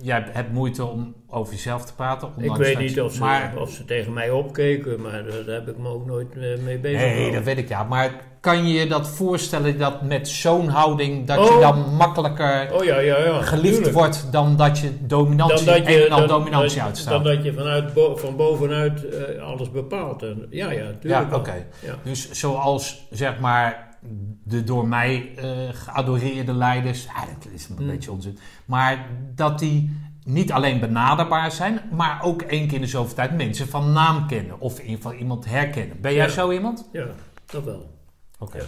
[0.02, 2.30] jij hebt moeite om over jezelf te praten.
[2.38, 5.78] Ik weet niet of ze, maar, of ze tegen mij opkeken, maar daar heb ik
[5.78, 7.34] me ook nooit eh, mee bezig Nee, gehouden.
[7.34, 7.84] dat weet ik ja.
[7.84, 11.54] Maar kan je je dat voorstellen dat met zo'n houding dat Oh.
[11.54, 13.42] je dan makkelijker Oh ja, ja, ja.
[13.42, 13.96] geliefd tuurlijk.
[13.96, 17.24] wordt dan dat je dominantie, Dan dat je, en dan- dominantie uitstraalt?
[17.24, 20.24] Dan dat je vanuit bo- van bovenuit eh, alles bepaalt.
[20.24, 21.66] En, ja, ja, tuurlijk ja, oké.
[22.04, 23.95] Dus zoals zeg maar
[24.44, 27.88] de door mij eh, geadoreerde leiders, ja, dat is een Hmm.
[27.88, 29.06] beetje onzin, maar
[29.36, 33.68] dat die niet alleen benaderbaar zijn, maar ook één keer in de zoveel tijd mensen
[33.68, 36.02] van naam kennen of in ieder geval iemand herkennen.
[36.02, 36.32] Ben jij Ja.
[36.32, 36.90] zo iemand?
[36.92, 37.06] Ja,
[37.46, 37.94] dat wel.
[38.40, 38.58] Oké.
[38.58, 38.64] Ja.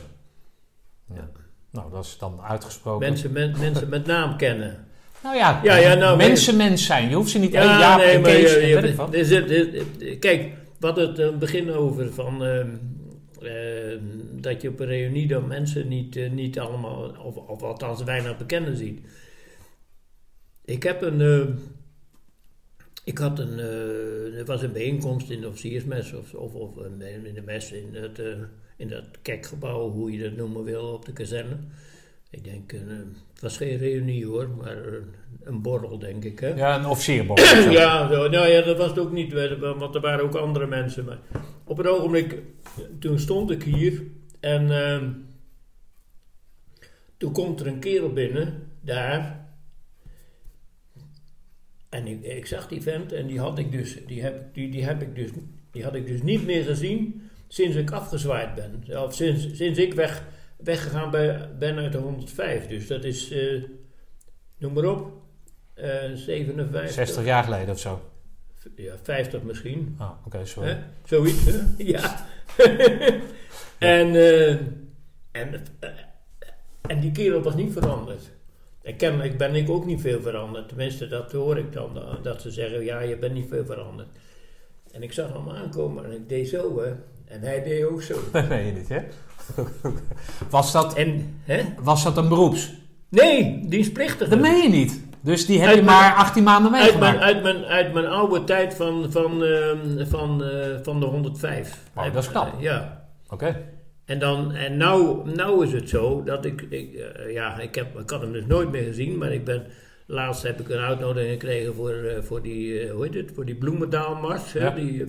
[1.16, 1.28] Ja.
[1.72, 3.10] Nou, dat is dan uitgesproken.
[3.10, 4.86] Mensen met, mensen met naam kennen.
[5.24, 7.10] Nou ja, Ja, ja, nou, mensen mens zijn.
[7.10, 8.96] Je hoeft ze niet één Jaap nee, en maar Kees je- en je- weet ik
[8.96, 9.14] wat.
[9.14, 12.68] er zit- er- kijk, hadden het het begin over van ehm,
[13.44, 14.02] ehm,
[14.42, 18.38] dat je op een reunie dan mensen niet, eh, niet allemaal, of, of althans weinig
[18.38, 19.00] bekenden ziet.
[20.66, 21.52] Ik heb een, ehm,
[23.08, 26.78] ik had een, eh, er was een bijeenkomst in de officiersmes of, of, of
[27.24, 28.26] in de mes in het, eh,
[28.78, 31.58] in dat kerkgebouw, hoe je dat noemen wil, op de kazerne.
[32.30, 32.80] Ik denk, eh,
[33.34, 36.40] het was geen reunie hoor, maar een, een borrel denk ik.
[36.40, 36.48] Hè?
[36.48, 37.36] Ja, een officierbol.
[37.36, 37.70] of zo.
[37.70, 38.30] Ja, zo.
[38.30, 41.06] nou ja, dat was het ook niet, want er waren ook andere mensen.
[41.06, 41.20] Maar
[41.64, 42.42] op een ogenblik,
[43.00, 44.04] toen stond ik hier
[44.40, 45.12] en ehm,
[47.18, 49.46] toen komt er een kerel binnen, daar.
[51.90, 54.86] En ik, ik zag die vent en die had ik dus, die heb, die, die
[54.86, 55.30] heb ik dus,
[55.72, 59.04] die had ik dus niet meer gezien sinds ik afgezwaaid ben.
[59.04, 60.24] Of sinds, sinds ik weg,
[60.58, 62.68] weggegaan ben, ben uit de 105.
[62.68, 63.64] Dus dat is, eh,
[64.58, 65.12] noem maar op,
[65.74, 66.92] eh 57.
[66.92, 68.02] 60 jaar geleden of zo.
[68.76, 69.96] Ja, 50 misschien.
[69.98, 70.70] Ah, oké, sorry.
[70.70, 70.78] Hè?
[71.04, 71.46] Zoiets?
[71.78, 72.26] Ja.
[73.78, 74.50] en, eh,
[75.32, 75.90] en, eh,
[76.82, 78.30] en die kerel was niet veranderd.
[78.82, 80.68] En kennelijk ben ik ook niet veel veranderd.
[80.68, 81.98] Tenminste, dat hoor ik dan.
[81.98, 84.08] eh, Dat ze zeggen, ja, je bent niet veel veranderd.
[84.92, 86.92] En ik zag hem aankomen en ik deed zo, hè.
[87.26, 88.16] En hij deed ook zo.
[88.32, 89.00] Dat meen je niet, hè?
[90.50, 91.64] Was dat, En, hè?
[91.80, 92.74] was dat een beroeps?
[93.10, 94.28] Nee, dienstplichtig.
[94.30, 95.02] Dat meen je niet.
[95.28, 97.34] Dus die heb Uit je mijn- maar 18 maanden Uit mijn, meegemaakt.
[97.34, 101.78] uit, mijn, uit mijn oude tijd van, van, ehm, van, eh, van de 105.
[101.96, 102.54] Oh, dat is knap.
[102.60, 103.08] Ja.
[103.30, 103.66] Oké.
[104.06, 108.00] En, dan, en nou, nou is het zo dat ik, ik eh, ja, ik, heb,
[108.00, 109.64] ik had hem dus nooit meer gezien, maar ik ben,
[110.06, 113.56] laatst heb ik een uitnodiging gekregen voor, eh, voor die, hoe heet het, voor die
[113.56, 114.54] bloemendaalmars.
[114.54, 114.70] hè, Ja.
[114.70, 115.06] Die,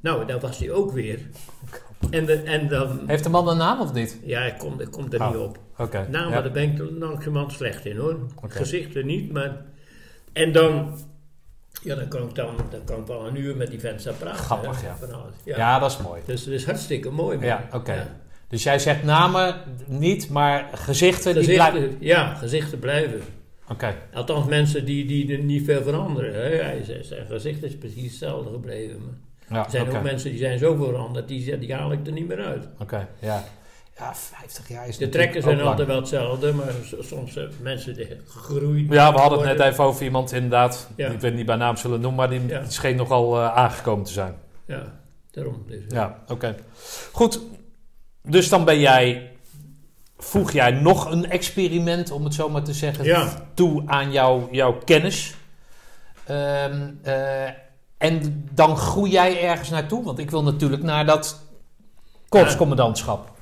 [0.00, 1.18] nou, daar was hij ook weer.
[2.10, 4.18] En, de, en dan, Heeft de man een naam of niet?
[4.24, 5.28] ja, ik kom, ik kom er Oh.
[5.28, 5.58] niet op.
[5.78, 6.06] Oké.
[6.10, 6.30] Nou, ja.
[6.30, 8.18] maar daar ben ik langzamerhand slecht in hoor.
[8.48, 9.64] Gezichten niet, maar...
[10.32, 10.98] En dan...
[11.82, 14.16] Ja, dan kan ik dan, dan kan ik wel een uur met die vent staan
[14.18, 14.44] praten.
[14.44, 14.96] Grappig, ja.
[14.96, 15.34] van alles.
[15.44, 15.56] ja.
[15.56, 15.78] Ja.
[15.78, 16.22] dat is mooi.
[16.26, 17.36] Dus het is hartstikke mooi.
[17.36, 17.46] man.
[17.46, 17.92] Ja, oké.
[17.92, 18.06] Ja.
[18.48, 19.54] Dus jij zegt namen
[19.86, 21.96] niet, maar gezichten, die blijven...
[22.00, 23.20] Ja, gezichten blijven.
[23.70, 23.94] Oké.
[24.12, 26.34] Althans, mensen die, die er niet veel veranderen.
[26.34, 26.48] Hè.
[26.48, 29.00] Ja, zijn gezicht is precies hetzelfde gebleven.
[29.04, 29.14] Maar
[29.50, 32.28] Ja, er zijn ook mensen die zijn zo veranderd, die, die haal ik er niet
[32.28, 32.68] meer uit.
[32.78, 33.44] Oké, ja.
[33.98, 35.68] Ja, 50 jaar is De trekken zijn lang.
[35.68, 38.86] altijd wel hetzelfde, maar soms zijn mensen die gegroeid.
[38.92, 40.88] Ja, we hadden het net even over iemand inderdaad.
[40.96, 41.08] Ja.
[41.08, 42.62] Ik weet niet bij naam zullen noemen, maar die Ja.
[42.68, 44.34] scheen nogal eh, aangekomen te zijn.
[44.66, 45.00] Ja,
[45.30, 45.64] daarom.
[45.66, 46.54] Dus, Ja, oké.
[47.12, 47.40] Goed,
[48.22, 49.32] dus dan ben jij...
[50.18, 54.78] Voeg jij nog een experiment, om het zo maar te zeggen, toe aan jouw, jouw
[54.84, 55.34] kennis.
[56.24, 56.64] Eh,
[57.98, 60.04] en dan groei jij ergens naartoe.
[60.04, 61.42] Want ik wil natuurlijk naar dat
[62.28, 63.36] korpscommandantschap.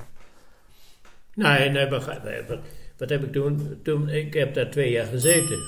[1.34, 4.08] Nee, nee, wat, heb ik toen, toen?
[4.08, 5.58] Ik heb daar twee jaar gezeten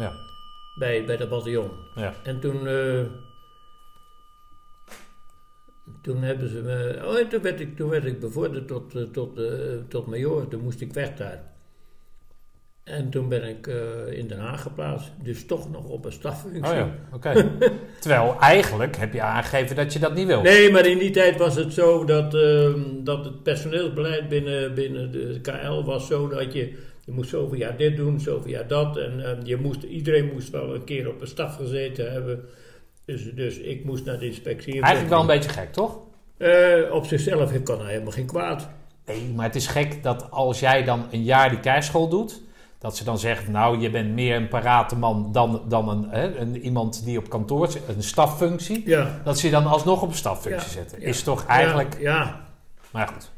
[0.00, 0.12] Ja,
[0.78, 1.70] bij, bij dat bataljon.
[1.94, 2.14] ja.
[2.24, 3.04] En toen, eh,
[6.02, 9.02] toen hebben ze me, oh, en toen werd ik, toen werd ik bevorderd tot, eh,
[9.02, 9.44] tot, eh,
[9.88, 10.48] tot major.
[10.48, 11.42] Toen moest ik weg daar.
[12.84, 15.12] En toen ben ik eh, in Den Haag geplaatst.
[15.22, 16.64] Dus toch nog op een staffunctie.
[16.64, 17.50] Oh ja, oké.
[18.00, 20.42] Terwijl eigenlijk heb je aangegeven dat je dat niet wil.
[20.42, 25.10] Nee, maar in die tijd was het zo dat, ehm, dat het personeelsbeleid binnen, binnen
[25.10, 28.96] de KL was zo dat je, je moest zoveel jaar dit doen, zoveel jaar dat.
[28.96, 32.44] En ehm, je moest, iedereen moest wel een keer op een staf gezeten hebben.
[33.04, 34.72] Dus, dus ik moest naar de inspectie.
[34.72, 35.98] Eigenlijk wel een beetje gek, toch?
[36.36, 38.68] Eh, op zichzelf ik kan helemaal geen kwaad.
[39.06, 42.40] Nee, maar het is gek dat als jij dan een jaar die keischool doet,
[42.80, 46.38] dat ze dan zeggen, nou, je bent meer een parate man dan, dan een, hè,
[46.38, 48.88] een, iemand die op kantoor zit, een staffunctie.
[48.88, 49.20] Ja.
[49.24, 51.02] Dat ze je dan alsnog op een staffunctie zetten.
[51.02, 52.40] Is toch eigenlijk, Ja,
[52.90, 53.30] maar goed.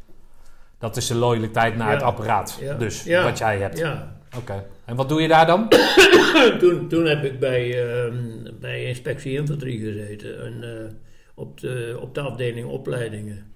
[0.78, 2.58] Dat is de loyaliteit naar het apparaat.
[2.78, 3.78] Dus, wat jij hebt.
[3.78, 4.20] ja.
[4.36, 4.64] Oké.
[4.84, 5.68] En wat doe je daar dan?
[6.60, 8.16] toen, toen heb ik bij, ehm,
[8.60, 10.44] bij inspectie infanterie gezeten.
[10.44, 10.94] En, eh,
[11.34, 13.51] op, de, op de afdeling opleidingen.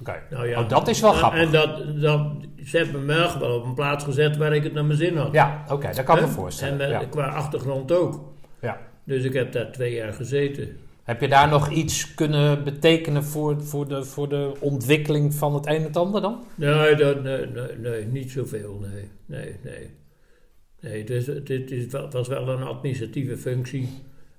[0.00, 0.22] Oké.
[0.30, 1.40] Nou ja, Oh, dat is wel en- grappig.
[1.40, 2.26] En dat, dat,
[2.64, 5.32] ze hebben me wel op een plaats gezet waar ik het naar mijn zin had.
[5.32, 6.72] Ja, oké, dat kan ik me voorstellen.
[6.80, 7.06] En met- ja.
[7.08, 8.20] qua achtergrond ook.
[8.60, 8.78] Ja.
[9.04, 10.76] Dus ik heb daar twee jaar gezeten.
[11.02, 15.66] Heb je daar nog iets kunnen betekenen voor, voor, de, voor de ontwikkeling van het
[15.66, 16.44] een en het ander dan?
[16.54, 18.78] Nee, dat, nee, nee, nee, niet zoveel.
[18.80, 19.90] Nee, nee, nee.
[20.80, 23.88] nee het, is, het, is- was wel een administratieve functie.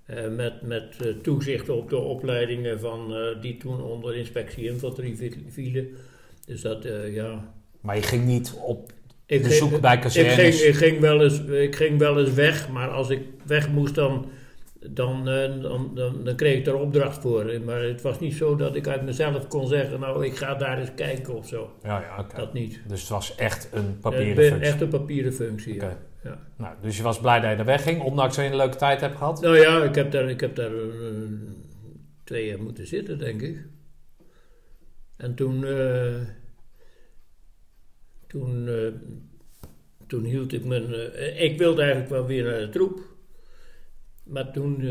[0.10, 5.16] Eh, met met eh, toezicht op de opleidingen van, eh, die toen onder inspectie infanterie
[5.18, 5.88] vi- vielen.
[6.46, 8.92] Dus dat, ja, Maar je ging niet op
[9.26, 10.36] Ik bezoek ging- bij ik kazernes.
[10.36, 13.96] ging, ik, ging wel eens, ik ging wel eens weg, maar als ik weg moest,
[13.96, 14.26] dan,
[14.80, 15.26] dan,
[15.62, 17.52] dan, dan, dan kreeg ik er opdracht voor.
[17.66, 20.80] Maar het was niet zo dat ik uit mezelf kon zeggen, nou, ik ga daar
[20.80, 21.72] eens kijken of zo.
[21.84, 22.28] Ja, ja.
[22.40, 22.82] Dat niet.
[22.88, 24.70] Dus het was echt een papieren functie.
[24.72, 25.74] echt een papieren functie.
[25.76, 25.98] ja.
[26.24, 26.48] Ja.
[26.58, 29.02] Nou, dus je was blij dat je er wegging, ondanks dat je een leuke tijd
[29.02, 29.42] hebt gehad?
[29.42, 30.88] Nou ja, ik heb daar, ik heb daar eh,
[32.24, 33.66] twee jaar moeten zitten, denk ik.
[35.16, 36.16] En toen, eh,
[38.28, 38.94] toen, eh,
[40.08, 40.84] toen hield ik mijn.
[41.42, 43.00] ik wilde eigenlijk wel weer naar de troep.
[44.24, 44.90] Maar toen,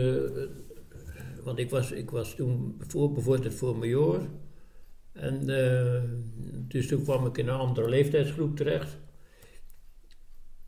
[1.43, 4.21] want ik was, ik was toen voorbevorderd voor major.
[5.13, 5.47] En
[6.69, 8.99] dus toen kwam ik in een andere leeftijdsgroep terecht.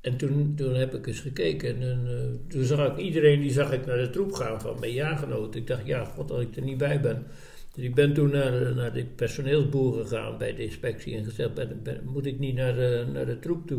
[0.01, 3.72] En toen, toen heb ik eens gekeken en eh, toen zag ik iedereen die zag
[3.72, 5.55] ik naar de troep gaan van mijn jaargenoot.
[5.55, 7.27] Ik dacht, ja, god dat ik er niet bij ben.
[7.74, 12.01] Dus ik ben toen naar, naar de personeelsboer gegaan bij de inspectie en gezegd, ben,
[12.05, 13.78] moet ik niet naar, de- naar de troep toe?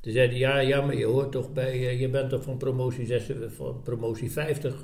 [0.00, 3.06] Toen zeiden ja, ja, maar je hoort toch bij, eh, je bent toch van promotie,
[3.06, 3.22] 6,
[3.56, 4.74] van promotie 50?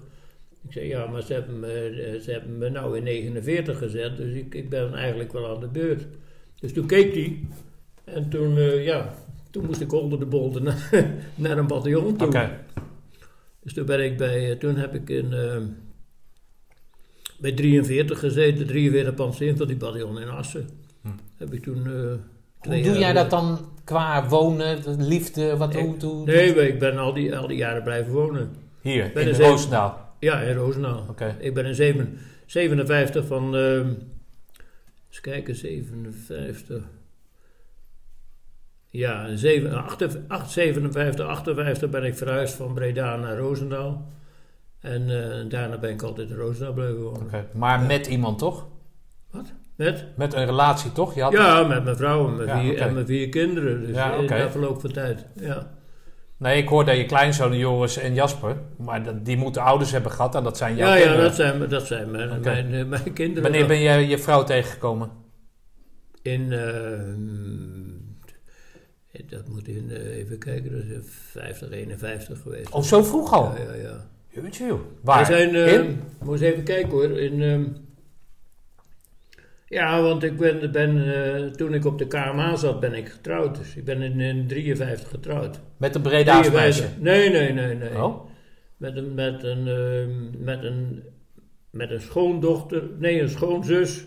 [0.66, 4.16] Ik zei, ja, maar ze hebben me, eh, ze hebben me nou in 49 gezet,
[4.16, 6.06] dus ik, ik ben eigenlijk wel aan de beurt.
[6.60, 7.38] Dus toen keek hij
[8.04, 9.14] en toen, eh, ja,
[9.56, 10.90] toen moest ik onder de bolder naar,
[11.34, 12.26] naar een bataljon toe.
[12.26, 12.58] Oké.
[13.62, 15.56] Dus toen ben ik bij, eh, toen heb ik in, eh,
[17.38, 20.68] bij 43 gezeten, 43 Panzerinfanteriebataljon in Assen.
[21.02, 21.08] Hm.
[21.36, 22.18] Heb ik toen eh, Hoe
[22.58, 26.98] doe jaar- jij dat dan qua wonen, liefde, wat Ik- hoe, hoe, Nee, ik ben
[26.98, 28.50] al die, al die jaren blijven wonen.
[28.80, 30.14] Hier, Ben in Roosendaal.
[30.20, 31.06] Ja, in Roosendaal.
[31.10, 31.36] Oké.
[31.40, 33.76] Ik ben in zeven- 57 van, eh,
[35.08, 36.84] eens kijken, 57.
[38.96, 44.08] Ja, in zeven- acht- acht- 57, 58 ben ik verhuisd van Breda naar Roosendaal.
[44.80, 47.46] En eh, daarna ben ik altijd in Roosendaal blijven wonen.
[47.52, 48.66] Maar met iemand toch?
[49.76, 50.04] Met?
[50.16, 51.14] Met een relatie toch?
[51.14, 53.80] Je had Ja, met mijn vrouw en mijn, Ja, vier, en mijn vier kinderen.
[53.86, 54.36] Dus Ja, in oké.
[54.36, 55.26] de verloop van tijd.
[55.34, 55.70] Ja.
[56.38, 58.56] Nee, ik hoorde je kleinzonen Joris en Jasper.
[58.78, 61.24] Maar dat- die moeten ouders hebben gehad en dat zijn jouw Ja, ja, kinderen.
[61.24, 63.42] dat zijn, dat zijn mijn, eh, mijn kinderen.
[63.42, 65.10] Wanneer ben je je vrouw tegengekomen?
[66.22, 66.60] In, eh,
[69.26, 72.70] dat moet in, eh, even kijken, dat is in 50, 51 geweest.
[72.70, 73.54] Oh, zo vroeg al?
[73.56, 74.06] Ja, ja, ja.
[74.28, 74.78] Jeetje.
[75.02, 75.18] Waar?
[75.18, 76.00] We zijn, eh, In?
[76.20, 77.10] moet eens even kijken hoor.
[77.10, 77.64] In, ehm,
[79.66, 83.56] ja, want ik ben, ben eh, toen ik op de KMA zat, ben ik getrouwd.
[83.56, 85.60] Dus ik ben in, in 53 getrouwd.
[85.76, 86.52] Met een Breda's 53.
[86.52, 87.00] meisje?
[87.00, 88.02] Nee, nee, nee, nee.
[88.02, 88.30] Oh?
[88.76, 91.02] Met een, met een, ehm, met een,
[91.70, 94.04] met een schoondochter, nee, een schoonzus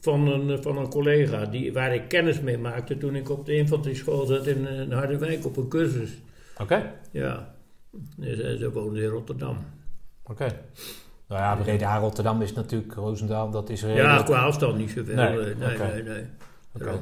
[0.00, 3.56] van een, van een collega die, waar ik kennis mee maakte toen ik op de
[3.56, 6.10] infanterieschool zat in, in Harderwijk op een cursus.
[6.60, 7.54] Oké, Ja,
[8.16, 9.58] dus, eh, ze woonde in Rotterdam.
[10.24, 10.46] oké.
[11.28, 14.24] Nou ja, Breda Rotterdam is natuurlijk Roosendaal, dat is Ja, redelijk.
[14.24, 15.14] qua afstand niet zoveel.
[15.14, 15.92] Nee, Nee, nee, oké.
[15.92, 16.02] nee.
[16.02, 16.24] nee.
[16.74, 17.00] Oké.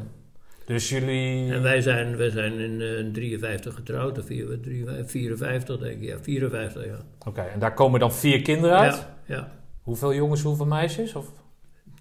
[0.67, 1.53] Dus jullie...
[1.53, 6.09] En wij zijn, wij zijn in eh, 53 getrouwd, of vier- drie- 54 denk ik,
[6.09, 6.99] ja, 54 ja.
[7.27, 8.95] Oké, en daar komen dan vier kinderen uit?
[9.27, 9.49] Ja, ja.
[9.83, 11.15] Hoeveel jongens, hoeveel meisjes?
[11.15, 11.31] Of...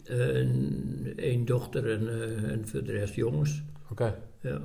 [0.05, 3.63] Een, één dochter en, eh, en voor de rest jongens.
[3.91, 4.15] Oké.
[4.41, 4.59] Ja.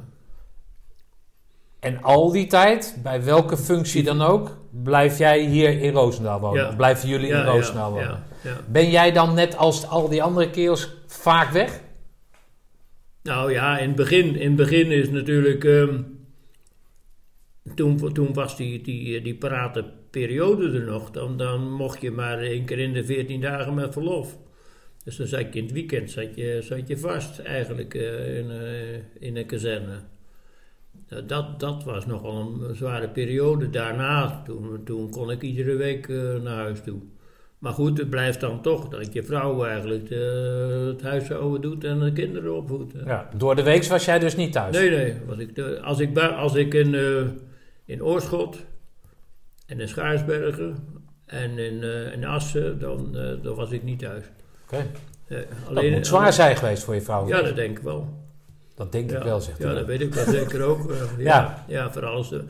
[1.81, 6.65] En al die tijd, bij welke functie dan ook, blijf jij hier in Roosendaal wonen?
[6.65, 6.75] Ja.
[6.75, 8.09] Blijven jullie ja, in Roosendaal wonen?
[8.09, 8.57] ja, ja.
[8.69, 11.81] Ben jij dan net als al die andere kerels vaak weg?
[13.23, 15.65] Nou ja, in het begin, in het begin is natuurlijk.
[15.65, 16.03] ehm,
[17.75, 21.11] toen, toen was die, die, die parate periode er nog.
[21.11, 24.37] Dan, dan mocht je maar één keer in de 14 dagen met verlof.
[25.09, 28.51] Dus dan zat je in het weekend zat je, zat je vast eigenlijk eh, in,
[28.51, 29.99] eh, in een kazerne.
[31.09, 33.71] Nou, dat, dat was nogal een zware periode.
[33.71, 36.99] Daarna, toen, toen kon ik iedere week eh, naar huis toe.
[37.59, 40.09] Maar goed, het blijft dan toch dat je vrouw eigenlijk
[40.89, 42.93] het huishouden doet en de kinderen opvoedt.
[43.05, 43.29] Ja.
[43.37, 44.77] Door de week was jij dus niet thuis?
[44.77, 45.15] Nee, nee.
[45.27, 46.95] Was ik, als, ik, als ik in,
[47.85, 48.65] in Oorschot
[49.67, 50.77] en in Schaarsbergen
[51.27, 51.83] en in,
[52.13, 53.13] in Assen, dan,
[53.43, 54.25] dan was ik niet thuis.
[54.73, 54.87] Oké.
[55.29, 55.39] Eh,
[55.75, 57.29] Dat moet zwaar zijn geweest voor je vrouw.
[57.29, 58.09] Ja, dat denk ik wel.
[58.75, 59.75] Dat denk Ja, ik wel, zegt ja hij.
[59.75, 60.91] dat weet ik wel zeker ook.
[60.91, 61.65] eh, ja, Ja.
[61.67, 61.93] ja.
[61.93, 62.45] vooral als de,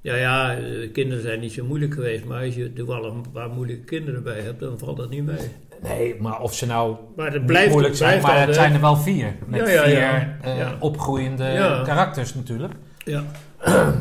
[0.00, 3.48] ja, ja, eh, kinderen zijn niet zo moeilijk geweest, maar als je toevallig een paar
[3.48, 5.50] moeilijke kinderen bij hebt, dan valt dat niet mee.
[5.82, 8.74] Nee, maar of ze nou Maar het blijft moeilijk zijn, blijft maar het altijd- zijn
[8.74, 9.34] er wel vier.
[9.46, 10.36] Met Ja, ja, vier ja.
[10.42, 10.76] eh, Ja.
[10.80, 11.82] opgroeiende Ja.
[11.84, 12.72] karakters natuurlijk.
[13.04, 13.24] Ja.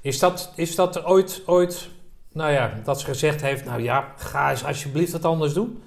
[0.00, 1.88] Is dat, is dat ooit, ooit,
[2.32, 5.82] nou ja, dat ze gezegd heeft, nou ja, ga eens alsjeblieft wat anders doen?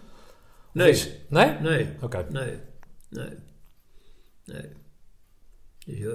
[0.73, 1.52] Nee, is- nee?
[1.61, 1.88] nee.
[2.02, 2.26] Oké.
[2.30, 2.53] Nee,
[3.10, 3.30] nee,
[4.45, 4.61] nee.
[5.85, 6.10] Dus je,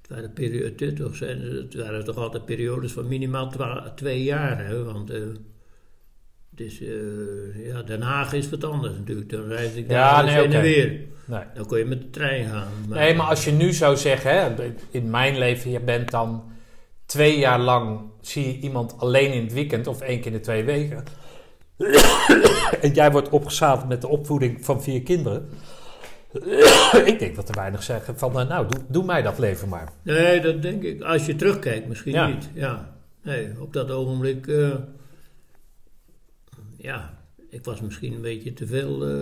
[0.00, 3.52] het, waren perio- het, toch zijn, het waren toch altijd periodes van minimaal
[3.94, 4.66] twee jaar.
[4.66, 4.84] Hè?
[4.84, 9.30] Want het is, eh, ja, Den Haag is wat anders natuurlijk.
[9.30, 10.60] Dan reis ik Ja, daar nee, heen en oké.
[10.60, 11.00] weer.
[11.26, 11.42] Nee.
[11.54, 12.68] Dan kon je met de trein gaan.
[12.88, 16.52] Nee, maar als je nu zou zeggen, hè, in mijn leven, je bent dan
[17.06, 20.40] twee jaar lang, zie je iemand alleen in het weekend of één keer in de
[20.40, 21.04] twee weken.
[22.82, 25.48] en jij wordt opgezadeld met de opvoeding van vier kinderen.
[27.10, 29.88] ik denk dat er weinig zeggen van, eh, nou, doe, doe mij dat leven maar.
[30.02, 31.02] Nee, dat denk ik.
[31.02, 32.26] Als je terugkijkt, misschien Ja.
[32.26, 32.50] niet.
[32.54, 32.92] Ja.
[33.22, 34.46] Nee, op dat ogenblik.
[34.46, 34.74] eh,
[36.76, 37.14] ja,
[37.54, 39.12] ik was misschien een beetje te veel eh,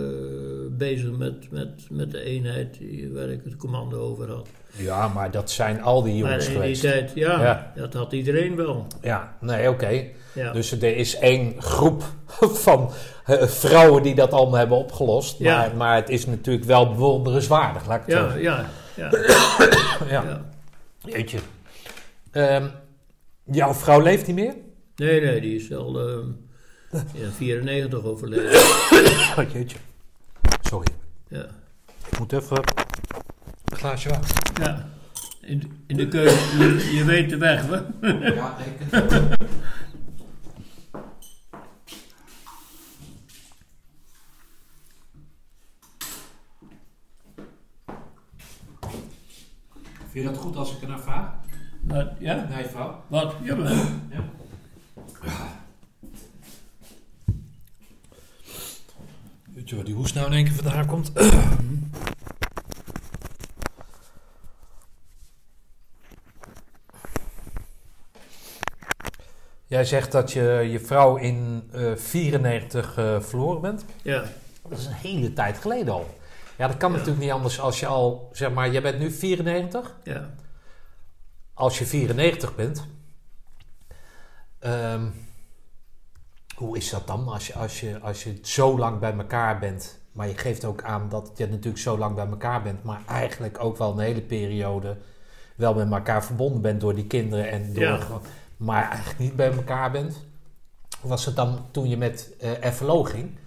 [0.77, 4.47] bezig met, met, met de eenheid die- waar ik het commando over had.
[4.75, 6.81] Ja, maar dat zijn al die Maar jongens in die geweest.
[6.81, 7.71] tijd, ja, Ja.
[7.75, 8.87] dat had iedereen wel.
[9.01, 10.03] Ja, nee, oké.
[10.33, 10.51] Ja.
[10.51, 12.03] Dus er is één groep
[12.67, 12.89] van
[13.25, 15.37] eh, vrouwen die dat allemaal hebben opgelost.
[15.39, 15.57] Ja.
[15.57, 17.87] Maar, maar het is natuurlijk wel bewonderenswaardig.
[17.87, 19.09] Laat ik het ja, zo- ja, ja,
[20.09, 20.23] ja.
[20.23, 20.45] ja.
[21.05, 21.37] Jeetje.
[22.31, 22.67] Ehm,
[23.43, 24.53] jouw vrouw leeft niet meer?
[24.95, 26.27] Nee, nee, die is al ehm
[27.21, 28.51] ja, 94 overleden.
[29.37, 29.77] Oh, jeetje.
[30.61, 30.87] Sorry.
[31.27, 31.45] Ja.
[32.11, 32.57] Ik moet even
[33.65, 34.35] een glaasje water.
[34.61, 34.89] ja.
[35.41, 37.75] In, de- in de keuken, je, je weet de weg, hè?
[38.33, 38.97] Ja, ik...
[50.09, 51.31] Vind je dat goed als ik ernaar vraag?
[51.81, 52.47] Wat, ja?
[52.49, 53.03] Nee, vrouw.
[53.07, 53.35] Wat?
[53.43, 53.75] Jawel.
[59.63, 61.11] Weet je waar die hoest nou in één keer vandaan komt?
[69.65, 70.41] Jij zegt dat je
[70.71, 73.85] je vrouw in eh 94 eh, verloren bent.
[74.01, 74.23] Ja.
[74.69, 76.17] Dat is een hele tijd geleden al.
[76.57, 76.97] Ja, dat kan Ja.
[76.97, 79.95] natuurlijk niet anders als je al, zeg maar, jij bent nu 94.
[80.03, 80.29] Ja.
[81.53, 82.85] Als je 94 bent,
[84.59, 85.07] ehm,
[86.55, 90.01] hoe is dat dan als je, als, je, als je zo lang bij elkaar bent?
[90.11, 93.63] Maar je geeft ook aan dat je natuurlijk zo lang bij elkaar bent, maar eigenlijk
[93.63, 94.97] ook wel een hele periode
[95.55, 97.99] wel met elkaar verbonden bent door die kinderen en door, Ja.
[98.57, 100.25] maar eigenlijk niet bij elkaar bent.
[101.01, 103.37] Was het dan toen je met eh FLO ging?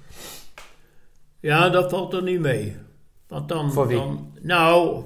[1.40, 2.76] Ja, dat valt er niet mee.
[3.28, 3.72] Want dan...
[3.72, 3.96] Voor wie?
[3.96, 5.04] Dan, nou,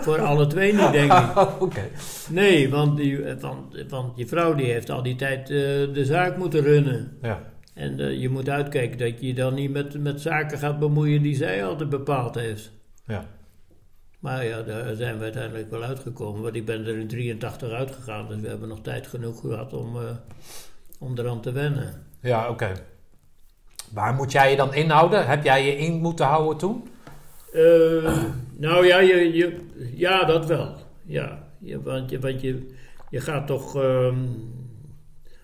[0.00, 1.36] voor alle twee niet, denk ik.
[1.60, 1.88] Oké.
[2.28, 5.56] Nee, want, die, want, want je vrouw die heeft al die tijd eh,
[5.92, 7.18] de zaak moeten runnen.
[7.22, 7.42] Ja.
[7.74, 11.22] En eh, je moet uitkijken dat je je dan niet met, met zaken gaat bemoeien
[11.22, 12.72] die zij altijd bepaald heeft.
[13.06, 13.24] Ja.
[14.18, 16.42] Maar ja, daar zijn we uiteindelijk wel uitgekomen.
[16.42, 19.96] Want ik ben er in 83 uitgegaan, dus we hebben nog tijd genoeg gehad om,
[19.96, 20.02] eh,
[20.98, 22.06] om eraan te wennen.
[22.20, 22.72] Ja, oké.
[23.92, 25.26] Waar moet jij je dan inhouden?
[25.26, 26.88] Heb jij je in moeten houden toen?
[27.52, 28.12] Eh,
[28.56, 29.56] nou ja, je, je,
[29.94, 30.74] ja, dat wel.
[31.04, 32.70] Ja, je, want je, want je,
[33.10, 33.76] je gaat toch.
[33.76, 34.16] ehm,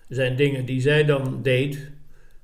[0.09, 1.91] er zijn dingen die zij dan deed.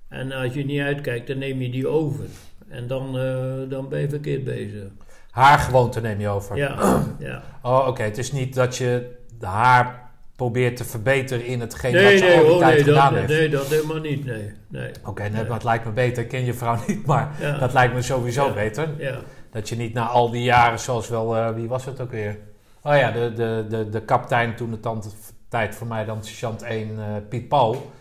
[0.07, 2.25] En als je niet uitkijkt, dan neem je die over.
[2.69, 4.83] En dan, eh, dan ben je verkeerd bezig.
[5.31, 6.55] Haar gewoonte neem je over.
[6.57, 6.77] Ja,
[7.19, 7.43] ja.
[7.63, 8.03] Oh, oké.
[8.03, 9.11] Het is niet dat je
[9.41, 12.83] haar probeert te verbeteren in hetgeen wat Nee, ze nee, al die oh, tijd nee,
[12.83, 13.39] gedaan dat, heeft.
[13.39, 14.25] nee, dat helemaal niet.
[14.25, 14.91] Nee, nee.
[15.05, 16.23] Oké, nee, maar het lijkt me beter.
[16.23, 17.57] Ik ken je vrouw niet, maar Ja.
[17.57, 18.53] dat lijkt me sowieso Ja.
[18.53, 18.87] beter.
[18.97, 19.19] Ja,
[19.51, 22.39] Dat je niet na al die jaren, zoals wel, eh, wie was het ook weer?
[22.83, 25.15] Oh ja, de, de, de, de kapitein toen de tand-
[25.49, 27.91] tijd voor mij dan sergeant 1, eh, Piet Paul.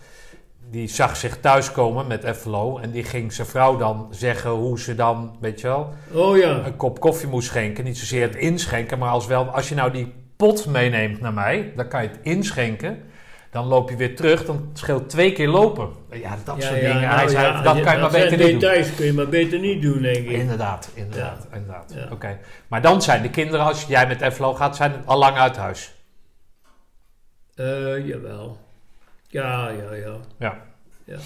[0.70, 4.94] Die zag zich thuiskomen met FLO en die ging zijn vrouw dan zeggen hoe ze
[4.94, 6.64] dan, weet je wel, oh ja.
[6.66, 7.84] een kop koffie moest schenken.
[7.84, 11.72] Niet zozeer het inschenken, maar als wel, als je nou die pot meeneemt naar mij,
[11.76, 13.02] dan kan je het inschenken.
[13.50, 15.88] Dan loop je weer terug, dan scheelt twee keer lopen.
[16.12, 17.00] Ja, dat Ja, soort ja, dingen.
[17.02, 18.58] nou Hij zei, ja, dat kan je maar beter niet doen.
[18.58, 20.30] details kun je maar beter niet doen, denk ik.
[20.30, 21.92] Inderdaad, inderdaad, inderdaad.
[21.96, 22.08] Ja.
[22.12, 22.38] Oké.
[22.68, 25.94] Maar dan zijn de kinderen, als jij met FLO gaat, zijn al lang uit huis.
[27.54, 28.58] Eh, jawel.
[29.28, 30.16] Ja, ja, ja.
[30.38, 30.62] Ja.
[31.04, 31.16] ja.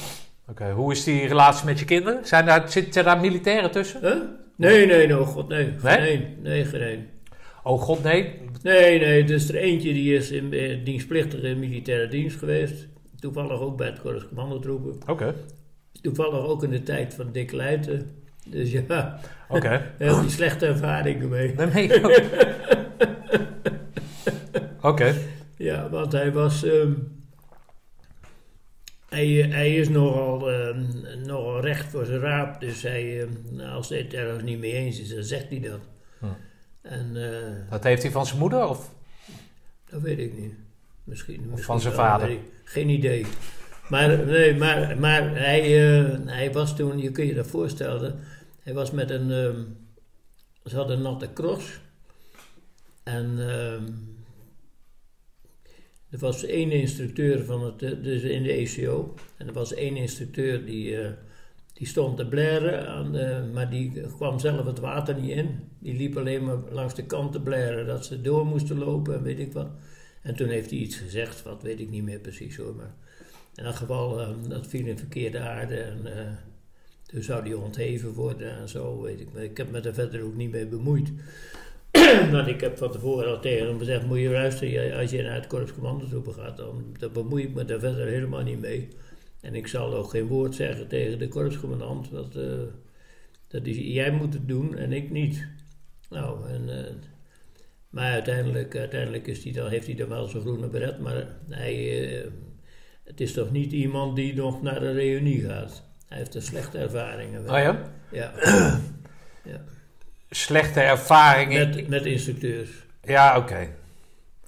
[0.49, 2.27] Oké, hoe is die relatie met je kinderen?
[2.27, 4.01] Zijn daar, zitten daar militairen tussen?
[4.01, 4.15] Huh?
[4.57, 5.65] Nee, nee, no, god, nee.
[5.65, 5.77] Nee?
[5.97, 6.37] Geen één.
[6.43, 7.11] Nee, geen één.
[7.63, 8.41] Oh god, nee.
[8.63, 12.89] Nee, nee, dus er eentje die is in, eh, dienstplichtig in militaire dienst geweest.
[13.21, 14.97] Toevallig ook bij het Korps Commandotroepen.
[15.07, 15.35] Oké.
[16.01, 18.15] Toevallig ook in de tijd van Dick Leijten.
[18.47, 19.91] Dus ja, Oké.
[19.99, 21.55] heel die slechte ervaringen mee.
[24.81, 25.15] Oké.
[25.57, 26.65] Ja, want hij was...
[26.65, 26.93] ehm,
[29.09, 30.85] hij, hij is nogal, ehm,
[31.27, 32.61] nogal recht voor zijn raap.
[32.61, 35.81] Dus hij, ehm, als hij het ergens niet mee eens is, dan zegt hij dat.
[36.19, 36.27] Hm.
[36.83, 38.69] En eh, Dat heeft hij van zijn moeder?
[38.69, 38.91] Of?
[39.91, 40.53] dat weet ik niet.
[41.05, 42.39] Misschien, misschien van zijn wel, vader.
[42.65, 43.27] Geen idee.
[43.89, 48.19] Maar, nee, maar, maar hij, eh, hij was toen, je kunt je dat voorstellen,
[48.63, 49.63] hij was met een, ehm,
[50.65, 51.81] ze hadden een natte cross.
[53.03, 53.85] En ehm,
[56.11, 59.15] Er was één instructeur van het, eh, dus in de ECO.
[59.37, 60.97] En er was één instructeur die,
[61.73, 65.69] die stond te blaren, de- maar die kwam zelf het water niet in.
[65.79, 69.23] Die liep alleen maar langs de kant te blaren dat ze door moesten lopen en
[69.23, 69.69] weet ik wat.
[70.23, 72.75] En toen heeft hij iets gezegd, wat weet ik niet meer precies hoor.
[72.75, 72.95] Maar
[73.55, 76.33] in elk geval, eh, dat viel in verkeerde aarde en eh,
[77.07, 79.29] toen zou die ontheven worden en zo, weet ik.
[79.35, 81.13] Ik heb me daar verder ook niet mee bemoeid.
[82.33, 85.35] Want ik heb van tevoren al tegen hem gezegd, moet je luisteren, als je naar
[85.35, 88.89] het korpscommandotroepen gaat, dan, dan bemoei ik me daar verder helemaal niet mee.
[89.43, 92.45] En ik zal ook geen woord zeggen tegen de korpscommandant, dat, eh,
[93.49, 95.47] dat is, jij moet het doen en ik niet.
[96.11, 96.93] Nou, en, eh,
[97.91, 102.09] maar uiteindelijk, uiteindelijk is die dan, heeft hij dan wel zijn groene beret, maar hij,
[102.23, 102.31] eh,
[103.05, 105.83] het is toch niet iemand die nog naar een reunie gaat.
[106.09, 107.41] Hij heeft er slechte ervaringen.
[107.41, 107.83] Oh ja?
[109.45, 109.61] Ja,
[110.31, 111.69] Slechte ervaringen.
[111.69, 112.71] met, met instructeurs.
[113.03, 113.69] Ja, oké.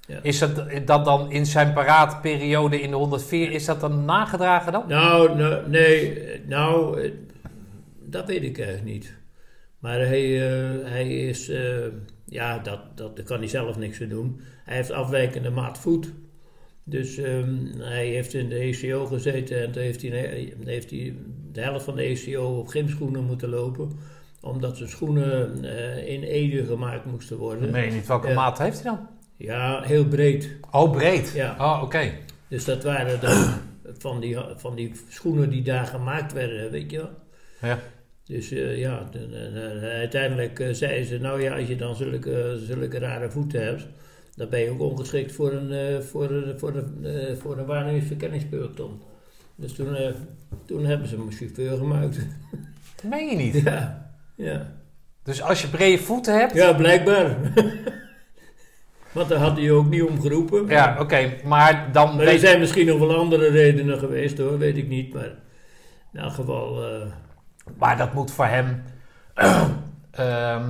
[0.07, 0.19] Ja.
[0.23, 4.85] Is dat, dat dan in zijn paraatperiode in de 104, is dat dan nagedragen dan?
[4.89, 7.11] Nou, nou, nee, nou, eh,
[8.01, 9.15] dat weet ik eigenlijk niet.
[9.79, 11.87] Maar hij, eh, hij is, eh,
[12.25, 14.41] ja, dat, dat, daar kan hij zelf niks aan doen.
[14.65, 16.13] Hij heeft afwijkende maat voet.
[16.85, 21.15] Dus ehm, hij heeft in de ECO gezeten en toen heeft hij, heeft hij
[21.53, 23.91] de helft van de ECO op gymschoenen moeten lopen.
[24.41, 25.65] Omdat zijn schoenen
[26.07, 27.71] in Ede gemaakt moesten worden.
[27.71, 28.07] Nee, niet.
[28.07, 29.14] Welke maat heeft hij dan?
[29.45, 30.51] Ja, heel breed.
[30.71, 31.33] Oh, breed.
[31.35, 31.57] Ja.
[31.59, 32.11] Oh, oké.
[32.49, 33.45] Dus dat waren dan
[33.99, 37.11] van die, van die schoenen die daar gemaakt werden, weet je wel.
[37.61, 37.79] Ja.
[38.25, 39.51] Dus eh, ja, de- de-
[39.81, 43.87] de- uiteindelijk eh, zeiden ze, nou ja, als je dan zulke, zulke rare voeten hebt,
[44.37, 49.01] dan ben je ook ongeschikt voor een, eh, voor een, voor een, voor een.
[49.57, 49.97] Dus toen,
[50.67, 52.17] toen hebben ze hem chauffeur gemaakt.
[53.03, 53.63] Dat meen je niet.
[53.65, 54.73] ja, ja.
[55.23, 56.55] Dus als je brede voeten hebt...
[56.55, 57.37] ja, blijkbaar.
[59.15, 60.67] Want daar had hij ook niet om geroepen.
[60.69, 61.33] Ja, oké.
[61.45, 64.89] Maar dan Maar er weet zijn misschien nog wel andere redenen geweest hoor, weet ik
[64.89, 65.15] niet.
[65.15, 65.31] Maar
[66.13, 67.07] in elk geval, eh,
[67.79, 68.83] Maar dat moet voor hem.
[70.11, 70.63] ehm,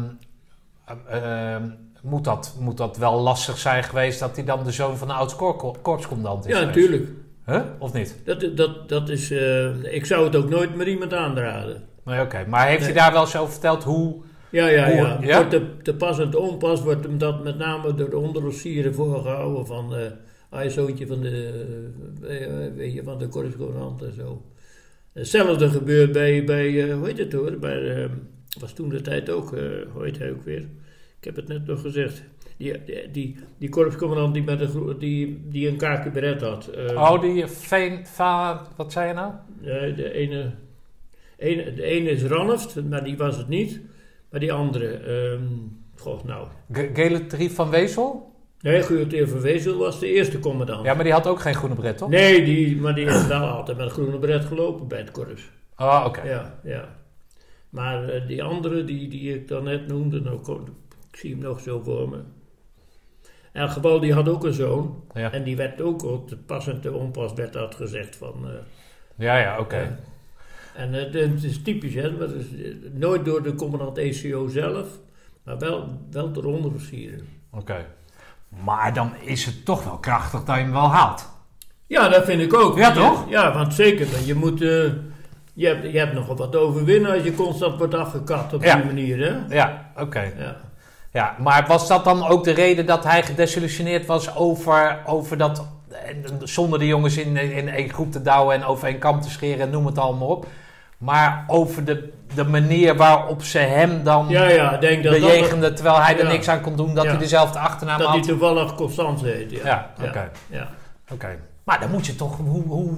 [1.09, 1.63] ehm,
[2.03, 5.15] moet, dat, moet dat wel lastig zijn geweest dat hij dan de zoon van de
[5.15, 5.37] oud
[5.83, 6.53] korpscommandant is?
[6.53, 6.77] ja, geweest?
[6.77, 7.11] natuurlijk.
[7.47, 7.61] Huh?
[7.79, 8.17] Of niet?
[8.25, 11.83] Dat, dat, dat is, eh, ik zou het ook nooit met iemand aandragen.
[12.05, 12.45] Nee, oké.
[12.49, 12.93] Maar heeft Nee.
[12.93, 14.23] hij daar wel over verteld hoe.
[14.55, 15.19] Ja, ja, Hoe- ja.
[15.23, 15.37] ja?
[15.37, 18.95] Wordt te, te pas en te onpas wordt hem dat met name door de onderofficieren
[18.95, 19.95] voorgehouden van...
[19.95, 20.11] eh
[20.51, 21.65] hij zoontje van de,
[22.23, 24.43] eh, weet je, van de correspondent en zo.
[25.13, 28.11] Hetzelfde gebeurt bij, bij eh, hoe heet het hoor, bij, eh,
[28.61, 29.63] was toen de tijd ook, eh,
[29.93, 30.61] hoe heet hij ook weer?
[31.19, 32.23] Ik heb het net nog gezegd.
[32.57, 36.67] Die, die, die, die korpscommandant die, met een, gro- die, die een kaakje beret had.
[36.67, 38.07] eh, Oh, die Veen.
[38.07, 39.33] Va, wat zei je nou?
[39.63, 40.51] eh, de ene,
[41.37, 43.81] ene, de ene is Ranft, maar die was het niet.
[44.35, 45.39] Maar die andere,
[45.97, 46.47] goh, nou.
[46.73, 48.33] G- Geletrie van Wezel?
[48.61, 50.85] Nee, Guurteer van Wezel was de eerste commandant.
[50.87, 52.09] Ja, maar die had ook geen groene bret, toch?
[52.09, 55.51] Nee, die, maar die heeft wel altijd met een groene bret gelopen bij het korps.
[55.77, 56.23] Oh, oké.
[56.23, 56.89] Ja, ja.
[57.69, 60.41] Maar eh, die andere die, die ik dan net noemde, nou,
[61.11, 62.17] ik zie hem nog zo voor me.
[63.53, 65.05] In elk geval, die had ook een zoon.
[65.15, 68.35] Ja, En die werd ook op te pas en te onpas werd dat gezegd van...
[68.45, 68.51] eh,
[69.17, 69.79] ja, ja oké.
[69.79, 69.99] Ja.
[70.77, 72.11] En eh, het is typisch, hè?
[72.11, 74.87] maar het is, eh, nooit door de commandant ECO zelf,
[75.45, 77.27] maar wel, wel door onderofficieren.
[77.53, 77.87] Oké.
[78.65, 81.29] Maar dan is het toch wel krachtig dat je hem wel haalt.
[81.87, 82.77] Ja, dat vind ik ook.
[82.79, 83.29] Ja, toch?
[83.31, 84.69] Ja, want zeker, je moet, eh,
[85.55, 88.77] je, hebt, je hebt nogal wat overwinnen als je constant wordt afgekapt op Ja.
[88.77, 89.55] die manier, hè?
[89.57, 90.21] Ja, oké.
[90.39, 90.57] Ja.
[91.13, 95.67] Ja, maar was dat dan ook de reden dat hij gedesillusioneerd was over, over dat...
[95.91, 95.99] eh,
[96.43, 99.61] Zonder de jongens in, in één groep te douwen en over één kam te scheren
[99.61, 100.47] en noem het allemaal op.
[101.05, 105.21] Maar over de, de manier waarop ze hem dan Ja, ja, ik denk dat dat,
[105.23, 106.31] bejegenden terwijl hij er Ja.
[106.33, 108.27] niks aan kon doen, dat hij dezelfde achternaam dat hij had.
[108.29, 109.51] toevallig Constance heet.
[109.51, 110.31] Ja, Ja, oké.
[110.51, 110.69] ja.
[111.13, 111.39] oké.
[111.65, 112.37] Maar dan moet je toch...
[112.37, 112.91] Hoe, hoe,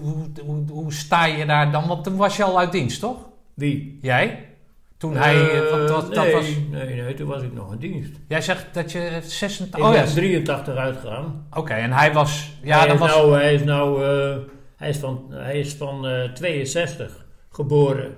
[0.45, 1.87] hoe, hoe, sta je daar dan?
[1.89, 3.17] Want toen was je al uit dienst, toch?
[3.55, 3.99] Wie?
[4.03, 4.49] Jij?
[4.97, 5.65] Toen hij...
[5.65, 8.11] Eh, want dat, dat nee, was, nee, nee, toen was ik nog in dienst.
[8.29, 9.81] jij zegt dat je Ik 86...
[9.81, 11.47] Oh ja, ben 83 uitgegaan.
[11.55, 11.73] oké.
[11.73, 12.59] En hij was...
[12.63, 13.11] Ja, hij, dat is was...
[13.11, 14.37] nou, hij is nou, eh,
[14.77, 17.26] hij is van, hij is van eh, 62
[17.57, 18.15] geboren.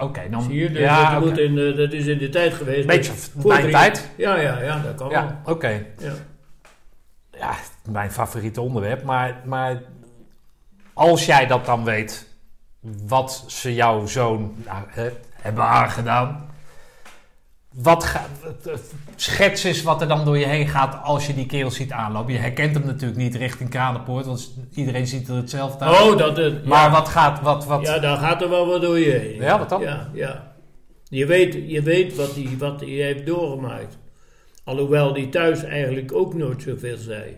[0.00, 0.42] Oké, dan...
[0.42, 1.28] Zie je, dus ja, dat, oké.
[1.30, 2.86] moet in, eh, dat is in de tijd geweest.
[2.86, 4.10] Beetje Voor mijn drie- tijd.
[4.16, 5.86] Ja, ja, ja, dat kan Ja, oké.
[5.98, 6.10] wel.
[6.10, 6.14] Ja.
[7.38, 7.54] Ja,
[7.90, 9.02] mijn favoriete onderwerp.
[9.04, 9.82] Maar, maar
[10.92, 12.34] als jij dat dan weet,
[13.06, 16.48] wat ze jouw zoon nou, hè, hebben aangedaan.
[17.74, 18.26] Wat ga,
[19.16, 22.32] schets eens wat er dan door je heen gaat als je die kerel ziet aanlopen.
[22.32, 26.00] Je herkent hem natuurlijk niet richting Kranenpoort, want iedereen ziet er hetzelfde uit.
[26.00, 26.64] Oh, dat het.
[26.64, 26.90] maar ja.
[26.90, 27.82] wat gaat, wat, wat...
[27.82, 29.40] Ja, daar gaat er wel wat door je heen.
[29.40, 29.80] Ja, wat dan?
[29.80, 30.52] Ja, ja.
[31.08, 33.98] Je weet, je weet wat hij wat heeft doorgemaakt.
[34.64, 37.36] Alhoewel die thuis eigenlijk ook nooit zoveel zei.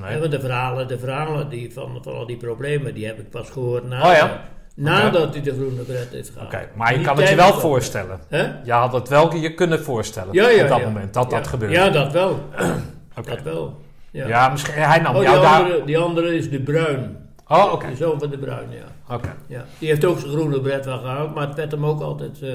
[0.00, 3.30] Hè, want de verhalen, de verhalen die van, van al die problemen, die heb ik
[3.30, 4.48] pas gehoord na, Oh ja?
[4.76, 6.46] Nadat hij de groene bret heeft gehad.
[6.46, 8.20] Oké, maar je Die kan het je wel voorstellen.
[8.28, 8.50] Hè?
[8.64, 10.84] Je had het wel je kunnen voorstellen Ja, ja, op dat ja.
[10.84, 11.74] moment dat dat gebeurde.
[11.74, 12.38] Ja, dat wel.
[13.24, 13.80] Dat wel.
[14.10, 14.26] Ja.
[14.26, 15.60] Ja, misschien hij nam Oh, die, jou daar.
[15.62, 17.16] andere, die andere is de Bruin.
[17.48, 17.86] Oh, oké.
[17.88, 19.14] De zoon van de Bruin, ja.
[19.14, 19.34] Oké.
[19.46, 19.64] ja.
[19.78, 22.42] Die heeft ook zijn groene bret wel gehaald, maar het werd hem ook altijd...
[22.42, 22.50] eh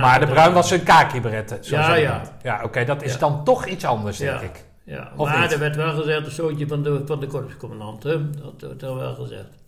[0.00, 1.64] Maar de bruin was een kaki-beretten.
[1.64, 2.22] zo Ja, ja.
[2.42, 4.64] Ja, oké, dat is dan toch iets anders, denk ik.
[4.84, 5.52] Ja, Of maar niet?
[5.52, 8.30] er werd wel gezegd, een zoontje van de, van de korpscommandant, hè?
[8.56, 9.63] Dat er wel gezegd.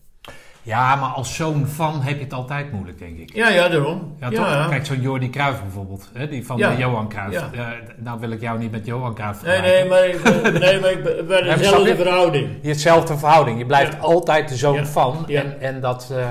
[0.66, 3.34] Ja, maar als zoon van heb je het altijd moeilijk, denk ik.
[3.34, 4.16] Ja, ja, daarom.
[4.20, 4.68] Ja, toch?
[4.68, 6.70] Kijk, zo'n Jordi Cruijff bijvoorbeeld, hè, die van Ja.
[6.72, 7.32] eh, Johan Cruijff.
[7.34, 7.50] Ja.
[7.52, 7.66] Eh,
[7.96, 10.22] nou wil ik jou niet met Johan Cruijff Nee, nee, maar ik
[10.60, 12.46] nee, maar ik ben, dezelfde verhouding.
[12.46, 13.58] Je hebt hetzelfde verhouding.
[13.58, 15.28] Je blijft altijd de zoon van.
[15.28, 16.10] En, en dat.
[16.16, 16.28] eh,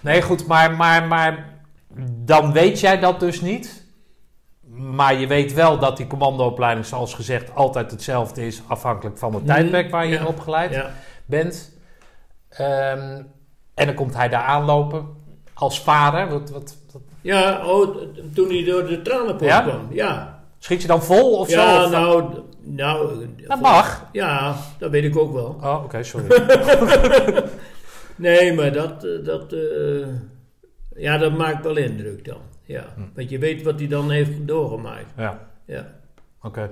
[0.00, 1.44] nee, goed, maar, maar, maar.
[2.24, 3.86] Dan weet jij dat dus niet.
[4.74, 8.62] Maar je weet wel dat die commandoopleiding, zoals gezegd, altijd hetzelfde is.
[8.66, 9.52] Afhankelijk van het Mhm.
[9.52, 10.84] tijdperk waar je in opgeleid
[11.26, 11.76] bent.
[12.48, 13.22] Ehm,
[13.78, 15.06] en dan komt hij daar aanlopen.
[15.54, 16.28] Als vader.
[16.28, 17.96] Wat, wat, wat- Ja, oh,
[18.34, 19.60] toen hij door de tranenpoort Ja?
[19.62, 19.86] kwam.
[19.90, 20.42] Ja.
[20.58, 21.60] schiet je dan vol of zo?
[21.60, 22.24] ja, nou,
[22.62, 23.26] nou...
[23.46, 24.06] dat mag.
[24.12, 25.56] Ja, dat weet ik ook wel.
[25.62, 26.26] Oh, oké, sorry.
[28.16, 29.04] Nee, maar dat...
[29.04, 30.06] eh, dat eh,
[30.96, 32.38] ja, dat maakt wel indruk dan.
[32.64, 32.84] Ja.
[32.94, 33.00] Hm.
[33.14, 35.06] Want je weet wat hij dan heeft doorgemaakt.
[35.16, 35.86] ja, Ja.
[36.42, 36.70] oké.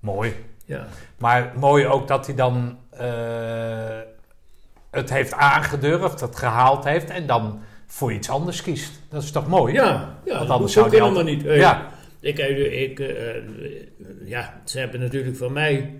[0.00, 0.34] Mooi.
[0.64, 0.86] Ja.
[1.18, 3.98] Maar mooi ook dat hij dan eh,
[4.94, 8.92] het heeft aangedurfd, het gehaald heeft en dan voor iets anders kiest.
[9.10, 9.72] Dat is toch mooi?
[9.74, 9.82] Ja,
[10.24, 11.46] ja Want dat anders zou die helemaal altijd- niet.
[11.46, 11.92] Eh, Ja.
[12.20, 13.42] Ik, eh, ik, eh, eh,
[14.24, 15.98] ja, ze hebben natuurlijk van mij...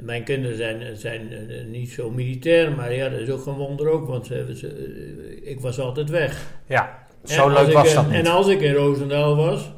[0.00, 3.88] Mijn kinderen zijn, zijn eh, niet zo militair, maar ja, dat is ook een wonder
[3.88, 6.46] ook, want ze, ze, eh, ik was altijd weg.
[6.66, 8.14] Ja, zo leuk was eh, dat niet.
[8.14, 9.72] En als ik in Roosendaal was,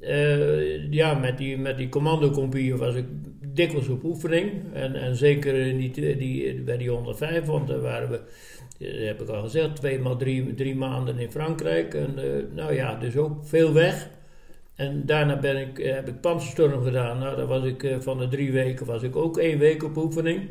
[0.00, 3.04] eh, ja, met die, met die commandocompagnie was ik
[3.54, 4.52] dikwijls op oefening.
[4.72, 8.20] En, en zeker in die, die, bij die 105, want daar waren we,
[8.78, 11.94] eh, heb ik al gezegd, twee maal drie, drie maanden in Frankrijk.
[11.94, 12.24] En eh,
[12.54, 14.08] nou ja, dus ook veel weg.
[14.74, 17.18] En daarna ben ik, eh, heb ik Panzerstorm gedaan.
[17.18, 20.48] Nou, daar was ik van de drie weken was ik ook één week op oefening.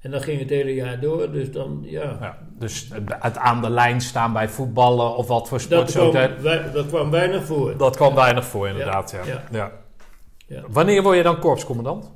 [0.00, 1.32] En dat ging het hele jaar door.
[1.32, 2.88] Dus dan, ja, Ja, dus
[3.18, 5.80] het aan de lijn staan bij voetballen of wat voor sport.
[5.80, 7.76] dat, kwam, dat, wij- dat kwam weinig voor.
[7.76, 9.10] dat kwam weinig voor inderdaad.
[9.10, 9.32] Ja.
[9.32, 9.42] ja.
[9.50, 9.72] Ja.
[10.46, 10.62] Ja.
[10.68, 12.10] Wanneer word je dan korpscommandant?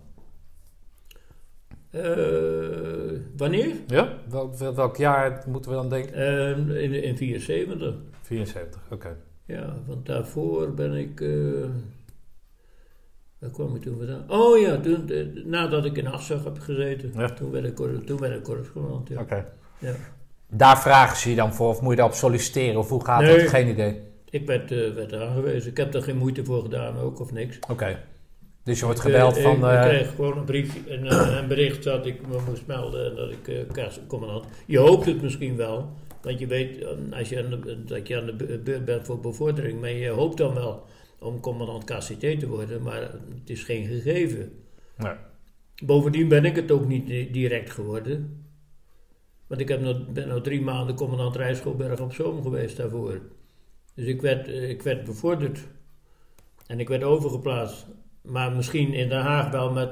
[2.02, 3.74] Eh, wanneer?
[3.86, 4.12] Ja?
[4.28, 6.12] Wel, wel- welk jaar moeten we dan denken?
[6.14, 7.94] Eh, in, in 74.
[8.22, 9.16] 74, oké.
[9.46, 11.20] Ja, want daarvoor ben ik.
[11.20, 11.28] eh
[13.38, 14.24] waar kwam ik toen vandaan?
[14.28, 17.12] Oh ja, toen, eh, nadat ik in Assag heb gezeten.
[17.16, 17.28] Ja.
[17.28, 18.54] Toen werd ik, toen werd ik.
[19.08, 19.20] Ja.
[19.20, 19.46] Oké.
[19.78, 19.92] Ja.
[20.48, 23.38] Daar vragen ze je dan voor of moet je daarop solliciteren of hoe gaat Nee.
[23.38, 23.48] dat?
[23.48, 24.00] Geen idee.
[24.30, 25.70] Ik werd, eh, werd aangewezen.
[25.70, 27.58] Ik heb er geen moeite voor gedaan, ook of niks.
[27.70, 27.98] Oké.
[28.66, 29.56] Dus je wordt Ik, gebeld eh, van...
[29.56, 32.66] Ik, eh, ik kreeg gewoon een brief, een, eh, een bericht dat ik me moest
[32.66, 34.44] melden en dat ik eh kastcommandant.
[34.66, 35.90] Je hoopt het misschien wel,
[36.22, 36.88] want je weet eh,
[37.18, 40.08] als je aan de, dat je aan de be- beurt bent voor bevordering, maar je
[40.08, 40.84] hoopt dan wel
[41.18, 43.00] om commandant KCT te worden, maar
[43.40, 44.52] het is geen gegeven.
[44.96, 45.12] nee.
[45.84, 48.44] Bovendien ben ik het ook niet di- direct geworden.
[49.46, 53.20] Want ik heb nog, ben nog drie maanden commandant Rijschoolberg op Zoom geweest daarvoor.
[53.94, 55.58] Dus ik werd, eh, ik werd bevorderd.
[56.66, 57.86] En ik werd overgeplaatst.
[58.26, 59.90] Maar misschien in Den Haag wel met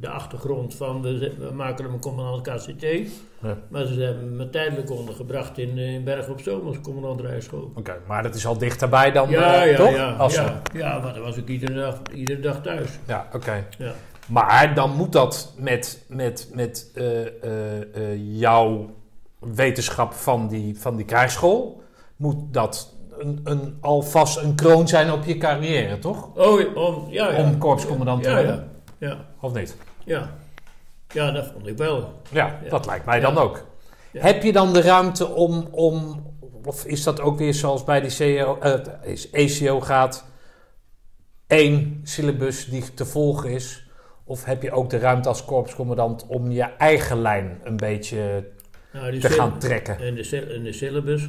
[0.00, 2.82] de achtergrond van we, maken hem een commandant KCT.
[3.42, 3.58] Ja.
[3.68, 7.72] Maar ze hebben me tijdelijk ondergebracht in, eh, in Berg op Zoom als commandant Rijschool.
[7.74, 9.94] Oké, maar dat is al dichterbij dan, Ja, eh, ja, toch?
[9.94, 10.12] ja.
[10.12, 12.90] Als ja, ja, maar dan was ik iedere dag, iedere dag thuis.
[13.06, 13.66] ja oké.
[13.78, 13.92] Ja.
[14.26, 18.94] Maar dan moet dat met, met, met eh, jouw
[19.38, 21.82] wetenschap van die, van die krijgsschool...
[22.16, 26.28] moet dat een, een, alvast een kroon zijn op je carrière, toch?
[26.34, 27.42] Oh, om, ja, ja.
[27.42, 28.70] Om korpscommandant te ja, worden.
[28.98, 29.24] ja, ja.
[29.40, 29.76] Of niet?
[30.04, 30.30] Ja.
[31.08, 32.22] ja, dat vond ik wel.
[32.30, 33.64] Ja, dat lijkt mij dan ook.
[34.12, 36.24] Heb je dan de ruimte om, om...
[36.64, 40.24] Of is dat ook weer zoals bij die CEO, eh, is ECO gaat...
[41.46, 43.84] één syllabus die te volgen is...
[44.28, 48.48] Of heb je ook de ruimte als korpscommandant om je eigen lijn een beetje
[48.92, 50.00] Nou, te gaan trekken?
[50.00, 51.28] In de, in de syllabus,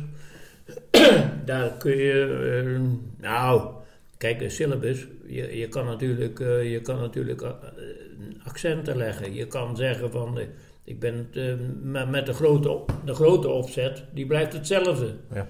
[1.45, 2.81] daar kun je, eh,
[3.22, 3.72] nou,
[4.18, 7.52] kijk, een syllabus, je, je kan natuurlijk, eh, je kan natuurlijk eh,
[8.44, 9.34] accenten leggen.
[9.34, 10.39] Je kan zeggen van,
[10.84, 15.15] ik ben het, met, de, grote, de grote opzet, die blijft hetzelfde.
[15.34, 15.49] Ja.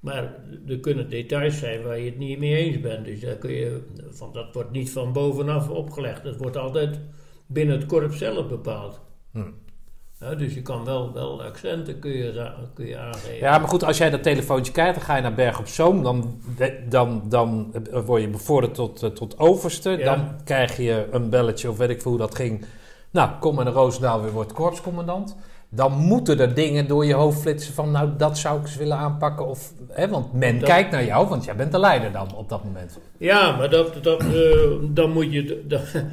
[0.00, 0.34] Maar
[0.68, 3.04] er kunnen details zijn waar je het niet mee eens bent.
[3.04, 3.80] Dus daar kun je,
[4.10, 6.22] van, dat wordt niet van bovenaf opgelegd.
[6.22, 7.00] Dat wordt altijd
[7.46, 9.00] binnen het korps zelf bepaald.
[9.32, 9.50] Hm.
[10.20, 13.36] Ja, dus je kan wel, wel accenten kun je, kun je aangeven.
[13.38, 16.02] Ja, maar goed, als jij dat telefoontje krijgt, dan ga je naar Berg op Zoom.
[16.02, 16.40] Dan,
[16.88, 17.74] dan, dan
[18.06, 19.90] word je bevorderd tot, eh, tot overste.
[19.90, 20.04] Ja.
[20.04, 22.64] Dan krijg je een belletje, of weet ik veel hoe dat ging,
[23.10, 25.36] Nou, kom en Roosendaal weer wordt korpscommandant.
[25.70, 28.96] Dan moeten er dingen door je hoofd flitsen van, nou, dat zou ik eens willen
[28.96, 29.46] aanpakken.
[29.46, 32.48] Of, hè, want men Dat- kijkt naar jou, want jij bent de leider dan op
[32.48, 32.98] dat moment.
[33.18, 35.64] Ja, maar dat, dat, eh, dan moet je.
[35.68, 35.82] dat-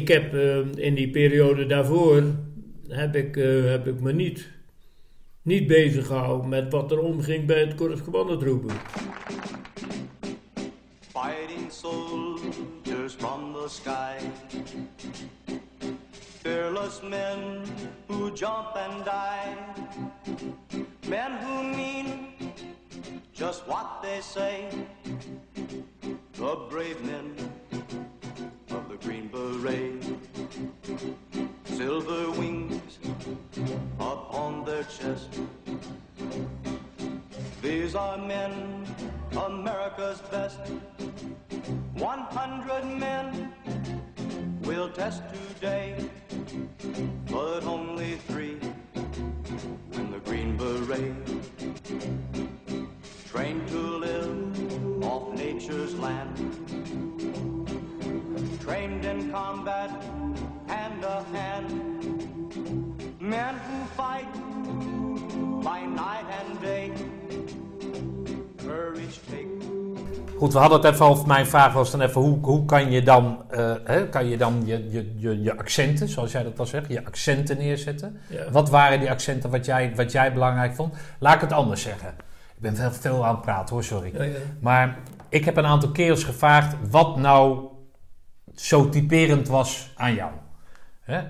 [0.00, 2.22] ik heb eh, in die periode daarvoor.
[2.92, 4.48] Heb ik, eh, heb ik me niet,
[5.42, 8.74] niet bezig gehouden met wat er omging bij het korpscommandotroepen.
[11.00, 14.16] Fighting soldiers from the sky.
[16.42, 17.62] Fearless men
[18.06, 19.56] who jump and die.
[21.08, 22.06] Men who mean
[23.32, 24.68] just what they say.
[26.32, 27.34] The brave men
[28.68, 30.04] of the Green Beret.
[31.82, 33.00] Silver wings
[33.98, 35.40] upon their chest.
[37.60, 38.86] These are men,
[39.32, 40.60] America's best.
[41.94, 43.52] 100 men
[44.62, 45.96] will test today,
[47.28, 48.58] but only three
[49.90, 51.16] win the Green Beret.
[53.26, 56.36] Trained to live off nature's land,
[58.60, 59.90] trained in combat
[60.72, 61.68] hand to hand.
[63.20, 64.32] Men who fight
[65.62, 66.92] by night and day,
[68.58, 69.52] courage take
[70.42, 73.02] Goed, we hadden het even over, mijn vraag was dan even, hoe, hoe kan je
[73.02, 76.66] dan, eh, hè, kan je, dan je, je, je, je accenten, zoals jij dat al
[76.66, 78.20] zegt, je accenten neerzetten?
[78.28, 78.50] Ja.
[78.50, 80.94] Wat waren die accenten wat jij, wat jij belangrijk vond?
[81.18, 82.08] Laat ik het anders zeggen.
[82.56, 84.10] Ik ben veel, veel aan het praten hoor, sorry.
[84.14, 84.38] Ja, ja.
[84.60, 87.68] Maar ik heb een aantal kerels gevraagd wat nou
[88.54, 90.30] zo typerend was aan jou.
[91.12, 91.22] Hè?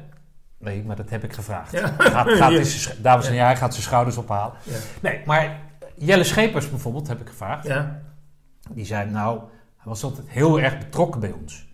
[0.58, 1.72] Nee, maar dat heb ik gevraagd.
[1.72, 1.94] Ja.
[1.98, 4.54] Gaat, gaat dames en heren, hij gaat zijn schouders ophalen.
[4.62, 4.76] Ja.
[5.00, 5.60] Nee, maar
[5.94, 7.66] Jelle Schepers bijvoorbeeld heb ik gevraagd.
[7.66, 8.00] Ja.
[8.70, 9.38] Die zei, nou,
[9.76, 11.66] hij was altijd heel erg betrokken bij ons.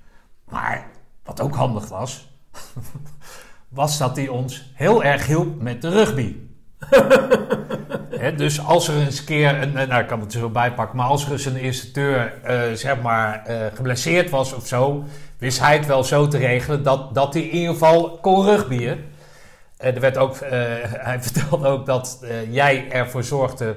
[0.44, 0.86] Maar
[1.24, 2.28] wat ook handig was,
[3.68, 6.36] was dat hij ons heel erg hielp met de rugby.
[8.36, 11.06] Dus als er eens een keer, een, nou ik kan het er zo bijpakken, maar
[11.06, 15.04] als er eens een instructeur eh, zeg maar eh, geblesseerd was of zo,
[15.38, 19.04] wist hij het wel zo te regelen dat, dat hij in ieder geval kon rugbyen.
[19.76, 20.50] Eh, er werd ook, eh,
[21.08, 23.76] hij vertelde ook dat eh, jij ervoor zorgde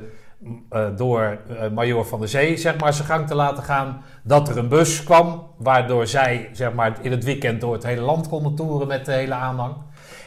[0.96, 1.38] door
[1.74, 4.04] Major van der Zee zeg maar, zijn gang te laten gaan.
[4.24, 8.02] Dat er een bus kwam, waardoor zij zeg maar, in het weekend door het hele
[8.02, 9.76] land konden toeren met de hele aanhang.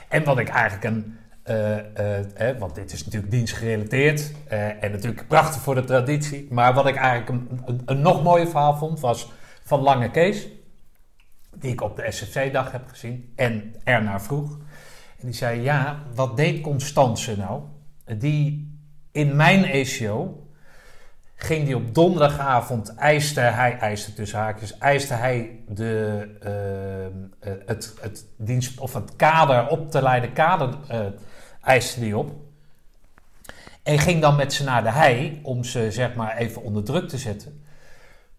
[0.09, 4.33] En wat ik eigenlijk een, eh, want dit is natuurlijk dienstgerelateerd
[4.81, 6.47] en natuurlijk prachtig voor de traditie.
[6.51, 9.33] Maar wat ik eigenlijk een, een nog mooier verhaal vond, was
[9.65, 10.49] van Lange Kees.
[11.59, 14.51] Die ik op de SFC-dag heb gezien en ernaar vroeg.
[15.21, 17.63] En die zei, ja, wat deed Constance nou?
[18.19, 18.79] Die
[19.13, 20.47] in mijn ACO
[21.37, 27.95] ging die op donderdagavond, eiste hij, eiste tussen haakjes, eiste hij de, eh, eh, het,
[28.01, 31.07] het dienst, of het kader, op te leiden kader, eh
[31.65, 32.33] eiste die op.
[33.83, 37.09] En ging dan met ze naar de hei om ze zeg maar even onder druk
[37.09, 37.64] te zetten.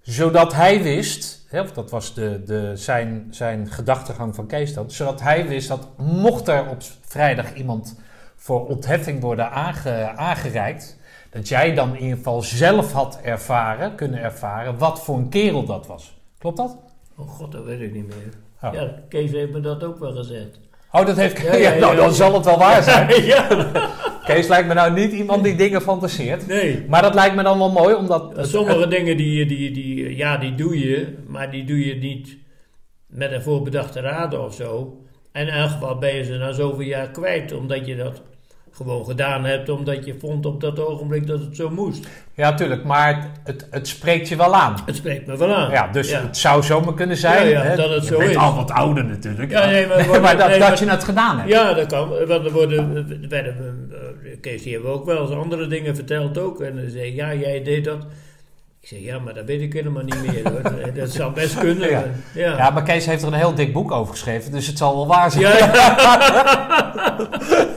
[0.05, 5.21] Zodat hij wist, hè, dat was de, de, zijn, zijn gedachtegang van Kees dan, zodat
[5.21, 7.99] hij wist dat mocht er op vrijdag iemand
[8.35, 10.97] voor ontheffing worden aange, aangereikt,
[11.29, 15.65] dat jij dan in ieder geval zelf had ervaren, kunnen ervaren, wat voor een kerel
[15.65, 16.17] dat was.
[16.37, 16.77] Klopt dat?
[17.17, 18.33] Oh god, dat weet ik niet meer.
[18.61, 20.59] Oh, Ja, Kees heeft me dat ook wel gezegd.
[20.99, 23.23] Oh dat heeft Ja, ja, ja, ja, nou, dan zal het wel waar zijn.
[23.33, 23.47] ja.
[24.25, 26.47] Kees lijkt me nou niet iemand die dingen fantaseert.
[26.47, 26.85] Nee.
[26.87, 28.35] Maar dat lijkt me dan wel mooi, omdat...
[28.37, 32.37] het- Sommige dingen die, die, die, ja, die doe je, maar die doe je niet
[33.07, 34.97] met een voorbedachte raden of zo.
[35.31, 38.21] En in elk geval ben je ze na zoveel jaar kwijt, omdat je dat
[38.75, 42.07] gewoon gedaan hebt, omdat je vond op dat ogenblik dat het zo moest.
[42.33, 44.75] Ja, tuurlijk, maar het, het, het spreekt je wel aan.
[44.85, 45.71] Het spreekt me wel aan.
[45.71, 46.21] Ja, dus ja.
[46.21, 47.47] het zou zomaar kunnen zijn.
[47.47, 47.75] Ja, ja, hè?
[47.75, 48.37] dat het je zo bent is.
[48.37, 49.51] al wat ouder natuurlijk.
[49.51, 51.49] Ja, nee, maar- maar, dat, nee, dat maar- je het gedaan hebt.
[51.49, 52.09] Ja, dat kan.
[52.09, 56.37] Want er worden, er werden, eh, Kees, die hebben ook wel eens andere dingen verteld
[56.37, 56.61] ook.
[56.61, 58.05] En dan zei ja, jij deed dat.
[58.85, 60.49] Ik zeg, ja, maar dat weet ik helemaal niet meer.
[60.51, 60.93] Hoor.
[61.01, 61.89] Dat zou best kunnen.
[61.89, 62.03] Ja.
[62.33, 62.57] Ja.
[62.57, 65.07] Ja, maar Kees heeft er een heel dik boek over geschreven, dus het zal wel
[65.07, 65.43] waar zijn.
[65.43, 65.57] Ja,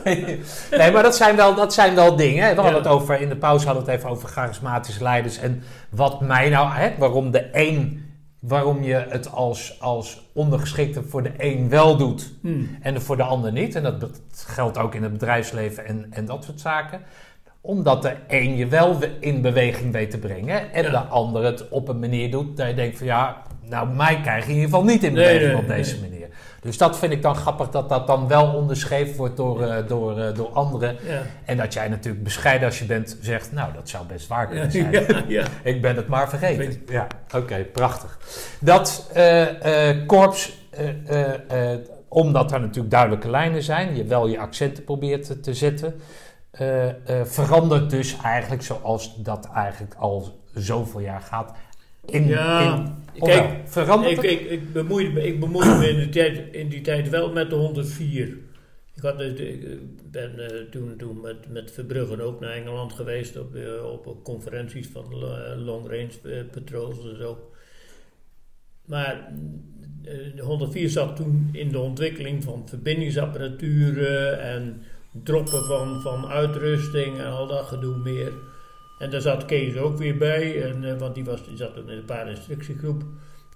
[0.70, 2.44] nee, maar dat zijn wel, dat zijn wel dingen.
[2.44, 2.55] hè.
[2.55, 5.39] We hadden het over, in de pauze hadden we het even over charismatische leiders.
[5.39, 8.06] En wat mij nou, hè, waarom de een,
[8.40, 12.76] waarom je het als, als ondergeschikte voor de een wel doet Hmm.
[12.80, 13.74] en voor de ander niet.
[13.74, 17.01] En dat geldt ook in het bedrijfsleven en, en dat soort zaken.
[17.60, 20.90] Omdat de een je wel we- in beweging weet te brengen en Ja.
[20.90, 24.44] de ander het op een manier doet dat je denkt van ja, nou mij krijg
[24.44, 26.10] je in ieder geval niet in beweging nee, op deze nee.
[26.10, 26.26] manier.
[26.60, 30.18] Dus dat vind ik dan grappig dat dat dan wel onderschreven wordt door, eh, door,
[30.20, 30.97] eh, door anderen.
[31.06, 31.22] ja.
[31.44, 34.70] En dat jij natuurlijk bescheiden als je bent zegt, nou dat zou best waar kunnen
[34.72, 34.93] zijn.
[35.28, 35.44] ja.
[35.62, 36.82] Ik ben het maar vergeten.
[36.86, 38.18] Ja, oké, prachtig.
[38.60, 39.47] Dat eh,
[40.06, 40.52] korps,
[42.09, 45.94] omdat er natuurlijk duidelijke lijnen zijn, je wel je accenten probeert te, te zetten,
[46.51, 51.57] eh, verandert dus eigenlijk zoals dat eigenlijk al zoveel jaar gaat.
[52.05, 56.09] In, Ja, in, kijk, verandert Ik, ik, ik, bemoeide me, ik bemoeide me in, de
[56.09, 58.37] tijd, in die tijd wel met de 104.
[58.95, 63.57] Ik, had, ik ben eh, toen, toen met, met Verbruggen ook naar Engeland geweest op,
[64.05, 65.15] op conferenties van
[65.57, 67.51] long range patrols en zo.
[68.85, 69.33] Maar
[70.35, 74.83] de 104 zat toen in de ontwikkeling van verbindingsapparaturen en
[75.24, 78.32] droppen van, van uitrusting en al dat gedoe meer.
[78.99, 81.89] En daar zat Kees ook weer bij, en, eh, want die, was, die zat in
[81.89, 83.03] een paar instructiegroep.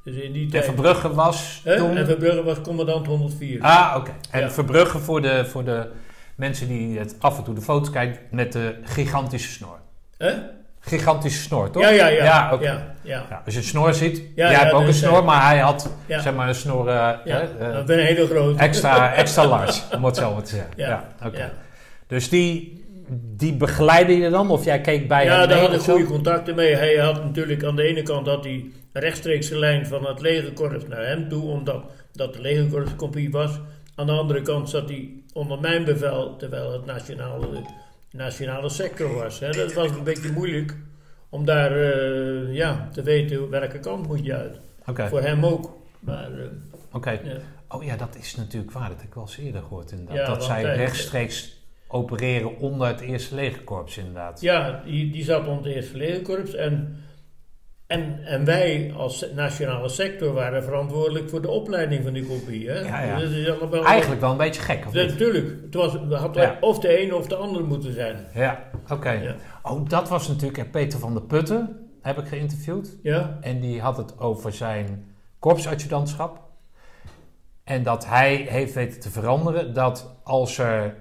[0.05, 0.65] Dus in die En tijd...
[0.65, 1.97] Verbrugge was toen...
[1.97, 3.61] En Verbrugge was commandant 104.
[3.61, 4.15] Ah, oké.
[4.31, 4.51] En Ja.
[4.51, 5.91] Verbrugge voor de, voor de
[6.37, 9.79] mensen die het af en toe de foto's kijken met de gigantische snor.
[10.17, 10.33] Hè?
[10.85, 11.83] Gigantische snor, toch?
[11.83, 12.25] Ja, ja, ja.
[12.25, 13.27] Ja, ja, ja.
[13.31, 15.25] Ja, als je een snor ziet, Ja, jij ja, hebt ook een dus, snor, eh,
[15.25, 16.21] maar hij had Ja.
[16.21, 18.59] zeg maar een snor eh, Ja, hè, eh, dat ben een hele grote.
[18.59, 20.71] extra, extra large, om het zo maar te zeggen.
[20.77, 21.39] Ja, Ja, oké.
[21.39, 21.51] ja.
[22.07, 22.85] Dus die,
[23.37, 26.05] die begeleidde je dan, of jij keek bij Ja, hem daar mee had ik goede
[26.05, 26.75] contacten mee.
[26.77, 28.53] Hij had natuurlijk aan de ene kant had hij
[28.93, 31.83] een rechtstreekse lijn van het legerkorps naar hem toe, omdat
[32.13, 33.61] dat de legerkorpskopie was.
[33.95, 37.47] Aan de andere kant zat hij onder mijn bevel, terwijl het nationale,
[38.13, 39.39] nationale sector was.
[39.41, 39.51] Hè.
[39.51, 40.77] Dat was een beetje moeilijk
[41.29, 44.61] om daar eh, ja, te weten welke kant moet je uit.
[44.87, 45.77] Oké, Voor hem ook.
[46.01, 46.47] Maar, eh,
[46.93, 47.11] oké.
[47.11, 47.37] ja.
[47.69, 48.89] Oh ja, dat is natuurlijk waar.
[48.89, 50.17] Dat heb ik wel eens eerder gehoord inderdaad.
[50.17, 51.57] Ja, dat zij rechtstreeks
[51.89, 54.41] opereren onder het eerste legerkorps inderdaad.
[54.41, 56.55] Ja, die, die zat onder het eerste legerkorps.
[56.55, 56.97] En,
[57.93, 62.69] en, en wij als nationale sector waren verantwoordelijk voor de opleiding van die kopie.
[62.71, 62.79] Hè?
[62.81, 63.19] Ja, ja.
[63.19, 65.57] Dat is allemaal- Eigenlijk wel een beetje gek, of natuurlijk.
[65.63, 66.57] Het was, had Ja.
[66.61, 68.27] of de een of de ander moeten zijn.
[68.35, 69.37] Ja, oké.
[69.63, 72.97] Oh, dat was natuurlijk eh, Peter van der Putten, heb ik geïnterviewd.
[73.03, 76.41] Ja, En die had het over zijn korpsadjudantschap.
[77.65, 80.97] En dat hij heeft weten te veranderen dat als er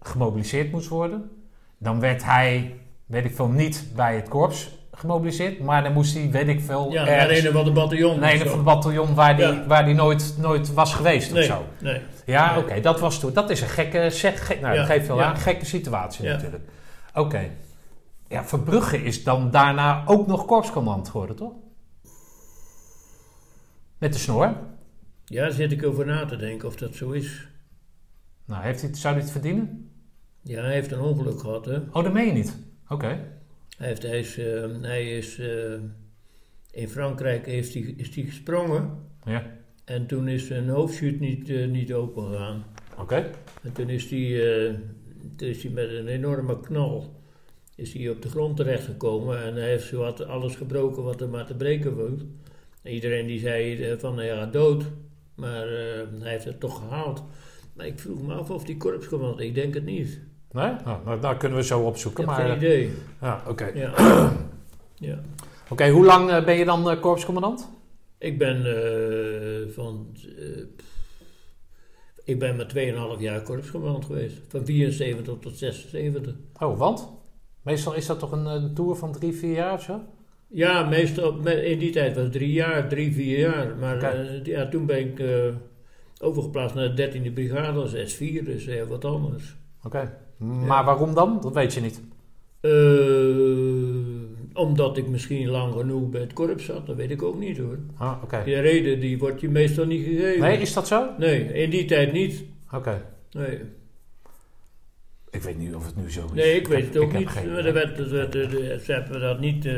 [0.00, 1.30] gemobiliseerd moest worden,
[1.78, 6.30] dan werd hij, weet ik veel, niet bij het korps gemobiliseerd, maar dan moest hij,
[6.30, 8.18] weet ik veel, ja naar een of ander bataljon.
[8.20, 8.44] naar een zo.
[8.48, 9.66] ander bataljon waar die, Ja.
[9.66, 11.64] waar die nooit, nooit was geweest nee, of zo.
[11.80, 12.00] nee.
[12.26, 12.62] Ja, Nee.
[12.64, 13.32] oké, dat was toen.
[13.32, 16.32] Dat is een gekke, zeg, gek, nou, Ja, dat geeft wel aan, gekke situatie Ja.
[16.32, 16.64] natuurlijk.
[17.14, 17.50] Oké.
[18.28, 21.52] Ja, Verbrugge is dan daarna ook nog korpscommandant geworden, toch?
[23.98, 24.54] Met de snor.
[25.24, 27.48] Ja, daar zit ik over na te denken of dat zo is.
[28.44, 29.90] Nou, heeft hij, zou hij het verdienen?
[30.42, 31.76] Ja, hij heeft een ongeluk gehad, hè.
[31.92, 32.58] Oh, dat meen je niet.
[32.88, 33.18] Oké.
[33.80, 35.72] Hij, heeft, hij is, eh, hij is eh,
[36.70, 38.90] in Frankrijk heeft hij, is hij gesprongen.
[39.24, 39.56] Ja.
[39.84, 42.64] En toen is zijn hoofdschuut niet, eh, niet open gegaan.
[42.98, 43.30] Oké.
[43.62, 44.78] En toen is hij,
[45.36, 47.20] toen is hij met een enorme knal
[47.74, 49.42] is hij op de grond terechtgekomen.
[49.42, 52.20] En hij heeft zowat alles gebroken wat er maar te breken was.
[52.82, 54.84] En iedereen die zei van hij gaat dood.
[55.34, 55.68] Maar
[56.20, 57.24] hij heeft het toch gehaald.
[57.72, 60.20] Maar ik vroeg me af of die korpscommandant, ik denk het niet.
[60.52, 60.72] Nee?
[60.84, 62.22] Nou, nou, dat kunnen we zo opzoeken.
[62.24, 62.92] Ik heb Maar, geen eh, idee.
[63.20, 63.64] ja, oké.
[63.74, 63.92] Ja.
[65.10, 65.18] ja.
[65.68, 67.68] Oké, hoe lang eh, ben je dan eh, korpscommandant?
[68.18, 70.06] Ik ben eh, van.
[70.38, 70.62] eh,
[72.24, 72.66] ik ben maar
[73.16, 74.36] 2,5 jaar korpscommandant geweest.
[74.48, 76.34] Van 74 tot 76.
[76.58, 77.08] Oh, want?
[77.62, 80.00] Meestal is dat toch een, eh, tour van drie, vier jaar of zo?
[80.46, 83.76] Ja, meestal me- in die tijd was het drie jaar, drie, vier jaar.
[83.76, 85.54] Maar ja, toen ben ik eh,
[86.20, 89.56] overgeplaatst naar de 13e brigade als S4, dus heel wat anders.
[89.84, 90.12] Oké.
[90.40, 91.38] Maar waarom dan?
[91.40, 92.00] Dat weet je niet.
[92.60, 97.58] Eh, omdat ik misschien lang genoeg bij het korps zat, dat weet ik ook niet
[97.58, 97.78] hoor.
[97.96, 98.42] Ah, oké.
[98.44, 100.40] Die reden die wordt je meestal niet gegeven.
[100.40, 101.06] Nee, is dat zo?
[101.18, 102.42] Nee, in die tijd niet.
[102.72, 103.02] Oké.
[103.30, 103.60] Nee.
[105.30, 106.30] Ik weet niet of het nu zo is.
[106.32, 107.28] Nee, ik weet heb- het ook niet.
[107.28, 107.72] geen Maar idee.
[107.72, 108.32] werd, werd-
[108.84, 109.64] ze hebben dat niet.
[109.66, 109.72] eh,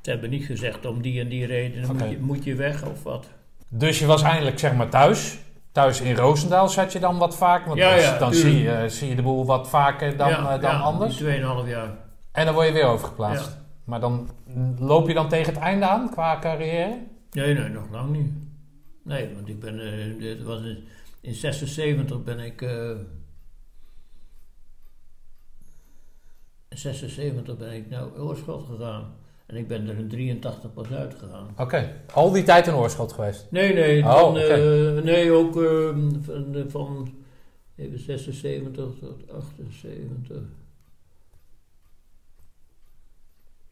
[0.00, 3.02] ze hebben niet gezegd om die en die reden moet, je, moet je weg of
[3.02, 3.28] wat.
[3.68, 5.38] Dus je was eindelijk zeg maar thuis.
[5.76, 7.66] Thuis in Roosendaal zat je dan wat vaak.
[7.66, 8.54] Want Ja, dan, ja, dan tuurlijk.
[8.54, 11.16] zie, je, zie je de boel wat vaker dan, Ja, eh, dan ja, anders.
[11.16, 11.96] Die 2,5 jaar.
[12.32, 13.58] En dan word je weer overgeplaatst.
[13.84, 14.30] Maar dan
[14.78, 16.98] loop je dan tegen het einde aan qua carrière?
[17.30, 18.32] Nee, nee, nog lang niet.
[19.04, 19.80] Nee, want ik ben.
[19.80, 20.84] eh, dit was in,
[21.20, 22.62] in 76 ben ik.
[22.62, 22.90] eh,
[26.68, 29.14] in 76 ben ik naar Oorschot gegaan.
[29.46, 31.54] En ik ben er in 83 pas uitgegaan.
[31.58, 32.02] Oké.
[32.12, 33.46] Al die tijd een oorschot geweest.
[33.50, 34.40] Nee, nee, Oh, van, oké.
[34.96, 37.14] eh, nee ook eh, van, eh, van
[37.76, 40.42] even 76 tot 78.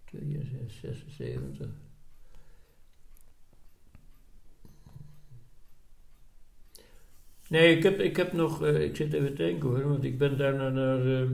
[0.04, 1.66] 62, 76.
[7.48, 10.18] Nee, ik heb, ik heb nog, eh, ik zit even te denken hoor, want ik
[10.18, 11.28] ben daarna naar, eh,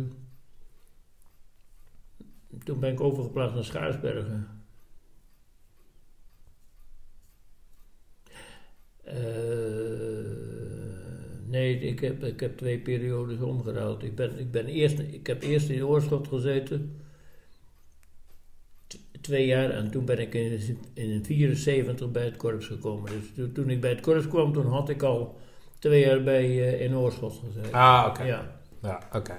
[2.64, 4.60] toen ben ik overgeplaatst naar Schaarsbergen.
[9.05, 9.16] Eh,
[11.47, 14.02] nee, ik heb, ik heb twee periodes omgeruild.
[14.02, 17.01] Ik, ben, ik, ben eerst, ik heb eerst in Oorschot gezeten.
[19.20, 19.70] Twee jaar.
[19.70, 23.10] En toen ben ik in, in 74 bij het korps gekomen.
[23.12, 25.39] Dus toen, toen ik bij het korps kwam, toen had ik al
[25.78, 27.72] twee jaar bij, eh, in Oorschot gezeten.
[27.72, 28.22] Ah, oké.
[28.22, 28.60] Ja.
[28.82, 29.39] Ja, oké.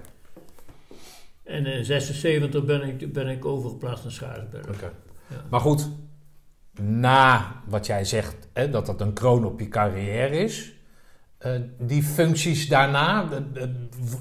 [1.51, 4.67] En in 76 ben ik, ben ik overgeplaatst naar Schaarsberg.
[4.67, 4.91] Oké.
[5.27, 5.35] Ja.
[5.49, 5.89] Maar goed,
[6.81, 10.73] na wat jij zegt, hè, dat dat een kroon op je carrière is,
[11.37, 13.25] eh, die functies daarna,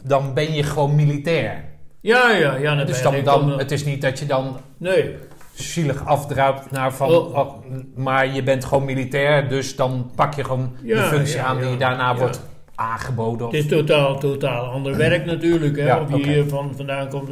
[0.02, 1.64] dan ben je gewoon militair.
[2.00, 2.74] Ja, ja, ja.
[2.74, 5.16] dan Dus dan, dan, het is niet dat je dan Nee,
[5.52, 7.36] zielig afdruipt naar van, Oh.
[7.36, 11.60] oh, maar je bent gewoon militair, dus dan pak je gewoon de functie ja, aan
[11.60, 12.40] die je daarna wordt
[12.80, 13.46] aangeboden.
[13.46, 15.76] het is totaal, totaal ander werk natuurlijk.
[15.76, 17.30] Hè, Ja, of je hier van, vandaan komt.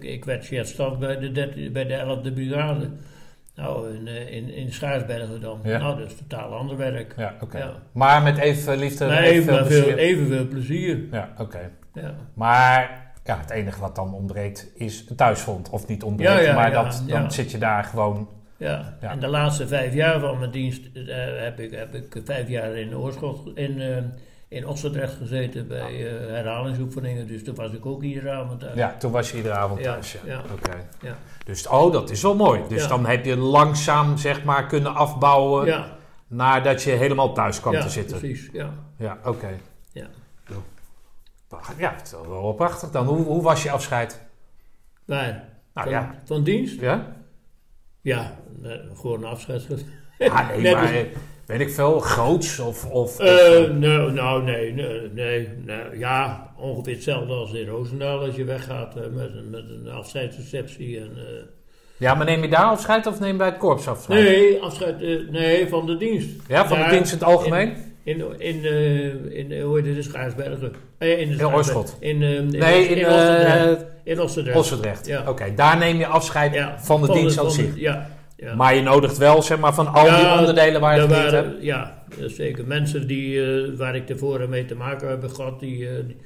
[0.00, 2.88] Ik werd chefstaf bij de, 13 bij de 11e brigade.
[3.54, 5.60] Nou, in, eh, in, in Schaarsbergen dan.
[5.62, 5.78] Ja.
[5.78, 7.14] Nou, dat is totaal ander werk.
[7.16, 7.58] Ja, oké.
[7.58, 7.72] Ja.
[7.92, 9.98] Maar met even liefde Maar even, evenveel veel, plezier.
[9.98, 10.98] evenveel plezier.
[11.10, 11.70] Ja, oké.
[11.94, 12.14] Ja.
[12.34, 15.70] Maar ja, het enige wat dan ontbreekt is een thuisfront.
[15.70, 18.28] Of niet ontbreekt, maar dat, dan zit je daar gewoon...
[18.56, 18.96] Ja.
[19.00, 19.10] Ja.
[19.10, 22.76] en de laatste vijf jaar van mijn dienst eh, heb, ik, heb ik vijf jaar
[22.76, 23.96] in Oorschot, in, eh
[24.52, 27.26] in Ossendrecht gezeten bij eh, herhalingsoefeningen.
[27.26, 28.74] Dus toen was ik ook iedere avond thuis.
[28.74, 30.12] Ja, toen was je iedere avond Ja, thuis.
[30.12, 30.18] Ja.
[30.24, 30.42] ja.
[30.52, 30.86] Oké.
[31.00, 31.16] Ja.
[31.44, 32.60] Dus oh, dat is wel mooi.
[32.68, 35.84] Dus dan heb je langzaam zeg maar kunnen afbouwen
[36.26, 38.18] nadat je helemaal thuis kwam te zitten.
[38.18, 38.48] precies.
[38.52, 38.70] Ja.
[38.98, 39.48] Ja, oké.
[39.92, 40.06] Ja.
[41.78, 43.06] Ja, het is wel prachtig dan.
[43.06, 44.20] Hoe, hoe was je afscheid?
[45.04, 45.26] Maar
[45.74, 46.14] Nou van, ja.
[46.24, 46.80] van dienst?
[46.80, 47.16] Ja?
[48.00, 49.66] Ja, eh, gewoon een afscheid.
[50.18, 51.06] Ah, nee, Net maar als-
[51.52, 52.84] weet ik veel, groots of...
[52.90, 55.98] of, Eh, nou, nou, nee, nee, nee, nee.
[55.98, 60.98] Ja, ongeveer hetzelfde als in Roosendaal als je weggaat eh, met, een, met een afscheidsreceptie.
[61.00, 61.22] En, eh,
[61.96, 64.22] ja, maar neem je daar afscheid of neem je bij het korps afscheid?
[64.22, 65.00] nee, afscheid,
[65.30, 66.28] nee, van de dienst.
[66.48, 67.76] Ja, van Daar de dienst in het algemeen?
[68.04, 68.64] In, in,
[69.32, 70.72] in, hoe heet het, in Schaarsbergen.
[70.98, 71.56] Eh, in de Schaarsbergen.
[71.56, 71.96] Oorschot.
[72.00, 73.84] In, in, nee, in, in Ossendrecht.
[74.04, 74.58] In Ossendrecht.
[74.58, 75.06] Ossendrecht.
[75.06, 75.24] Ja.
[75.28, 77.76] Oké, daar neem je afscheid Ja, van de dienst van de- zich.
[77.76, 78.10] Ja,
[78.42, 78.54] ja.
[78.54, 81.44] Maar je nodigt wel, zeg maar, van al die onderdelen waar je het niet waren-
[81.50, 81.62] hebt.
[81.62, 82.66] Ja, is zeker.
[82.66, 86.16] Mensen die, eh, waar ik tevoren mee te maken heb gehad, die, eh, die,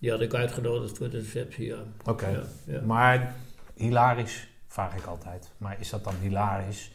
[0.00, 1.66] die had ik uitgenodigd voor de receptie.
[1.66, 1.76] Ja.
[2.04, 2.26] Oké.
[2.28, 2.42] Ja,
[2.72, 2.80] ja.
[2.84, 3.34] Maar
[3.74, 5.50] hilarisch, vraag ik altijd.
[5.58, 6.90] Maar is dat dan hilarisch?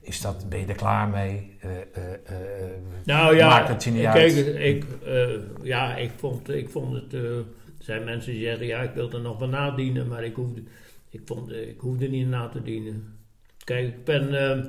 [0.00, 1.56] Is dat, ben je er klaar mee?
[1.60, 2.70] Eh, eh, eh,
[3.04, 4.46] Nou ja, Maakt het je niet kijk, uit?
[4.56, 5.28] Ik, eh,
[5.62, 7.14] ja, ik vond, ik vond het.
[7.14, 7.44] eh, er
[7.78, 10.62] zijn mensen die zeggen: ja, ik wil er nog wel nadienen, maar ik hoefde,
[11.10, 13.16] ik vond, eh, ik hoefde niet na te dienen.
[13.64, 14.34] Kijk, ik ben.
[14.34, 14.64] eh,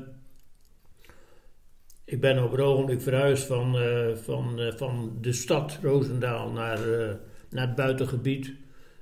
[2.06, 6.94] ik ben op het ogenblik verhuisd van, eh, van, eh, van de stad Roosendaal naar,
[6.94, 7.16] eh,
[7.50, 8.54] naar het buitengebied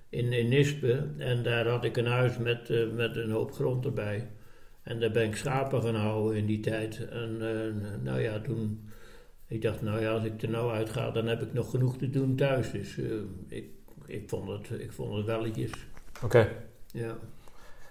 [0.09, 1.07] in, in Nispe.
[1.17, 4.27] En daar had ik een huis met, met een hoop grond erbij.
[4.83, 7.09] En daar ben ik schapen gaan houden in die tijd.
[7.09, 7.37] En
[8.03, 8.87] nou ja, toen...
[9.47, 11.97] Ik dacht, nou ja, als ik er nou uit ga, dan heb ik nog genoeg
[11.97, 12.71] te doen thuis.
[12.71, 12.97] Dus
[13.47, 13.65] ik,
[14.05, 15.71] ik, vond het, ik vond het welletjes.
[16.23, 16.49] Oké.
[16.91, 17.17] Ja.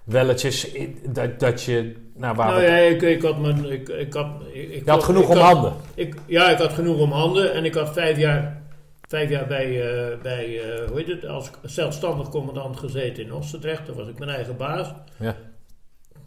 [0.05, 1.95] Welletjes, in- dat, dat je...
[2.15, 3.71] Nou, waar Nou ja, ik, ik had mijn...
[3.71, 5.73] Ik, ik had, ik, had genoeg ik om had- handen.
[5.95, 7.53] Ik, ja, ik had genoeg om handen.
[7.53, 8.63] En ik had vijf jaar,
[9.09, 13.87] vijf jaar bij, eh, bij eh, hoe heet het, als zelfstandig commandant gezeten in Ossendrecht.
[13.87, 14.93] Daar was ik mijn eigen baas.
[15.19, 15.37] Ja.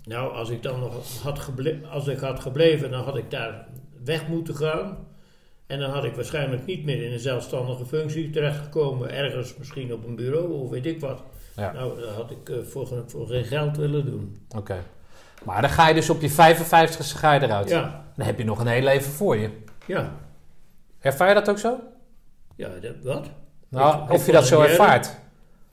[0.03, 3.67] Nou, als ik dan nog had, geble als ik had gebleven, dan had ik daar
[4.03, 4.97] weg moeten gaan.
[5.67, 9.11] En dan had ik waarschijnlijk niet meer in een zelfstandige functie terechtgekomen.
[9.11, 11.23] Ergens misschien op een bureau of weet ik wat.
[11.55, 11.71] Ja.
[11.71, 14.37] Nou, dat had ik eh, voor, geen- voor geen geld willen doen.
[14.57, 14.77] Oké.
[15.43, 17.69] Maar dan ga je dus op je 55ste ga je eruit.
[17.69, 19.49] Ja, Dan heb je nog een heel leven voor je.
[19.85, 20.11] ja.
[20.99, 21.79] Ervaar je dat ook zo?
[22.55, 23.29] Ja, dat, wat?
[23.69, 25.15] Nou, Ik- of je dat zo ervaart.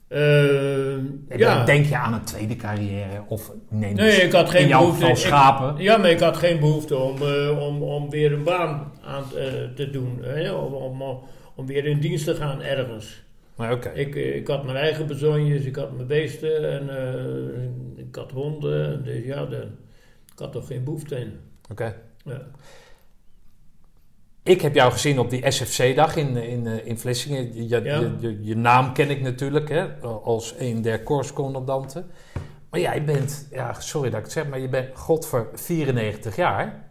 [0.08, 1.64] Eh, ja.
[1.64, 3.22] Denk je aan een tweede carrière?
[3.28, 5.06] Of neem Nee, ik had geen in jouw behoefte.
[5.06, 5.82] ik- schapen?
[5.82, 9.24] ja, maar ik had geen behoefte om, eh, om, om weer een baan aan
[9.74, 10.18] te doen.
[10.22, 11.18] hè, om, om,
[11.54, 13.22] om weer in dienst te gaan ergens.
[13.94, 16.88] Ik, eh, ik had mijn eigen bezonjes, ik had mijn beesten en
[17.96, 19.04] eh, ik had honden.
[19.04, 19.68] Dus ja, de,
[20.32, 21.32] ik had toch geen behoefte in.
[21.70, 21.96] Oké.
[22.24, 22.42] Ja.
[24.42, 27.54] Ik heb jou gezien op die SFC-dag in, in, eh, in Vlissingen.
[27.68, 27.80] Je, Ja.
[28.00, 32.06] je, je- je naam ken ik natuurlijk hè, als een der korpscommandanten.
[32.70, 36.36] Maar jij bent, ja, sorry dat ik het zeg, maar je bent god voor 94
[36.36, 36.88] jaar.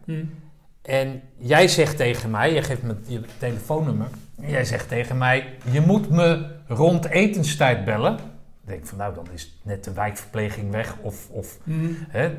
[0.82, 4.06] En jij zegt tegen mij, jij geeft me je telefoonnummer.
[4.40, 8.16] Jij zegt tegen mij, je moet me rond etenstijd bellen.
[8.16, 8.26] Dan
[8.64, 10.96] denk ik van, nou, dan is net de wijkverpleging weg.
[11.00, 11.92] Of, of Hm.
[12.08, 12.30] hè,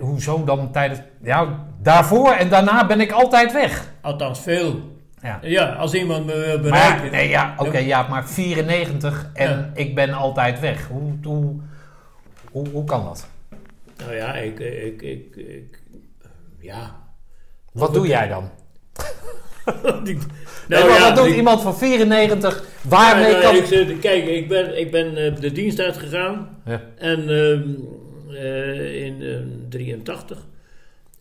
[0.00, 1.00] hoezo dan tijdens...
[1.22, 3.92] Ja, daarvoor en daarna ben ik altijd weg.
[4.00, 4.98] Althans, veel.
[5.22, 5.38] Ja.
[5.42, 7.10] Ja, als iemand me wil bereiken.
[7.10, 9.70] nee, ja, oké, ja, maar 94 en Ja.
[9.74, 10.86] ik ben altijd weg.
[10.88, 11.54] Hoe, hoe,
[12.50, 13.28] hoe, hoe kan dat?
[13.98, 15.80] Nou ja, ik, ik, ik, ik
[16.58, 16.98] ja.
[17.72, 18.50] Wat doe jij dan?
[20.04, 20.18] Die-
[20.68, 22.64] Nee, nou maar ja, wat doet die- iemand van 94?
[22.82, 23.54] Waarmee Ja, kan...
[23.56, 26.62] ik kijk, ik ben, ik ben eh, de dienst uitgegaan.
[26.64, 26.82] Ja.
[26.96, 27.68] En ehm,
[28.36, 29.36] eh, in eh,
[29.68, 30.46] 83.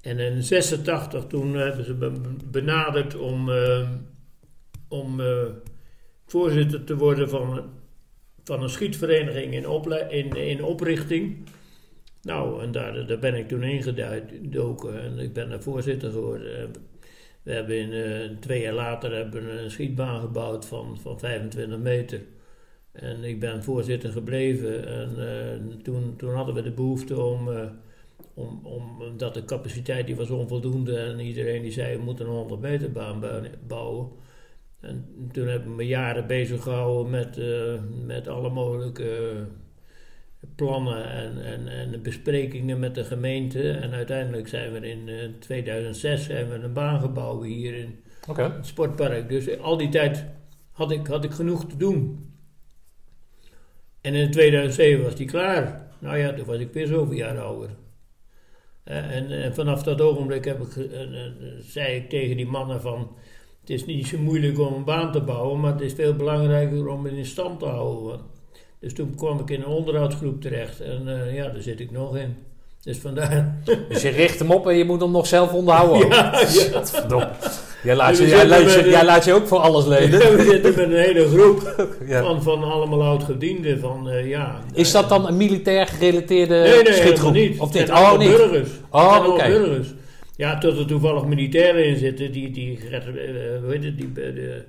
[0.02, 2.12] En in 86 toen hebben ze me
[2.46, 3.50] benaderd om,
[4.88, 5.22] om
[6.28, 7.64] voorzitter te worden van,
[8.44, 11.38] van een schietvereniging in, ople- in, in oprichting.
[12.22, 16.72] Nou, en daar, daar ben ik toen ingedoken en ik ben daar voorzitter geworden.
[17.44, 21.78] We hebben in, eh, twee jaar later hebben we een schietbaan gebouwd van, van 25
[21.78, 22.22] meter.
[22.92, 24.88] En ik ben voorzitter gebleven.
[24.88, 27.70] En eh, toen, toen hadden we de behoefte om, eh,
[28.34, 32.32] om, om, omdat de capaciteit die was onvoldoende en iedereen die zei we moeten een
[32.32, 34.10] 100 meter baan bou- bouwen.
[34.80, 37.42] En toen heb ik me jaren bezig gehouden met,
[38.06, 39.34] met alle mogelijke
[40.56, 43.72] plannen en, en, en besprekingen met de gemeente.
[43.72, 48.66] En uiteindelijk zijn we in eh, 2006 zijn we een baan gebouwd hier in, het
[48.66, 49.30] sportpark.
[49.30, 50.26] Dus al die tijd
[50.72, 52.28] had ik, had ik genoeg te doen.
[54.02, 55.88] En in 2007 was die klaar.
[56.00, 57.70] Nou ja, toen was ik weer zoveel jaar ouder.
[58.84, 62.82] Eh, en, en vanaf dat ogenblik heb ik, eh, eh, zei ik tegen die mannen
[62.82, 63.16] van...
[63.60, 66.88] Het is niet zo moeilijk om een baan te bouwen, maar het is veel belangrijker
[66.88, 68.20] om het in stand te houden.
[68.80, 70.82] Dus toen kwam ik in een onderhoudsgroep terecht.
[70.82, 72.36] En eh, ja, daar zit ik nog in.
[72.84, 73.56] Dus vandaar...
[73.90, 76.06] Dus je richt hem op en je moet hem nog zelf onderhouden.
[76.06, 76.12] ook.
[77.20, 77.32] ja.
[77.84, 80.20] Jij laat, je, jij, laat je, met, jij laat je ook voor alles leden.
[80.20, 82.22] We zitten met een hele groep Ja.
[82.22, 83.80] van, van allemaal oud-gedienden.
[83.80, 87.34] Van, eh, ja, Is dat dan een militair gerelateerde Nee, nee, schietgroep?
[87.34, 87.60] niet.
[87.60, 88.30] Of zijn Oh, niet.
[88.30, 88.70] burgers.
[88.90, 89.88] Oh, burgers.
[90.36, 93.00] Ja, tot er toevallig militairen in zitten die, die, eh,
[93.64, 94.64] hoe heet het, die, eh, de,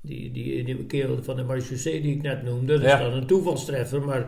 [0.00, 2.72] die, die, die kerel van de marechaussee die ik net noemde.
[2.72, 2.98] Dat Ja.
[2.98, 4.26] is dan een toevalstreffer, maar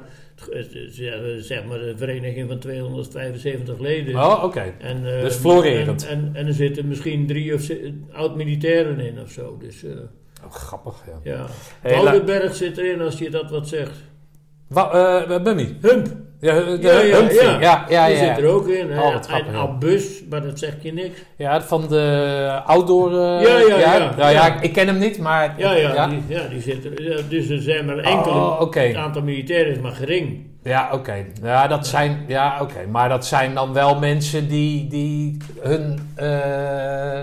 [1.38, 4.14] zeg maar een vereniging van 275 leden.
[4.14, 4.74] Oh, oké.
[4.78, 6.06] En, Dus florerend.
[6.06, 7.62] En, en, en er zitten misschien drie of
[8.12, 9.56] oud-militairen in of zo.
[9.58, 9.90] Dus eh,
[10.44, 11.20] Oh, grappig, ja.
[11.32, 11.46] ja.
[11.80, 11.92] Hey,
[12.54, 13.96] zit erin als je dat wat zegt.
[14.68, 15.76] Wa- eh, Bummy.
[15.80, 16.16] Hump.
[16.40, 17.44] Ja, de Ja, ja, Humphrey.
[17.50, 17.58] ja.
[17.60, 18.34] Ja, ja, die ja.
[18.34, 18.98] zit er ook in.
[18.98, 19.54] Oh, en.
[19.54, 21.18] Albus, maar dat zegt je niks.
[21.36, 23.10] Ja, van de outdoor...
[23.12, 23.94] eh, Ja, ja, ja.
[23.96, 24.60] ja, ja, Ja.
[24.60, 25.54] ik ken hem niet, maar...
[25.56, 27.24] Ja, ja, Die, ja die zit er.
[27.28, 28.34] Dus er zijn maar enkele.
[28.34, 28.72] Oh.
[28.74, 30.46] Het aantal militairen is maar gering.
[30.62, 31.24] Ja, oké.
[31.42, 32.24] Ja, dat zijn...
[32.28, 32.86] Ja, oké.
[32.90, 36.10] Maar dat zijn dan wel mensen die, die hun...
[36.14, 37.20] eh,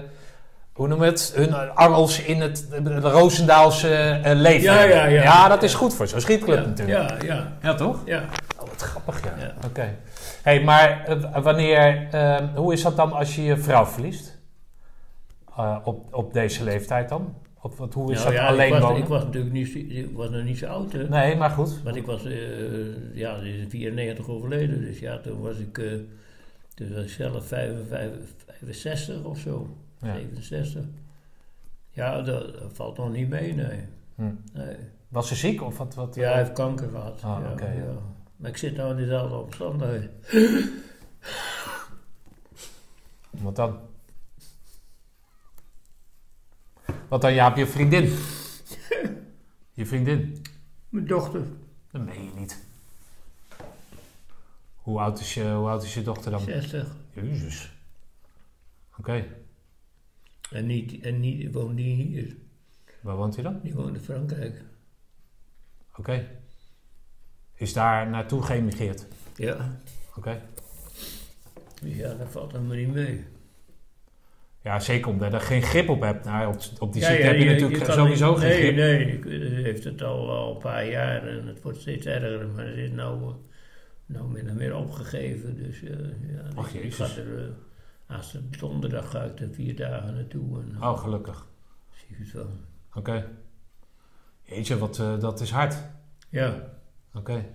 [0.74, 1.34] hoe noem je het?
[1.36, 5.24] Hun angels in het de Roosendaalse eh, leven Ja, ja, ja.
[5.24, 7.22] Ja, dat is goed voor zo'n schietclub ja, natuurlijk.
[7.24, 7.98] ja, ja, Ja, toch?
[8.06, 8.24] ja.
[8.78, 9.38] Wat grappig, ja.
[9.46, 9.54] Ja.
[9.66, 9.96] Oké.
[10.44, 12.08] hey, maar eh, wanneer...
[12.12, 14.38] eh, hoe is dat dan als je je vrouw verliest?
[15.58, 17.36] Eh, op, op deze leeftijd dan?
[17.62, 18.98] Of wat, hoe is Nou dat ja, alleen ik was, wonen?
[19.02, 21.10] ik was natuurlijk niet, zo- ik was nog niet zo oud, hè.
[21.10, 21.82] Nee, maar goed.
[21.84, 24.82] Want ik was, eh, ja, die is in 94 overleden.
[24.82, 25.74] Dus ja, toen was ik,
[26.74, 29.68] toen was ik zelf 55, 65 of zo.
[30.02, 30.14] Ja.
[30.14, 30.82] 67.
[31.90, 33.80] Ja, dat, dat valt nog niet mee, nee.
[34.16, 34.24] Hm.
[34.54, 34.76] nee.
[35.08, 35.96] Was ze ziek of wat?
[35.96, 37.22] wat Ja, hij heeft kanker gehad.
[37.24, 37.94] Ah, ja, oké, ja.
[38.38, 40.12] Maar ik zit nou in dezelfde omstandigheden.
[43.30, 43.80] Wat dan?
[47.08, 48.04] Wat dan, Jaap, je vriendin?
[49.74, 50.42] je vriendin?
[50.90, 51.42] Mijn dochter,
[51.92, 52.66] Dat meen je niet.
[54.76, 56.40] Hoe oud is je, hoe oud is je dochter dan?
[56.40, 56.96] 60.
[57.14, 57.72] Jezus.
[58.98, 59.26] Oké.
[60.52, 62.36] En, niet, en niet, woont niet hier.
[63.02, 63.60] Waar woont hij dan?
[63.64, 64.64] Die woont in Frankrijk.
[65.96, 66.37] Oké.
[67.58, 69.06] Is daar naartoe geëmigreerd?
[69.36, 69.78] Ja.
[70.16, 70.42] Oké.
[71.82, 73.26] Dus ja, dat valt helemaal niet mee.
[74.62, 76.26] Ja, zeker omdat je er geen grip op hebt.
[76.26, 79.26] Nou, op, op die Ja, ziekte ja, heb je, natuurlijk sowieso niet- geen nee, grip.
[79.26, 82.48] Nee, ze heeft het al, al een paar jaar en het wordt steeds erger.
[82.48, 83.36] Maar het is nou, eh,
[84.06, 85.58] nou min of meer opgegeven.
[85.64, 85.90] Dus eh,
[86.34, 86.96] ja, Ach, ik Jezus.
[87.12, 87.38] ga er...
[88.08, 90.62] eh, als het donderdag ga ik er vier dagen naartoe.
[90.62, 91.48] En, Oh, gelukkig.
[91.96, 92.50] zie ik het wel.
[92.94, 93.28] Oké.
[94.44, 95.76] Jeetje, wat, eh, dat is hard.
[96.30, 96.76] Ja.
[97.18, 97.46] Oké.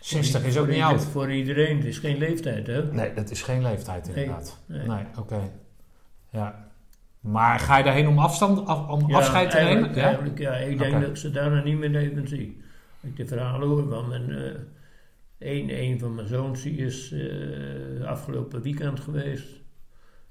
[0.00, 1.04] 60 is ook niet oud.
[1.04, 1.76] Voor iedereen.
[1.76, 2.92] Het is geen leeftijd, hè?
[2.92, 4.62] Nee, dat is geen leeftijd inderdaad.
[4.66, 5.04] Nee, nee.
[5.18, 5.50] oké.
[6.30, 6.66] Ja.
[7.20, 9.94] Maar ga je daarheen om, afstand, af, om Ja, afscheid te nemen?
[9.94, 10.02] Ja?
[10.02, 10.54] Eigenlijk, ja.
[10.54, 12.62] Ik denk dat ik ze daarna niet meer leven zie.
[13.00, 14.32] Ik de verhalen hoor van mijn...
[14.32, 14.54] eh
[15.38, 19.46] een, een van mijn zoons die is eh, afgelopen weekend geweest.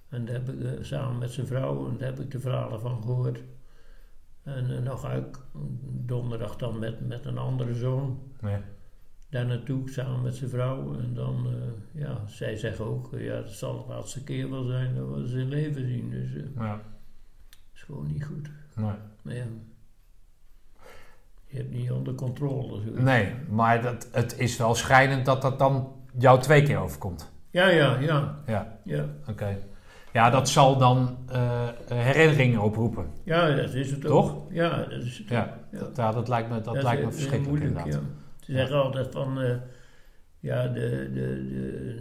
[0.10, 2.80] En daar heb ik eh, samen met zijn vrouw, en daar heb ik de verhalen
[2.80, 3.44] van gehoord.
[4.44, 5.38] En dan ga ik
[6.06, 8.58] donderdag dan met, met een andere zoon Nee.
[9.30, 11.00] Daar naartoe, samen met zijn vrouw.
[11.00, 14.64] En dan, eh, ja, zij zeggen ook, eh, ja, het zal de laatste keer wel
[14.64, 16.10] zijn dat we ze in leven zien.
[16.10, 16.82] Dus dat Ja.
[17.74, 18.50] is gewoon niet goed.
[18.76, 18.92] Nee.
[19.22, 19.44] Maar ja,
[21.46, 22.82] je hebt niet onder controle.
[22.82, 23.00] zoiets.
[23.02, 27.32] nee, maar dat, het is wel schrijnend dat dat dan jou twee keer overkomt.
[27.52, 29.06] Ja, ja, ja, Ja, ja.
[29.30, 29.58] oké.
[30.14, 31.18] Ja, dat zal dan
[31.94, 33.08] herinneringen oproepen.
[33.24, 34.12] Ja, dat is het ook.
[34.28, 34.44] Toch?
[34.52, 35.80] Ja, dat is het Ja, Ja.
[35.80, 38.02] Dat, ja, dat lijkt me, dat lijkt me verschrikkelijk moeilijk, inderdaad.
[38.02, 38.17] ja.
[38.48, 39.50] Ze zeggen altijd van, eh,
[40.40, 42.00] ja, de, de, de,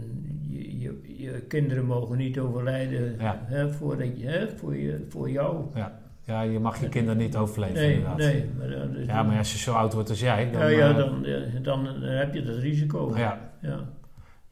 [0.49, 3.39] je, je, je kinderen mogen niet overlijden Ja.
[3.45, 5.65] hè, voordat je, hè, voor, je, voor jou.
[5.75, 5.99] Ja.
[6.23, 8.17] ja, je mag je kinderen niet overleven Nee, inderdaad.
[8.17, 8.45] nee.
[8.57, 10.61] Maar, dan- dus Ja, maar als je zo oud wordt als jij, dan...
[10.61, 13.11] ja, ja, eh, dan, ja, dan, dan heb je dat risico.
[13.15, 13.39] ja.
[13.61, 13.79] Ja.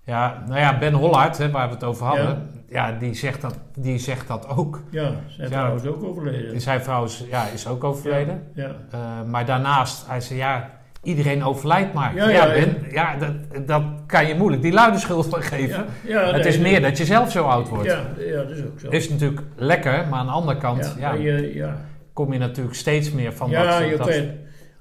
[0.04, 2.92] Ja, nou ja, Ben Hollard, hè, waar we het over hadden, ja.
[2.92, 4.82] die, zegt dat, die zegt dat ook.
[4.92, 5.66] Ja, zijn Ja.
[5.66, 6.62] vrouw is ook overleden.
[6.62, 8.44] Zijn vrouw is, ja, is ook overleden.
[8.54, 10.70] Ja, Eh, maar daarnaast, hij zei ja,
[11.06, 12.16] iedereen overlijdt maar.
[12.16, 15.86] Ja, Ja, ja, Ben, ja dat, dat kan je moeilijk die luide schuld van geven.
[16.04, 17.86] ja, ja, het nee, is meer dat je zelf zo oud wordt.
[17.86, 18.90] Ja, ja, dat is ook zo.
[18.90, 21.78] Is natuurlijk lekker, maar aan de andere kant ja, je, ja.
[22.14, 23.90] kom je natuurlijk steeds meer van ja, dat...
[23.90, 24.24] je dat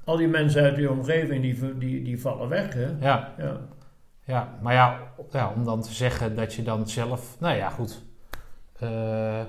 [0.04, 2.74] al die mensen uit je omgeving die, die, die vallen weg.
[2.74, 2.86] Hè?
[3.00, 3.60] ja, Ja.
[4.24, 7.36] ja, maar ja, ja, om dan te zeggen dat je dan zelf...
[7.38, 8.02] Nou ja, goed.
[8.78, 9.40] Eh,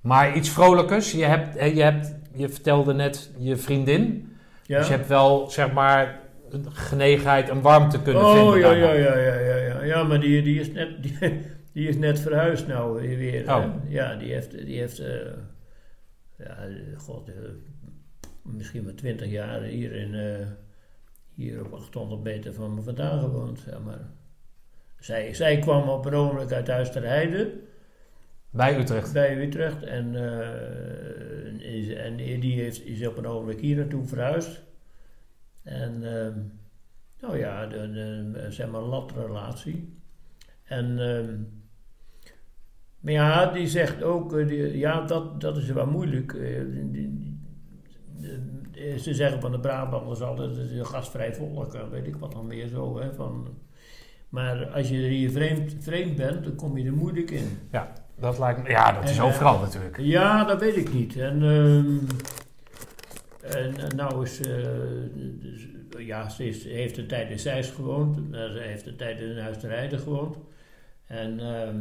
[0.00, 1.12] maar iets vrolijkers.
[1.12, 4.35] Je, hebt, je, hebt, je vertelde net je vriendin.
[4.66, 4.78] Ja.
[4.78, 8.58] Dus je hebt wel, zeg maar, een genegenheid en warmte kunnen oh, vinden.
[8.58, 8.92] ja, daarna.
[8.92, 9.82] ja, ja, ja, ja, ja.
[9.82, 11.18] Ja, maar die, die, is net, die,
[11.72, 13.54] die is net verhuisd nou weer.
[13.54, 13.64] Oh.
[13.88, 15.32] Ja, die heeft, die heeft eh,
[16.38, 16.56] ja,
[16.96, 17.34] god, eh,
[18.42, 20.46] misschien maar twintig jaar hier, in, eh,
[21.34, 23.58] hier op 800 meter van me vandaan gewoond.
[23.58, 24.10] Zeg maar.
[24.98, 27.52] zij, zij kwam op een ogenblik uit Huisterheide.
[28.50, 29.12] Bij Utrecht.
[29.12, 29.82] bij Utrecht.
[29.82, 34.62] En, eh, is, en die heeft, is op een ogenblik hier naartoe verhuisd.
[35.62, 36.38] En ehm,
[37.20, 39.94] nou ja, de, de, zeg maar latrelatie.
[40.64, 41.34] En ehm,
[43.00, 46.32] maar ja, die zegt ook, eh, die- ja, dat, dat is wel moeilijk.
[46.34, 47.34] eh, die-
[48.98, 52.32] ze zeggen van de Brabanders altijd, het is een gastvrij volk, en weet ik wat
[52.32, 52.98] dan meer zo.
[53.00, 53.48] Hè, van,
[54.28, 57.48] maar als je hier vreemd, vreemd bent, dan kom je er moeilijk in.
[58.18, 59.98] Dat lijkt me, ja, dat is En, eh, overal natuurlijk.
[59.98, 61.16] Ja, dat weet ik niet.
[61.16, 61.98] En, ehm,
[63.56, 64.66] en nou is, eh,
[65.14, 65.66] dus,
[65.98, 68.16] ja, ze is, heeft een tijd in Zeist gewoond.
[68.16, 70.36] Eh, Ze heeft een tijd in Huisterheide gewoond.
[71.06, 71.80] En, ehm,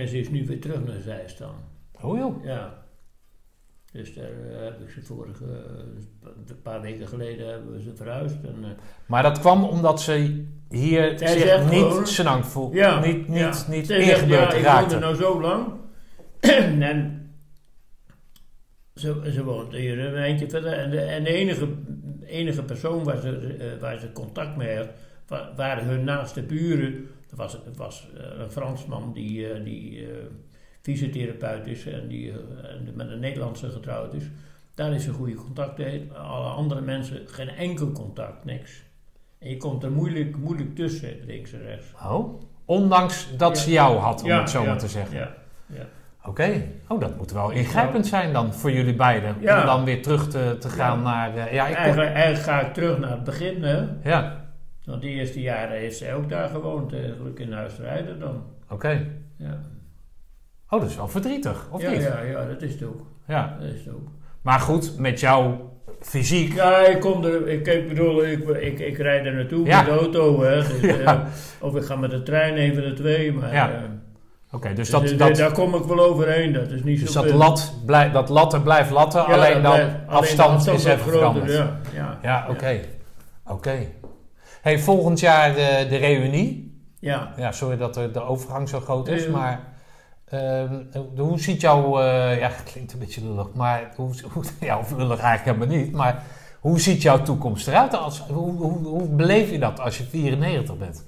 [0.00, 1.54] en ze is nu weer terug naar Zeist dan.
[2.00, 2.44] Oh joh.
[2.44, 2.84] Ja.
[3.92, 4.30] Dus daar
[4.64, 5.44] heb ik ze vorige,
[6.46, 8.36] een paar weken geleden hebben we ze verhuisd.
[8.44, 8.76] En,
[9.06, 10.46] Maar dat kwam omdat ze
[10.76, 12.74] hier zich zegt niet gewoon- senang voelt.
[12.74, 13.64] Ja, niet niet, ja.
[13.68, 14.94] niet ingebeurd ja, raakte.
[14.94, 15.66] er nou zo lang.
[16.90, 17.30] en
[18.94, 20.72] ze, ze woont hier een eindje verder.
[20.72, 21.68] En de, en de enige,
[22.26, 24.88] enige persoon waar ze, eh, waar ze contact mee had,
[25.26, 27.08] wa- waren hun naaste buren.
[27.28, 30.08] Dat was, was eh, een Fransman die, eh, die eh,
[30.82, 32.32] fysiotherapeut is en die
[32.94, 34.24] met een Nederlandse getrouwd is.
[34.74, 36.08] Daar is ze goede contact mee.
[36.12, 38.82] Alle andere mensen geen enkel contact, niks.
[39.46, 41.86] En je komt er moeilijk, moeilijk tussen, links en rechts.
[42.06, 43.62] Oh, ondanks dat Ja.
[43.62, 45.16] ze jou had, om Ja, het zo maar te zeggen.
[45.18, 45.34] Ja,
[45.66, 45.82] ja.
[46.24, 49.36] Oké, oh, dat moet wel ingrijpend zijn dan voor jullie beiden.
[49.40, 49.60] Ja.
[49.60, 51.04] Om dan weer terug te, te gaan Ja.
[51.04, 51.36] naar...
[51.36, 53.86] eh, ja, ik Eigenlijk, eigenlijk ga ik terug naar het begin, hè.
[54.02, 54.44] ja,
[54.84, 58.42] Want de eerste jaren heeft zij ook daar gewoond, eigenlijk in Huisrijden dan.
[58.68, 59.06] oké.
[59.36, 59.58] Ja.
[60.68, 62.02] Oh, dat is wel verdrietig, of ja, niet?
[62.02, 63.06] ja, ja, dat is het ook.
[63.26, 63.56] Ja.
[63.60, 64.08] Dat is het ook.
[64.42, 66.54] Maar goed, met jouw fysiek...
[66.54, 69.76] Ja, ik kom er, ik, ik bedoel, ik, ik, ik rijd er naartoe Ja.
[69.76, 70.56] met de auto, hè.
[70.56, 71.14] Dus, Ja.
[71.14, 71.20] eh,
[71.60, 73.52] of ik ga met de trein, een van de twee, maar...
[73.54, 73.70] Ja.
[73.70, 73.76] eh,
[74.52, 77.12] Oké, dus dus, dat, eh, dat, daar kom ik wel overheen, dat is niet dus
[77.12, 80.98] zo dat, lat, blij, dat latten blijft latten, alleen dan blijft- alleen afstand, is even
[80.98, 81.52] groter, veranderd.
[81.94, 82.80] Ja, ja, oké.
[83.46, 83.76] Oké.
[84.62, 86.80] Hey, volgend jaar de, de reunie.
[87.00, 87.32] ja.
[87.36, 89.60] Ja, sorry dat de, de overgang zo groot is, maar
[90.30, 90.74] ehm,
[91.16, 92.00] hoe ziet jouw...
[92.00, 93.92] eh, ja, het klinkt een beetje lullig, maar...
[93.96, 96.22] Hoe, hoe, ja, of lullig eigenlijk helemaal niet, maar...
[96.60, 97.94] Hoe ziet jouw toekomst eruit?
[97.94, 101.04] Als, hoe, hoe, hoe beleef je dat als je 94 bent?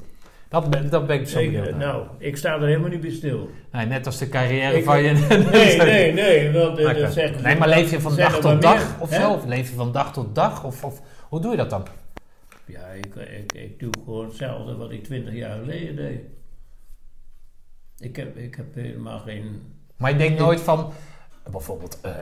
[0.48, 3.10] Dat ben, dat ben ik zo benieuwd eh, nou, ik sta er helemaal niet bij
[3.10, 3.48] stil.
[3.72, 5.12] Nee, net als de carrière Ik- van je...
[5.50, 7.00] Nee, nee, nee, want eh, Oké.
[7.00, 9.20] dat zeggen ze- Nee, maar leef je van dag tot dag meer, of hè?
[9.20, 9.32] zo?
[9.32, 10.64] Of leef je van dag tot dag?
[10.64, 11.86] Of, of hoe doe je dat dan?
[12.64, 16.20] Ja, ik, ik, ik doe gewoon hetzelfde wat ik twintig jaar geleden deed.
[17.98, 19.62] Ik heb, ik heb helemaal geen...
[19.96, 20.92] Maar je denkt nooit van,
[21.50, 22.12] bijvoorbeeld, eh,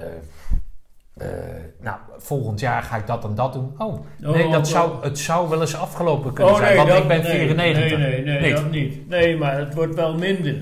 [1.16, 3.74] eh, nou, volgend jaar ga ik dat en dat doen.
[3.78, 5.02] Oh, nee, Oh, dat oh, zou, oh.
[5.02, 7.98] het zou wel eens afgelopen kunnen zijn, want dat- ik ben nee, 94.
[7.98, 8.56] Nee, nee, nee, Niet.
[8.56, 9.08] dat niet.
[9.08, 10.56] Nee, maar het wordt wel minder.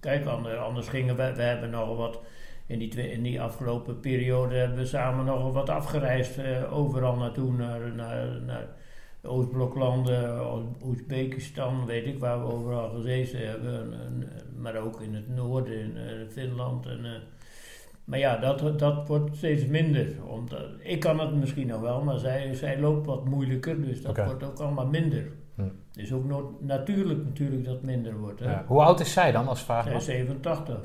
[0.00, 2.20] Kijk, ander- anders gingen we, we hebben nogal wat,
[2.66, 7.16] in die, twee- in die afgelopen periode hebben we samen nogal wat afgereisd, eh, overal
[7.16, 8.26] naartoe, naar, naar,
[9.22, 10.40] Oostbloklanden,
[10.84, 15.78] Oezbekistan, weet ik waar we overal gezeten hebben, en, en, maar ook in het noorden,
[15.78, 16.86] in eh, Finland.
[16.86, 17.10] En, eh,
[18.04, 20.24] maar ja, dat, dat wordt steeds minder.
[20.26, 24.16] Omdat, ik kan het misschien nog wel, maar zij, zij loopt wat moeilijker, dus dat
[24.16, 25.32] wordt ook allemaal minder.
[25.54, 25.68] Hm.
[25.94, 28.40] Is ook no- natuurlijk natuurlijk dat minder wordt.
[28.40, 28.50] Hè?
[28.50, 28.64] Ja.
[28.66, 30.78] Hoe oud is zij dan als vraag Zij is 87.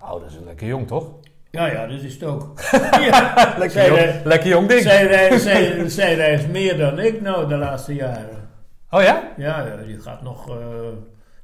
[0.00, 1.14] Oh, dat is een lekker jong, toch?
[1.52, 2.60] Ja, ja, dat is het ook.
[3.10, 4.82] ja, Lekker zij, jong, lekker jong ding.
[4.82, 8.48] zij, reist, zij, zij reist meer dan ik nou de laatste jaren.
[8.90, 9.22] Oh ja?
[9.36, 10.54] Ja, ja, die gaat nog, eh,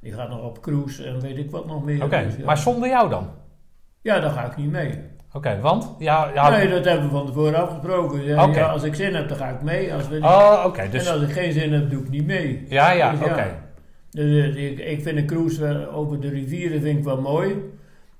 [0.00, 2.04] die gaat nog op cruise en weet ik wat nog meer.
[2.04, 2.44] Oké, Dus ja.
[2.44, 3.30] maar zonder jou dan?
[4.02, 4.98] Ja, daar ga ik niet mee.
[5.32, 5.94] Oké, want?
[5.98, 6.50] Ja, ja.
[6.50, 8.24] Nee, dat hebben we van tevoren afgesproken.
[8.24, 9.94] Ja, ja, als ik zin heb, dan ga ik mee.
[9.94, 11.06] Als we, Oh, oké, dus...
[11.06, 12.64] En als ik geen zin heb, doe ik niet mee.
[12.68, 13.46] Ja, ja, Dus oké.
[14.10, 14.24] Dus,
[14.54, 17.54] eh, ik, ik vind een cruise over de rivieren vind ik wel mooi.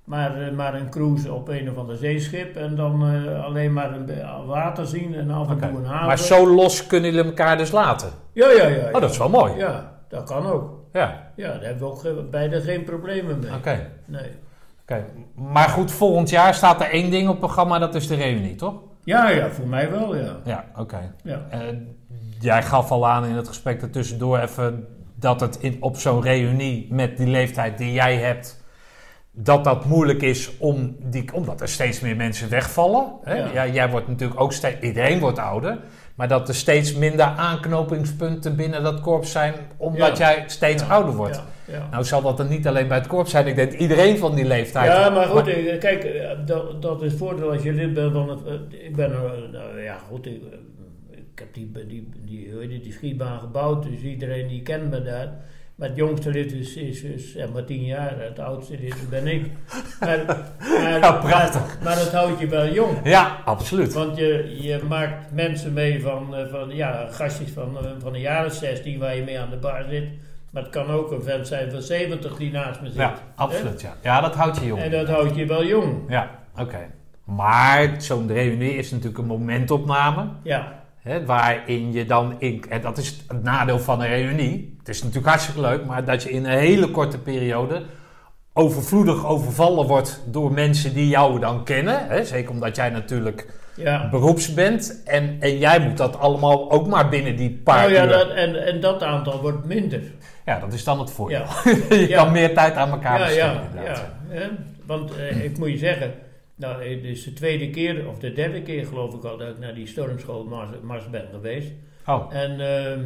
[0.08, 3.92] Maar, eh, maar een cruise op een of ander zeeschip en dan eh, alleen maar
[3.94, 4.10] een
[4.46, 6.06] water zien en af en toe een haven.
[6.06, 8.08] Maar zo los kunnen jullie elkaar dus laten?
[8.32, 8.86] Ja, ja, ja.
[8.92, 9.52] Oh, dat is wel mooi.
[9.56, 10.70] Ja, dat kan ook.
[10.92, 13.54] Ja, Ja, daar hebben we ook ge- beide geen problemen mee.
[13.54, 13.90] oké.
[14.04, 14.30] Nee.
[14.82, 15.04] Oké.
[15.34, 18.54] Maar goed, volgend jaar staat er één ding op het programma, dat is de reunie,
[18.54, 18.74] toch?
[19.04, 20.36] Ja, ja, voor mij wel, ja.
[20.44, 21.14] Ja, oké.
[21.24, 21.40] ja.
[21.50, 21.58] Eh,
[22.40, 26.86] jij gaf al aan in het gesprek ertussendoor even dat het in, op zo'n reunie
[26.90, 28.57] met die leeftijd die jij hebt,
[29.40, 33.12] dat dat moeilijk is om die, omdat er steeds meer mensen wegvallen.
[33.22, 33.34] Hè?
[33.36, 33.50] Ja.
[33.52, 35.78] Ja, jij wordt natuurlijk ook steeds, iedereen wordt ouder,
[36.14, 40.32] maar dat er steeds minder aanknopingspunten binnen dat korps zijn, omdat Ja.
[40.34, 41.42] jij steeds Ja, ouder wordt.
[41.90, 44.44] Nou zal dat dan niet alleen bij het korps zijn, ik denk iedereen van die
[44.44, 44.86] leeftijd.
[44.92, 48.12] Ja, maar goed, eh, kijk, eh, dat, dat is het voordeel als je lid bent
[48.12, 48.44] van het...
[48.46, 49.10] eh, Ik ben,
[49.52, 50.42] nou ja goed, ik,
[51.10, 55.32] ik heb die, die, die, het, die schietbaan gebouwd, dus iedereen die kent me daar.
[55.78, 59.26] Maar het jongste lid is, is, is zeg maar tien jaar, het oudste lid ben
[59.26, 59.50] ik.
[60.00, 61.60] Maar, maar, Ja, prachtig.
[61.60, 62.96] Maar, maar het houdt je wel jong.
[63.04, 63.92] Ja, absoluut.
[63.92, 68.18] Want je, je maakt mensen mee van, eh, van ja, gastjes van, eh, van de
[68.18, 70.08] jaren 16 waar je mee aan de bar zit.
[70.50, 72.96] Maar het kan ook een vent zijn van 70 die naast me zit.
[72.96, 73.80] Ja, absoluut.
[73.80, 74.82] Ja, ja dat houdt je jong.
[74.82, 75.94] En dat houdt je wel jong.
[76.08, 76.90] Ja, oké.
[77.24, 80.28] Maar zo'n reunie is natuurlijk een momentopname.
[80.42, 80.78] Ja,
[81.08, 82.64] Hè, waarin je dan in.
[82.68, 84.77] En dat is het nadeel van een reunie.
[84.88, 87.82] Het is natuurlijk hartstikke leuk, maar dat je in een hele korte periode.
[88.52, 92.06] overvloedig overvallen wordt door mensen die jou dan kennen.
[92.08, 94.08] Hè, zeker omdat jij natuurlijk ja.
[94.10, 95.02] beroeps bent.
[95.04, 98.08] En, en jij moet dat allemaal ook maar binnen die paar Nou ja, uur.
[98.08, 100.00] dat, en, en dat aantal wordt minder.
[100.44, 101.38] Ja, dat is dan het voordeel.
[101.64, 102.22] Ja, je Ja.
[102.22, 103.60] kan meer tijd aan elkaar besteden.
[103.84, 103.94] ja.
[104.32, 104.50] ja?
[104.86, 106.12] Want eh, ik moet je zeggen,
[106.54, 109.58] nou, het is de tweede keer, of de derde keer geloof ik al, dat ik
[109.58, 111.68] naar die stormschool Mars, Mars ben geweest.
[112.06, 113.00] Oh, En ehm,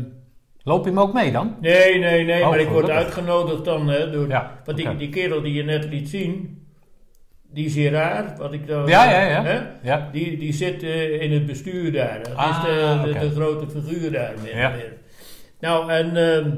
[0.64, 1.56] loop je hem ook mee dan?
[1.60, 4.28] nee, nee, nee, Oh, maar ik word uitgenodigd dan hè, door.
[4.28, 4.60] Ja.
[4.64, 6.60] Want die, die kerel die je net liet zien,
[7.52, 8.86] die Gerard, wat ik dan.
[8.86, 9.42] Ja, ja, ja.
[9.44, 9.60] Hè?
[9.82, 10.08] Ja.
[10.12, 12.22] Die, die zit eh, in het bestuur daar.
[12.22, 12.70] Dat Ah, is
[13.12, 14.34] de, de, grote figuur daar.
[14.42, 14.68] Meer, Ja.
[14.70, 14.92] meer.
[15.60, 16.50] Nou, en, ehm,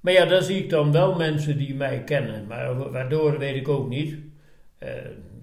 [0.00, 2.46] maar ja, daar zie ik dan wel mensen die mij kennen.
[2.48, 4.16] Maar wa- waardoor weet ik ook niet.
[4.78, 4.88] Eh,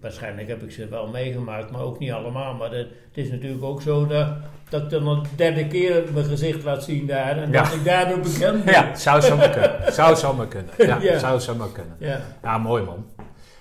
[0.01, 2.53] waarschijnlijk heb ik ze wel meegemaakt, maar ook niet allemaal.
[2.53, 4.27] Maar het, het is natuurlijk ook zo dat,
[4.69, 7.37] dat ik dan een derde keer mijn gezicht laat zien daar.
[7.37, 7.63] En Ja.
[7.63, 8.73] dat ik daardoor bekend ben.
[8.73, 9.93] Ja, zou zomaar kunnen.
[9.93, 10.73] Zou zomaar kunnen.
[10.77, 11.19] Ja, Ja.
[11.19, 11.95] zou zomaar kunnen.
[11.99, 12.21] Ja.
[12.43, 13.05] Ja, mooi man.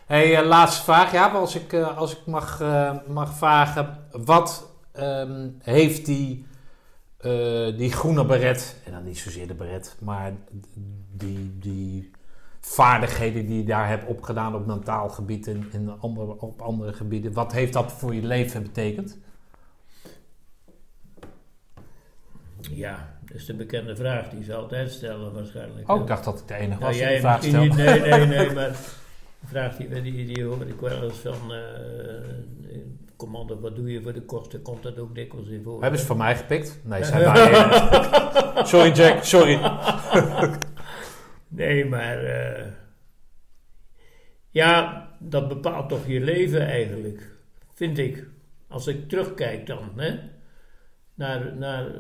[0.07, 1.13] Hey, eh, laatste vraag.
[1.13, 3.99] Ja, als ik, eh, als ik mag, eh, mag vragen.
[4.11, 6.47] Wat ehm, heeft die,
[7.77, 10.33] die groene beret, en dan niet zozeer de beret, maar
[11.13, 12.11] die, die
[12.69, 17.33] vaardigheden die je daar hebt opgedaan op mentaal gebied en, en andere, op andere gebieden.
[17.33, 19.19] Wat heeft dat voor je leven betekend?
[22.61, 25.91] ja, dat is de bekende vraag die ze altijd stellen waarschijnlijk.
[25.91, 27.67] Oh, ik dacht dat ik de enige Nou, was die vraag stelde.
[27.67, 28.71] niet, nee, nee, nee, maar
[29.41, 32.79] de vraag die, die, die hoor ik wel eens van, eh,
[33.17, 34.63] commando, wat doe je voor de kosten?
[34.63, 35.83] Komt dat ook dikwijls in voor?
[35.83, 36.79] Hebben ze van mij gepikt?
[36.83, 38.65] Nee, zijn wij.
[38.73, 39.61] sorry Jack, sorry.
[41.49, 42.67] Nee, maar eh,
[44.51, 47.31] ja, dat bepaalt toch je leven eigenlijk,
[47.75, 48.29] vind ik.
[48.69, 50.19] Als ik terugkijk dan, hè,
[51.15, 51.91] naar, naar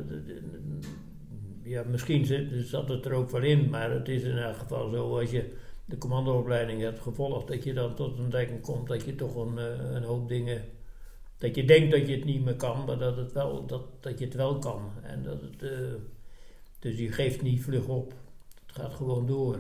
[1.62, 2.26] ja, misschien
[2.64, 5.52] zat het er ook wel in, maar het is in elk geval zo als je
[5.84, 9.58] de commandoopleiding hebt gevolgd, dat je dan tot een denken komt dat je toch een,
[9.58, 10.62] eh, een hoop dingen,
[11.38, 14.18] dat je denkt dat je het niet meer kan, maar dat, het wel, dat, dat
[14.18, 14.90] je het wel kan.
[15.02, 15.94] En dat het, eh,
[16.78, 18.14] dus je geeft niet vlug op.
[18.78, 19.58] Gaat gewoon door.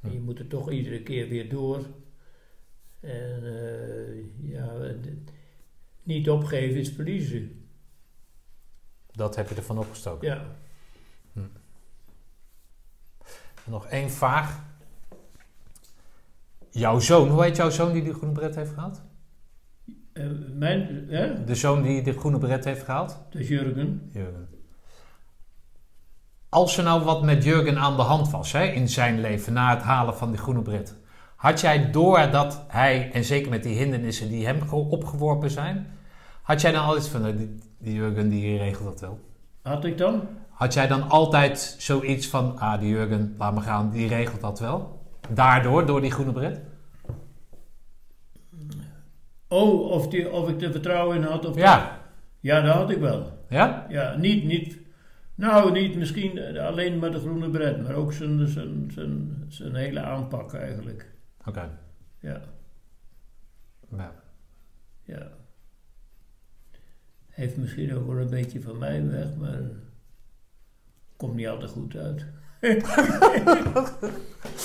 [0.00, 1.84] En je moet er toch iedere keer weer door.
[3.00, 4.94] En eh, ja,
[6.02, 7.68] niet opgeven is verliezen.
[9.12, 10.28] Dat heb je ervan opgestoken.
[10.28, 10.56] Ja.
[13.64, 14.62] Nog één vraag.
[16.70, 19.02] Jouw zoon, hoe heet jouw zoon die de groene beret heeft gehaald?
[20.12, 21.44] Eh, mijn, hè?
[21.44, 23.18] De zoon die de groene beret heeft gehaald?
[23.30, 24.10] Dus Jurgen.
[24.12, 24.57] Jurgen.
[26.48, 29.70] Als er nou wat met Jurgen aan de hand was hè, in zijn leven na
[29.74, 30.94] het halen van die groene bret,
[31.36, 35.86] had jij door dat hij, en zeker met die hindernissen die hem ge- opgeworpen zijn,
[36.42, 39.18] had jij dan altijd van, nou, die, die Jurgen die regelt dat wel?
[39.62, 40.22] Had ik dan?
[40.50, 44.58] Had jij dan altijd zoiets van, ah, die Jurgen, laat me gaan, die regelt dat
[44.60, 45.00] wel?
[45.30, 46.60] Daardoor, door die groene bret?
[49.48, 51.46] Oh, of, die, of ik er vertrouwen in had?
[51.46, 51.98] Of Ja.
[52.40, 53.32] ja, dat had ik wel.
[53.48, 53.86] Ja?
[53.88, 54.78] Ja, niet, niet,
[55.38, 59.74] nou, niet misschien eh, alleen met de groene bret, maar ook zijn, zijn, zijn, zijn
[59.74, 61.10] hele aanpak eigenlijk.
[61.46, 61.78] Oké.
[62.20, 62.42] Ja,
[63.96, 64.14] Ja.
[65.04, 65.30] ja.
[67.28, 69.60] Heeft misschien ook wel een beetje van mij weg, maar
[71.16, 72.26] komt niet altijd goed uit.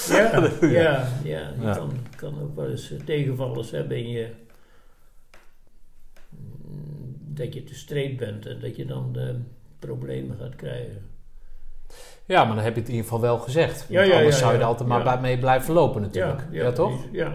[0.09, 1.75] ja, ja, ja, je Ja.
[1.75, 4.29] Kan, kan ook wel eens eh, tegenvallers hebben in je...
[6.29, 9.35] mm, Dat je te streed bent en dat je dan eh,
[9.85, 11.09] problemen gaat krijgen.
[12.25, 13.85] ja, maar dan heb je het in ieder geval wel gezegd.
[13.89, 16.41] Ja, Want ja, anders ja, zou je er altijd maar mee blijven lopen natuurlijk.
[16.51, 16.93] Ja, toch?
[17.11, 17.31] Ja,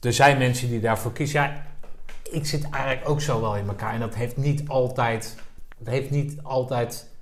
[0.00, 1.40] Er zijn mensen die daarvoor kiezen.
[1.42, 1.62] Ja,
[2.30, 3.94] ik zit eigenlijk ook zo wel in elkaar.
[3.94, 5.36] En dat heeft niet altijd...
[5.78, 7.12] Het heeft niet altijd...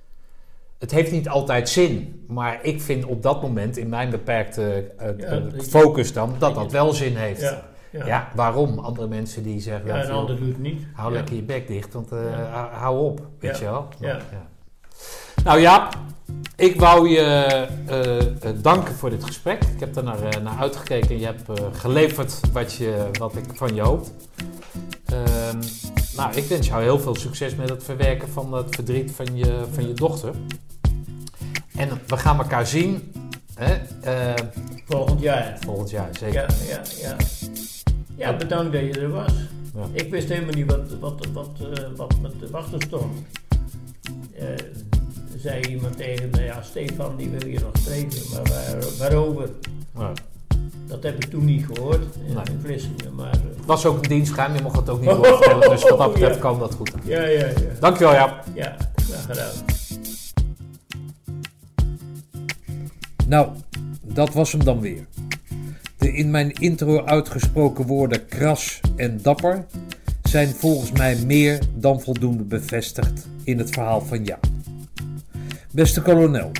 [0.79, 2.23] Het heeft niet altijd zin.
[2.27, 6.71] Maar ik vind op dat moment, in mijn beperkte eh, eh, focus dan, dat dat
[6.71, 7.41] wel zin heeft.
[7.41, 8.29] ja, ja.
[8.35, 8.79] Waarom?
[8.79, 9.87] Andere mensen die zeggen...
[9.87, 10.81] Ja, en doet het niet.
[10.93, 11.17] Hou ja.
[11.17, 12.69] lekker je bek dicht, want eh, Ja.
[12.71, 13.87] hou- op, weet je wel.
[13.99, 14.19] Ja.
[15.43, 15.89] Nou ja,
[16.55, 19.63] ik wou je eh, eh, danken voor dit gesprek.
[19.63, 23.45] Ik heb er naar, eh, naar uitgekeken en je hebt geleverd wat, je, wat ik
[23.53, 24.07] van je hoop.
[25.05, 25.59] Ehm,
[26.15, 29.63] nou, ik wens jou heel veel succes met het verwerken van het verdriet van je,
[29.71, 30.33] van je dochter.
[31.75, 33.13] En we gaan elkaar zien
[33.55, 33.75] hè,
[34.85, 35.57] Volgend jaar.
[35.65, 36.41] volgend jaar, zeker.
[36.41, 37.15] Ja, ja, ja.
[38.15, 39.33] Ja, bedankt dat je er was.
[39.75, 39.85] Ja.
[39.91, 41.49] Ik wist helemaal niet wat, wat, wat,
[41.95, 43.13] wat me te wachten stond.
[45.43, 49.49] Eh, zei iemand tegen me, ja Stefan die wil je nog spreken, maar waar, waarover?
[49.97, 50.11] Ja.
[50.87, 52.43] Dat heb ik toen niet gehoord in, Nee.
[52.51, 53.31] in Vlissingen, maar...
[53.31, 55.69] eh, Het was ook een dienstgeheim, je mocht het ook niet doorvertellen.
[55.75, 56.41] Dus wat dat betreft Ja.
[56.41, 56.91] kan dat goed.
[57.03, 57.53] ja, ja, ja.
[57.79, 58.43] Dankjewel, ja.
[58.53, 59.51] Ja, graag gedaan.
[63.27, 63.47] Nou,
[64.01, 65.05] dat was hem dan weer.
[65.97, 69.65] De in mijn intro uitgesproken woorden kras en dapper
[70.23, 74.45] zijn volgens mij meer dan voldoende bevestigd in het verhaal van Jaap.
[75.73, 76.51] Beste kolonel,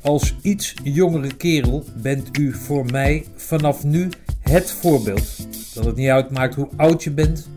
[0.00, 4.08] als iets jongere kerel bent u voor mij vanaf nu
[4.40, 5.36] het voorbeeld
[5.74, 7.48] dat het niet uitmaakt hoe oud je bent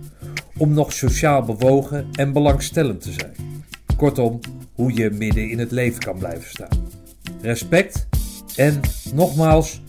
[0.57, 3.35] om nog sociaal bewogen en belangstellend te zijn.
[3.97, 4.39] Kortom,
[4.73, 6.89] hoe je midden in het leven kan blijven staan.
[7.41, 8.07] Respect
[8.55, 8.81] en
[9.13, 9.81] nogmaals,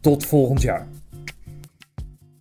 [0.00, 0.86] tot volgend jaar.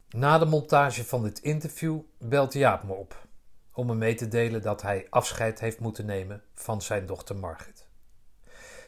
[0.10, 3.28] Na de montage van dit interview belt Jaap me op
[3.74, 7.77] om me mee te delen dat hij afscheid heeft moeten nemen van zijn dochter Margit.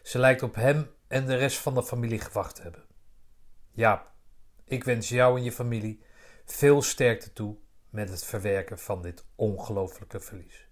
[0.10, 2.86] Ze lijkt op hem en de rest van de familie gewacht te hebben.
[3.72, 4.12] Jaap,
[4.64, 6.04] ik wens jou en je familie
[6.46, 7.58] veel sterkte toe
[7.90, 10.69] met het verwerken van dit ongelooflijke verlies.